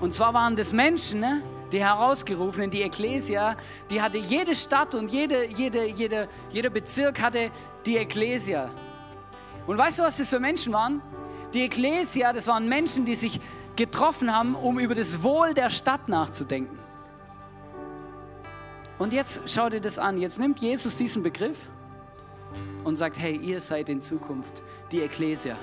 Und 0.00 0.14
zwar 0.14 0.32
waren 0.32 0.56
das 0.56 0.72
Menschen, 0.72 1.20
ne? 1.20 1.42
die 1.72 1.84
Herausgerufenen, 1.84 2.70
die 2.70 2.82
Ekklesia, 2.82 3.56
die 3.90 4.00
hatte 4.00 4.18
jede 4.18 4.54
Stadt 4.54 4.94
und 4.94 5.10
jede, 5.10 5.46
jede, 5.46 5.86
jede, 5.86 6.28
jeder 6.50 6.70
Bezirk 6.70 7.20
hatte 7.20 7.50
die 7.84 7.98
Ekklesia. 7.98 8.70
Und 9.66 9.76
weißt 9.76 9.98
du, 9.98 10.02
was 10.02 10.16
das 10.16 10.30
für 10.30 10.40
Menschen 10.40 10.72
waren? 10.72 11.02
Die 11.52 11.62
Ekklesia, 11.62 12.32
das 12.32 12.46
waren 12.46 12.68
Menschen, 12.68 13.04
die 13.04 13.14
sich 13.14 13.40
getroffen 13.76 14.34
haben, 14.34 14.54
um 14.54 14.78
über 14.78 14.94
das 14.94 15.22
Wohl 15.22 15.52
der 15.52 15.70
Stadt 15.70 16.08
nachzudenken. 16.08 16.79
Und 19.00 19.14
jetzt 19.14 19.40
schau 19.46 19.70
dir 19.70 19.80
das 19.80 19.98
an. 19.98 20.18
Jetzt 20.18 20.38
nimmt 20.38 20.58
Jesus 20.58 20.98
diesen 20.98 21.22
Begriff 21.22 21.70
und 22.84 22.96
sagt, 22.96 23.18
hey, 23.18 23.34
ihr 23.34 23.62
seid 23.62 23.88
in 23.88 24.02
Zukunft 24.02 24.62
die 24.92 25.00
Ekklesia, 25.00 25.56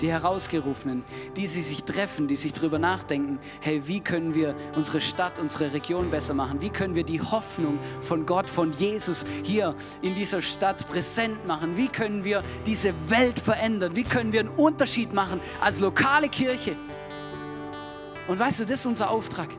die 0.00 0.10
Herausgerufenen, 0.10 1.04
die 1.36 1.46
sie 1.46 1.60
sich 1.60 1.84
treffen, 1.84 2.28
die 2.28 2.36
sich 2.36 2.54
darüber 2.54 2.78
nachdenken, 2.78 3.38
hey, 3.60 3.82
wie 3.88 4.00
können 4.00 4.34
wir 4.34 4.56
unsere 4.74 5.02
Stadt, 5.02 5.38
unsere 5.38 5.74
Region 5.74 6.10
besser 6.10 6.32
machen? 6.32 6.62
Wie 6.62 6.70
können 6.70 6.94
wir 6.94 7.04
die 7.04 7.20
Hoffnung 7.20 7.78
von 8.00 8.24
Gott, 8.24 8.48
von 8.48 8.72
Jesus 8.72 9.26
hier 9.42 9.74
in 10.00 10.14
dieser 10.14 10.40
Stadt 10.40 10.88
präsent 10.88 11.46
machen? 11.46 11.76
Wie 11.76 11.88
können 11.88 12.24
wir 12.24 12.42
diese 12.64 12.94
Welt 13.10 13.38
verändern? 13.38 13.94
Wie 13.94 14.04
können 14.04 14.32
wir 14.32 14.40
einen 14.40 14.48
Unterschied 14.48 15.12
machen 15.12 15.42
als 15.60 15.78
lokale 15.78 16.30
Kirche? 16.30 16.74
Und 18.28 18.38
weißt 18.38 18.60
du, 18.60 18.64
das 18.64 18.80
ist 18.80 18.86
unser 18.86 19.10
Auftrag. 19.10 19.50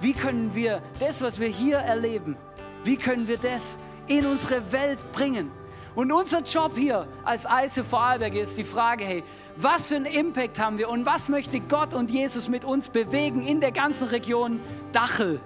Wie 0.00 0.12
können 0.12 0.54
wir 0.54 0.82
das, 0.98 1.22
was 1.22 1.40
wir 1.40 1.48
hier 1.48 1.78
erleben, 1.78 2.36
wie 2.84 2.96
können 2.96 3.28
wir 3.28 3.38
das 3.38 3.78
in 4.06 4.26
unsere 4.26 4.72
Welt 4.72 4.98
bringen? 5.12 5.50
Und 5.94 6.12
unser 6.12 6.42
Job 6.42 6.72
hier 6.76 7.08
als 7.24 7.46
Eise 7.46 7.82
Vorarlberg 7.82 8.34
ist 8.34 8.58
die 8.58 8.64
Frage, 8.64 9.04
hey, 9.04 9.24
was 9.56 9.88
für 9.88 9.96
einen 9.96 10.04
Impact 10.04 10.60
haben 10.60 10.76
wir 10.76 10.90
und 10.90 11.06
was 11.06 11.30
möchte 11.30 11.58
Gott 11.60 11.94
und 11.94 12.10
Jesus 12.10 12.48
mit 12.48 12.66
uns 12.66 12.90
bewegen 12.90 13.46
in 13.46 13.60
der 13.60 13.72
ganzen 13.72 14.08
Region 14.08 14.60
Dachel? 14.92 15.40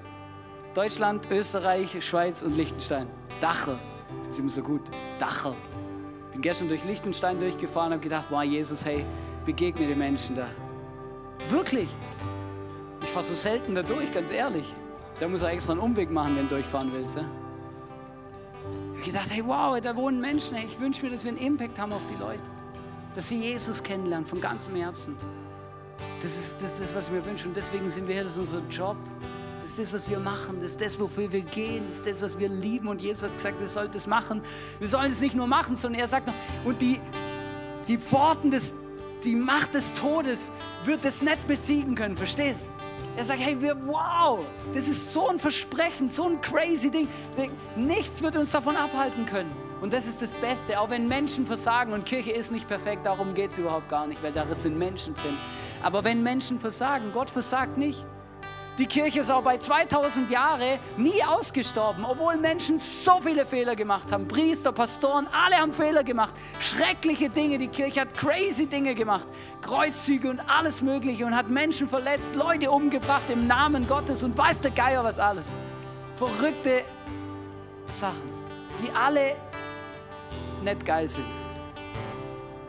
Deutschland, 0.74 1.28
Österreich, 1.30 2.04
Schweiz 2.04 2.42
und 2.42 2.56
Liechtenstein. 2.56 3.06
Dachel. 3.40 3.78
Ist 4.28 4.40
immer 4.40 4.50
so 4.50 4.62
gut. 4.62 4.82
Dachel. 5.20 5.54
Bin 6.32 6.40
gestern 6.40 6.68
durch 6.68 6.84
Liechtenstein 6.84 7.38
durchgefahren 7.38 7.88
und 7.88 7.98
habe 7.98 8.02
gedacht, 8.02 8.26
wow, 8.30 8.42
Jesus, 8.42 8.84
hey, 8.84 9.04
begegne 9.44 9.86
den 9.86 9.98
Menschen 9.98 10.34
da. 10.34 10.48
Wirklich. 11.48 11.88
Ich 13.02 13.08
fahre 13.08 13.24
so 13.24 13.34
selten 13.34 13.74
da 13.74 13.82
durch, 13.82 14.12
ganz 14.12 14.30
ehrlich. 14.30 14.74
Da 15.18 15.28
muss 15.28 15.42
er 15.42 15.50
extra 15.50 15.72
einen 15.72 15.80
Umweg 15.80 16.10
machen, 16.10 16.36
wenn 16.36 16.48
du 16.48 16.54
durchfahren 16.54 16.90
willst. 16.92 17.16
Ja? 17.16 17.24
Ich 19.00 19.00
habe 19.00 19.12
gedacht, 19.12 19.30
hey, 19.30 19.42
wow, 19.46 19.80
da 19.80 19.96
wohnen 19.96 20.20
Menschen. 20.20 20.56
Ich 20.58 20.78
wünsche 20.78 21.04
mir, 21.04 21.10
dass 21.10 21.24
wir 21.24 21.30
einen 21.30 21.40
Impact 21.40 21.78
haben 21.78 21.92
auf 21.92 22.06
die 22.06 22.14
Leute. 22.14 22.42
Dass 23.14 23.28
sie 23.28 23.40
Jesus 23.40 23.82
kennenlernen 23.82 24.26
von 24.26 24.40
ganzem 24.40 24.76
Herzen. 24.76 25.16
Das 26.20 26.36
ist, 26.36 26.62
das 26.62 26.74
ist 26.74 26.82
das, 26.82 26.94
was 26.94 27.06
ich 27.08 27.12
mir 27.12 27.24
wünsche. 27.24 27.48
Und 27.48 27.56
deswegen 27.56 27.88
sind 27.88 28.06
wir 28.06 28.14
hier, 28.14 28.24
das 28.24 28.34
ist 28.34 28.38
unser 28.38 28.62
Job. 28.68 28.96
Das 29.60 29.70
ist 29.70 29.78
das, 29.78 29.92
was 29.92 30.10
wir 30.10 30.18
machen. 30.18 30.58
Das 30.60 30.72
ist 30.72 30.80
das, 30.80 31.00
wofür 31.00 31.32
wir 31.32 31.42
gehen. 31.42 31.84
Das 31.86 31.96
ist 31.96 32.06
das, 32.06 32.22
was 32.22 32.38
wir 32.38 32.48
lieben. 32.48 32.88
Und 32.88 33.00
Jesus 33.00 33.24
hat 33.24 33.32
gesagt, 33.34 33.60
ihr 33.60 33.68
sollt 33.68 33.94
es 33.94 34.06
machen. 34.06 34.42
Wir 34.78 34.88
sollen 34.88 35.10
es 35.10 35.20
nicht 35.20 35.34
nur 35.34 35.46
machen, 35.46 35.76
sondern 35.76 36.00
er 36.00 36.06
sagt 36.06 36.26
noch, 36.26 36.34
und 36.64 36.80
die, 36.80 37.00
die 37.88 37.98
Pforten 37.98 38.50
des, 38.50 38.74
die 39.24 39.37
Macht 39.37 39.74
des 39.74 39.92
Todes 39.92 40.50
wird 40.85 41.04
es 41.04 41.22
nicht 41.22 41.46
besiegen 41.46 41.94
können. 41.94 42.16
Verstehst? 42.16 42.68
Er 43.16 43.24
sagt, 43.24 43.40
hey, 43.40 43.61
wir, 43.61 43.76
wow, 43.87 44.44
das 44.72 44.88
ist 44.88 45.12
so 45.12 45.28
ein 45.28 45.38
Versprechen, 45.38 46.09
so 46.09 46.28
ein 46.28 46.40
crazy 46.40 46.90
Ding. 46.90 47.09
Nichts 47.76 48.22
wird 48.22 48.37
uns 48.37 48.50
davon 48.50 48.76
abhalten 48.76 49.26
können. 49.26 49.50
Und 49.80 49.92
das 49.92 50.06
ist 50.06 50.20
das 50.20 50.35
Beste, 50.35 50.78
auch 50.78 50.90
wenn 50.90 51.09
Menschen 51.09 51.46
versagen 51.46 51.92
und 51.92 52.04
Kirche 52.04 52.30
ist 52.30 52.50
nicht 52.50 52.68
perfekt, 52.68 53.06
darum 53.06 53.35
geht 53.35 53.50
es 53.50 53.59
überhaupt 53.59 53.88
gar 53.88 54.06
nicht, 54.06 54.22
weil 54.22 54.33
da 54.33 54.44
sind 54.54 54.78
Menschen 54.78 55.14
drin. 55.14 55.37
Aber 55.83 56.04
wenn 56.04 56.22
Menschen 56.22 56.61
versagen, 56.61 57.12
Gott 57.12 57.30
versagt 57.30 57.78
nicht. 57.78 58.04
Die 58.80 58.86
Kirche 58.86 59.20
ist 59.20 59.30
auch 59.30 59.42
bei 59.42 59.58
2000 59.58 60.30
Jahren 60.30 60.78
nie 60.96 61.22
ausgestorben, 61.22 62.02
obwohl 62.02 62.38
Menschen 62.38 62.78
so 62.78 63.20
viele 63.20 63.44
Fehler 63.44 63.76
gemacht 63.76 64.10
haben. 64.10 64.26
Priester, 64.26 64.72
Pastoren, 64.72 65.28
alle 65.32 65.57
haben 65.57 65.74
Fehler 65.74 66.02
gemacht. 66.02 66.32
Schreckliche 66.61 67.28
Dinge. 67.28 67.59
Die 67.59 67.68
Kirche 67.68 68.00
hat 68.00 68.14
crazy 68.14 68.64
Dinge 68.64 68.94
gemacht. 68.94 69.28
Kreuzzüge 69.61 70.30
und 70.30 70.40
alles 70.48 70.80
Mögliche 70.80 71.26
und 71.26 71.36
hat 71.36 71.50
Menschen 71.50 71.90
verletzt, 71.90 72.34
Leute 72.36 72.70
umgebracht 72.70 73.28
im 73.28 73.46
Namen 73.46 73.86
Gottes 73.86 74.22
und 74.22 74.38
weiß 74.38 74.62
der 74.62 74.70
Geier 74.70 75.05
was 75.05 75.18
alles. 75.18 75.52
Verrückte 76.14 76.80
Sachen. 77.86 78.30
die 78.82 78.90
alle 78.92 79.36
nicht 80.64 80.86
geil 80.86 81.07
sind. 81.07 81.26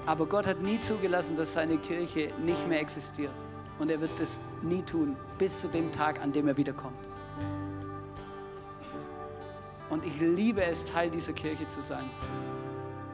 Aber 0.05 0.25
Gott 0.25 0.45
hat 0.45 0.59
nie 0.59 0.81
zugelassen, 0.81 1.37
dass 1.37 1.53
seine 1.53 1.77
Kirche 1.77 2.33
nicht 2.43 2.67
mehr 2.67 2.81
existiert. 2.81 3.31
Und 3.81 3.89
er 3.89 3.99
wird 3.99 4.19
es 4.19 4.41
nie 4.61 4.83
tun, 4.83 5.15
bis 5.39 5.59
zu 5.59 5.67
dem 5.67 5.91
Tag, 5.91 6.21
an 6.21 6.31
dem 6.31 6.47
er 6.47 6.55
wiederkommt. 6.55 6.99
Und 9.89 10.05
ich 10.05 10.19
liebe 10.21 10.63
es, 10.63 10.85
Teil 10.85 11.09
dieser 11.09 11.33
Kirche 11.33 11.67
zu 11.67 11.81
sein, 11.81 12.03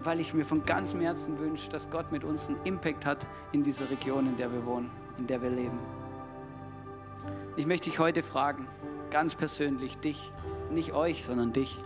weil 0.03 0.20
ich 0.20 0.34
mir 0.34 0.43
von 0.43 0.65
ganzem 0.65 0.99
Herzen 0.99 1.39
wünsche, 1.39 1.70
dass 1.70 1.89
Gott 1.89 2.11
mit 2.11 2.26
uns 2.26 2.49
einen 2.49 2.57
Impact 2.65 3.05
hat 3.05 3.26
in 3.53 3.63
dieser 3.63 3.89
Region, 3.89 4.28
in 4.28 4.36
der 4.36 4.51
wir 4.51 4.65
wohnen, 4.65 4.91
in 5.18 5.26
der 5.26 5.41
wir 5.41 5.49
leben. 5.49 5.80
Ich 7.55 7.65
möchte 7.65 7.89
dich 7.89 7.99
heute 7.99 8.22
fragen, 8.22 8.68
ganz 9.09 9.36
persönlich, 9.36 9.97
dich, 9.99 10.34
nicht 10.70 10.91
euch, 10.91 11.24
sondern 11.24 11.53
dich. 11.53 11.80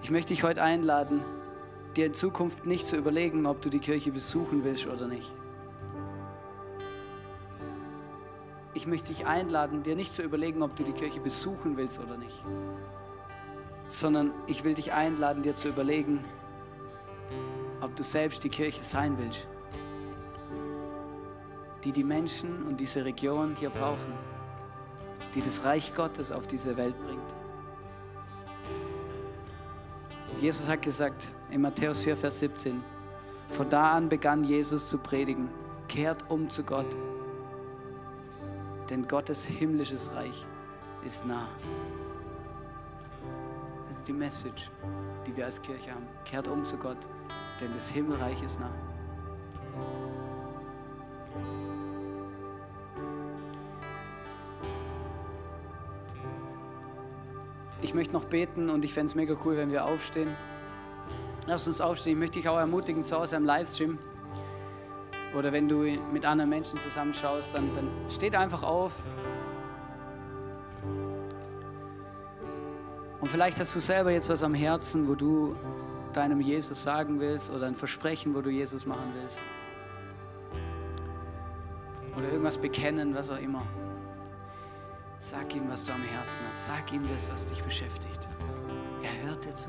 Ich 0.00 0.12
möchte 0.12 0.28
dich 0.28 0.44
heute 0.44 0.62
einladen, 0.62 1.22
dir 1.96 2.06
in 2.06 2.14
Zukunft 2.14 2.66
nicht 2.66 2.86
zu 2.86 2.96
überlegen, 2.96 3.46
ob 3.46 3.62
du 3.62 3.68
die 3.68 3.80
Kirche 3.80 4.12
besuchen 4.12 4.62
willst 4.62 4.86
oder 4.86 5.08
nicht. 5.08 5.34
Ich 8.76 8.86
möchte 8.86 9.12
dich 9.12 9.26
einladen, 9.26 9.82
dir 9.82 9.96
nicht 9.96 10.12
zu 10.12 10.22
überlegen, 10.22 10.62
ob 10.62 10.76
du 10.76 10.84
die 10.84 10.92
Kirche 10.92 11.18
besuchen 11.18 11.76
willst 11.76 11.98
oder 11.98 12.16
nicht, 12.16 12.44
sondern 13.88 14.32
ich 14.46 14.64
will 14.64 14.74
dich 14.74 14.92
einladen, 14.92 15.42
dir 15.42 15.56
zu 15.56 15.68
überlegen, 15.68 16.20
ob 17.80 17.96
du 17.96 18.04
selbst 18.04 18.44
die 18.44 18.50
Kirche 18.50 18.82
sein 18.82 19.16
willst 19.18 19.48
die 21.86 21.92
die 21.92 22.04
Menschen 22.04 22.66
und 22.66 22.80
diese 22.80 23.04
Region 23.04 23.54
hier 23.56 23.70
brauchen, 23.70 24.12
die 25.36 25.40
das 25.40 25.64
Reich 25.64 25.94
Gottes 25.94 26.32
auf 26.32 26.48
diese 26.48 26.76
Welt 26.76 26.96
bringt. 27.06 27.34
Jesus 30.40 30.68
hat 30.68 30.82
gesagt 30.82 31.28
in 31.52 31.60
Matthäus 31.60 32.02
4, 32.02 32.16
Vers 32.16 32.40
17, 32.40 32.82
von 33.46 33.68
da 33.68 33.92
an 33.92 34.08
begann 34.08 34.42
Jesus 34.42 34.88
zu 34.88 34.98
predigen, 34.98 35.48
kehrt 35.86 36.24
um 36.28 36.50
zu 36.50 36.64
Gott, 36.64 36.96
denn 38.90 39.06
Gottes 39.08 39.44
himmlisches 39.44 40.14
Reich 40.14 40.44
ist 41.04 41.26
nah. 41.26 41.48
Das 43.86 43.98
ist 43.98 44.08
die 44.08 44.12
Message, 44.12 44.70
die 45.26 45.36
wir 45.36 45.44
als 45.44 45.60
Kirche 45.62 45.92
haben. 45.92 46.06
Kehrt 46.24 46.48
um 46.48 46.64
zu 46.64 46.76
Gott, 46.76 46.98
denn 47.60 47.72
das 47.74 47.88
Himmelreich 47.88 48.42
ist 48.42 48.60
nah. 48.60 48.70
Ich 57.82 57.94
möchte 57.94 58.14
noch 58.14 58.24
beten 58.24 58.68
und 58.68 58.84
ich 58.84 58.92
fände 58.92 59.06
es 59.06 59.14
mega 59.14 59.36
cool, 59.44 59.56
wenn 59.56 59.70
wir 59.70 59.84
aufstehen. 59.84 60.34
Lass 61.46 61.68
uns 61.68 61.80
aufstehen. 61.80 62.14
Ich 62.14 62.18
möchte 62.18 62.40
dich 62.40 62.48
auch 62.48 62.58
ermutigen 62.58 63.04
zu 63.04 63.16
Hause 63.16 63.36
am 63.36 63.44
Livestream. 63.44 63.98
Oder 65.36 65.52
wenn 65.52 65.68
du 65.68 65.82
mit 66.12 66.24
anderen 66.24 66.48
Menschen 66.48 66.78
zusammenschaust, 66.78 67.54
dann, 67.54 67.70
dann 67.74 67.88
steht 68.08 68.34
einfach 68.34 68.62
auf. 68.62 69.00
Und 73.20 73.28
vielleicht 73.28 73.60
hast 73.60 73.74
du 73.74 73.80
selber 73.80 74.10
jetzt 74.12 74.30
was 74.30 74.42
am 74.42 74.54
Herzen, 74.54 75.06
wo 75.08 75.14
du 75.14 75.54
deinem 76.14 76.40
Jesus 76.40 76.82
sagen 76.82 77.20
willst 77.20 77.50
oder 77.50 77.66
ein 77.66 77.74
Versprechen, 77.74 78.34
wo 78.34 78.40
du 78.40 78.48
Jesus 78.48 78.86
machen 78.86 79.12
willst. 79.14 79.42
Oder 82.16 82.28
irgendwas 82.30 82.56
bekennen, 82.56 83.14
was 83.14 83.30
auch 83.30 83.38
immer. 83.38 83.62
Sag 85.18 85.54
ihm, 85.54 85.68
was 85.68 85.84
du 85.84 85.92
am 85.92 86.02
Herzen 86.02 86.44
hast. 86.48 86.64
Sag 86.64 86.90
ihm 86.94 87.02
das, 87.12 87.30
was 87.30 87.48
dich 87.48 87.62
beschäftigt. 87.62 88.26
Er 89.02 89.28
hört 89.28 89.44
dir 89.44 89.54
zu. 89.54 89.68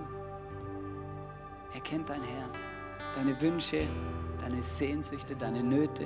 Er 1.73 1.81
kennt 1.81 2.09
dein 2.09 2.23
Herz, 2.23 2.71
deine 3.17 3.41
Wünsche, 3.41 3.81
deine 4.39 4.61
Sehnsüchte, 4.61 5.35
deine 5.35 5.63
Nöte. 5.63 6.05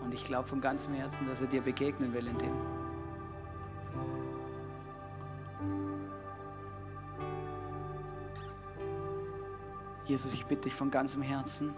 Und 0.00 0.14
ich 0.14 0.24
glaube 0.24 0.48
von 0.48 0.60
ganzem 0.60 0.94
Herzen, 0.94 1.26
dass 1.26 1.42
er 1.42 1.48
dir 1.48 1.60
begegnen 1.60 2.12
will 2.14 2.26
in 2.26 2.38
dem. 2.38 2.54
Jesus, 10.06 10.32
ich 10.32 10.46
bitte 10.46 10.62
dich 10.62 10.74
von 10.74 10.90
ganzem 10.90 11.22
Herzen. 11.22 11.74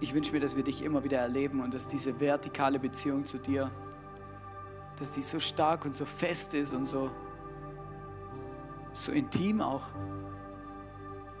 ich 0.00 0.14
wünsche 0.14 0.32
mir, 0.32 0.40
dass 0.40 0.56
wir 0.56 0.64
dich 0.64 0.82
immer 0.82 1.04
wieder 1.04 1.18
erleben 1.18 1.60
und 1.60 1.74
dass 1.74 1.86
diese 1.86 2.18
vertikale 2.18 2.78
Beziehung 2.78 3.26
zu 3.26 3.38
dir, 3.38 3.70
dass 4.98 5.12
die 5.12 5.22
so 5.22 5.38
stark 5.38 5.84
und 5.84 5.94
so 5.94 6.06
fest 6.06 6.54
ist 6.54 6.72
und 6.72 6.86
so, 6.86 7.10
so 8.92 9.12
intim 9.12 9.60
auch, 9.60 9.88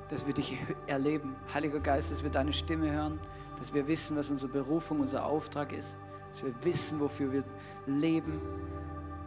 dass 0.08 0.26
wir 0.26 0.34
dich 0.34 0.58
erleben. 0.86 1.36
Heiliger 1.52 1.80
Geist, 1.80 2.10
dass 2.10 2.22
wir 2.22 2.30
deine 2.30 2.52
Stimme 2.52 2.90
hören, 2.90 3.18
dass 3.58 3.72
wir 3.74 3.86
wissen, 3.86 4.16
was 4.16 4.30
unsere 4.30 4.52
Berufung, 4.52 5.00
unser 5.00 5.24
Auftrag 5.24 5.72
ist, 5.72 5.96
dass 6.30 6.44
wir 6.44 6.54
wissen, 6.62 7.00
wofür 7.00 7.32
wir 7.32 7.44
leben. 7.86 8.40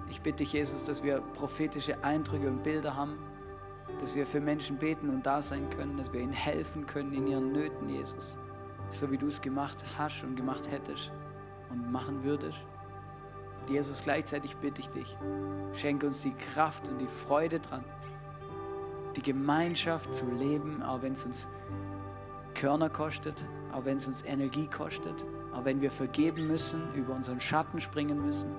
Ich 0.09 0.21
bitte 0.21 0.37
dich, 0.37 0.53
Jesus, 0.53 0.85
dass 0.85 1.03
wir 1.03 1.21
prophetische 1.33 2.03
Eindrücke 2.03 2.47
und 2.47 2.63
Bilder 2.63 2.95
haben, 2.95 3.17
dass 3.99 4.15
wir 4.15 4.25
für 4.25 4.39
Menschen 4.39 4.77
beten 4.77 5.09
und 5.09 5.25
da 5.25 5.41
sein 5.41 5.69
können, 5.69 5.97
dass 5.97 6.11
wir 6.11 6.21
ihnen 6.21 6.33
helfen 6.33 6.85
können 6.85 7.13
in 7.13 7.27
ihren 7.27 7.51
Nöten, 7.51 7.89
Jesus 7.89 8.37
so 8.93 9.11
wie 9.11 9.17
du 9.17 9.27
es 9.27 9.41
gemacht 9.41 9.83
hast 9.97 10.23
und 10.23 10.35
gemacht 10.35 10.69
hättest 10.69 11.11
und 11.69 11.91
machen 11.91 12.23
würdest. 12.23 12.65
Jesus, 13.69 14.03
gleichzeitig 14.03 14.57
bitte 14.57 14.81
ich 14.81 14.89
dich, 14.89 15.17
schenke 15.73 16.07
uns 16.07 16.21
die 16.21 16.33
Kraft 16.33 16.89
und 16.89 16.99
die 16.99 17.07
Freude 17.07 17.59
dran, 17.59 17.83
die 19.15 19.21
Gemeinschaft 19.21 20.13
zu 20.13 20.29
leben, 20.31 20.81
auch 20.81 21.01
wenn 21.01 21.13
es 21.13 21.25
uns 21.25 21.47
Körner 22.53 22.89
kostet, 22.89 23.43
auch 23.71 23.85
wenn 23.85 23.97
es 23.97 24.07
uns 24.07 24.23
Energie 24.23 24.67
kostet, 24.67 25.25
auch 25.53 25.65
wenn 25.65 25.81
wir 25.81 25.91
vergeben 25.91 26.47
müssen, 26.47 26.81
über 26.93 27.13
unseren 27.13 27.39
Schatten 27.39 27.81
springen 27.81 28.23
müssen. 28.23 28.55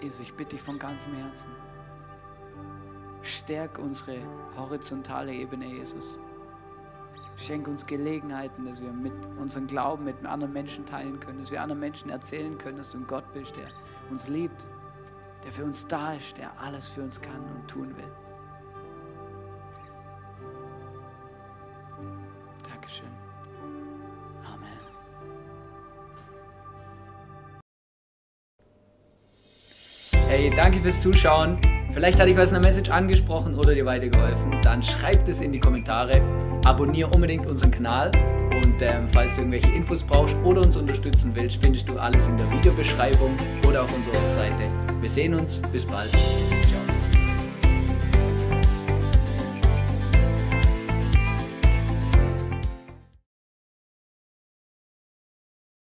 Jesus, 0.00 0.20
ich 0.20 0.34
bitte 0.34 0.50
dich 0.50 0.62
von 0.62 0.78
ganzem 0.78 1.14
Herzen, 1.14 1.50
stärk 3.22 3.78
unsere 3.78 4.18
horizontale 4.56 5.32
Ebene, 5.32 5.66
Jesus. 5.66 6.20
Schenk 7.36 7.68
uns 7.68 7.86
Gelegenheiten, 7.86 8.64
dass 8.64 8.82
wir 8.82 8.92
mit 8.92 9.12
unserem 9.38 9.66
Glauben 9.66 10.04
mit 10.04 10.24
anderen 10.24 10.52
Menschen 10.52 10.86
teilen 10.86 11.20
können, 11.20 11.38
dass 11.38 11.50
wir 11.50 11.62
anderen 11.62 11.80
Menschen 11.80 12.10
erzählen 12.10 12.58
können, 12.58 12.78
dass 12.78 12.92
du 12.92 12.98
ein 12.98 13.06
Gott 13.06 13.32
bist, 13.32 13.56
der 13.56 13.66
uns 14.10 14.28
liebt, 14.28 14.66
der 15.48 15.52
für 15.54 15.64
uns 15.64 15.86
da 15.86 16.12
ist, 16.12 16.36
der 16.36 16.50
alles 16.62 16.90
für 16.90 17.00
uns 17.00 17.18
kann 17.18 17.40
und 17.54 17.66
tun 17.66 17.88
will. 17.96 18.04
Dankeschön. 22.70 23.08
Amen. 24.44 24.68
Hey, 30.28 30.52
danke 30.54 30.80
fürs 30.80 31.00
Zuschauen. 31.00 31.58
Vielleicht 31.94 32.20
hat 32.20 32.28
dich 32.28 32.36
was 32.36 32.50
in 32.50 32.60
der 32.60 32.62
Message 32.62 32.90
angesprochen 32.90 33.54
oder 33.54 33.74
dir 33.74 33.86
weitergeholfen. 33.86 34.60
Dann 34.62 34.82
schreib 34.82 35.26
es 35.26 35.40
in 35.40 35.52
die 35.52 35.60
Kommentare. 35.60 36.20
Abonniere 36.66 37.08
unbedingt 37.08 37.46
unseren 37.46 37.70
Kanal. 37.70 38.10
Und 38.52 38.82
ähm, 38.82 39.08
falls 39.14 39.34
du 39.34 39.40
irgendwelche 39.40 39.74
Infos 39.74 40.02
brauchst 40.02 40.36
oder 40.44 40.60
uns 40.60 40.76
unterstützen 40.76 41.34
willst, 41.34 41.56
findest 41.62 41.88
du 41.88 41.98
alles 41.98 42.26
in 42.26 42.36
der 42.36 42.50
Videobeschreibung 42.50 43.34
oder 43.66 43.84
auf 43.84 43.94
unserer 43.94 44.22
Webseite. 44.26 44.87
Wir 45.08 45.14
sehen 45.14 45.34
uns. 45.34 45.58
Bis 45.72 45.86
bald. 45.86 46.10
Ciao. 46.10 46.77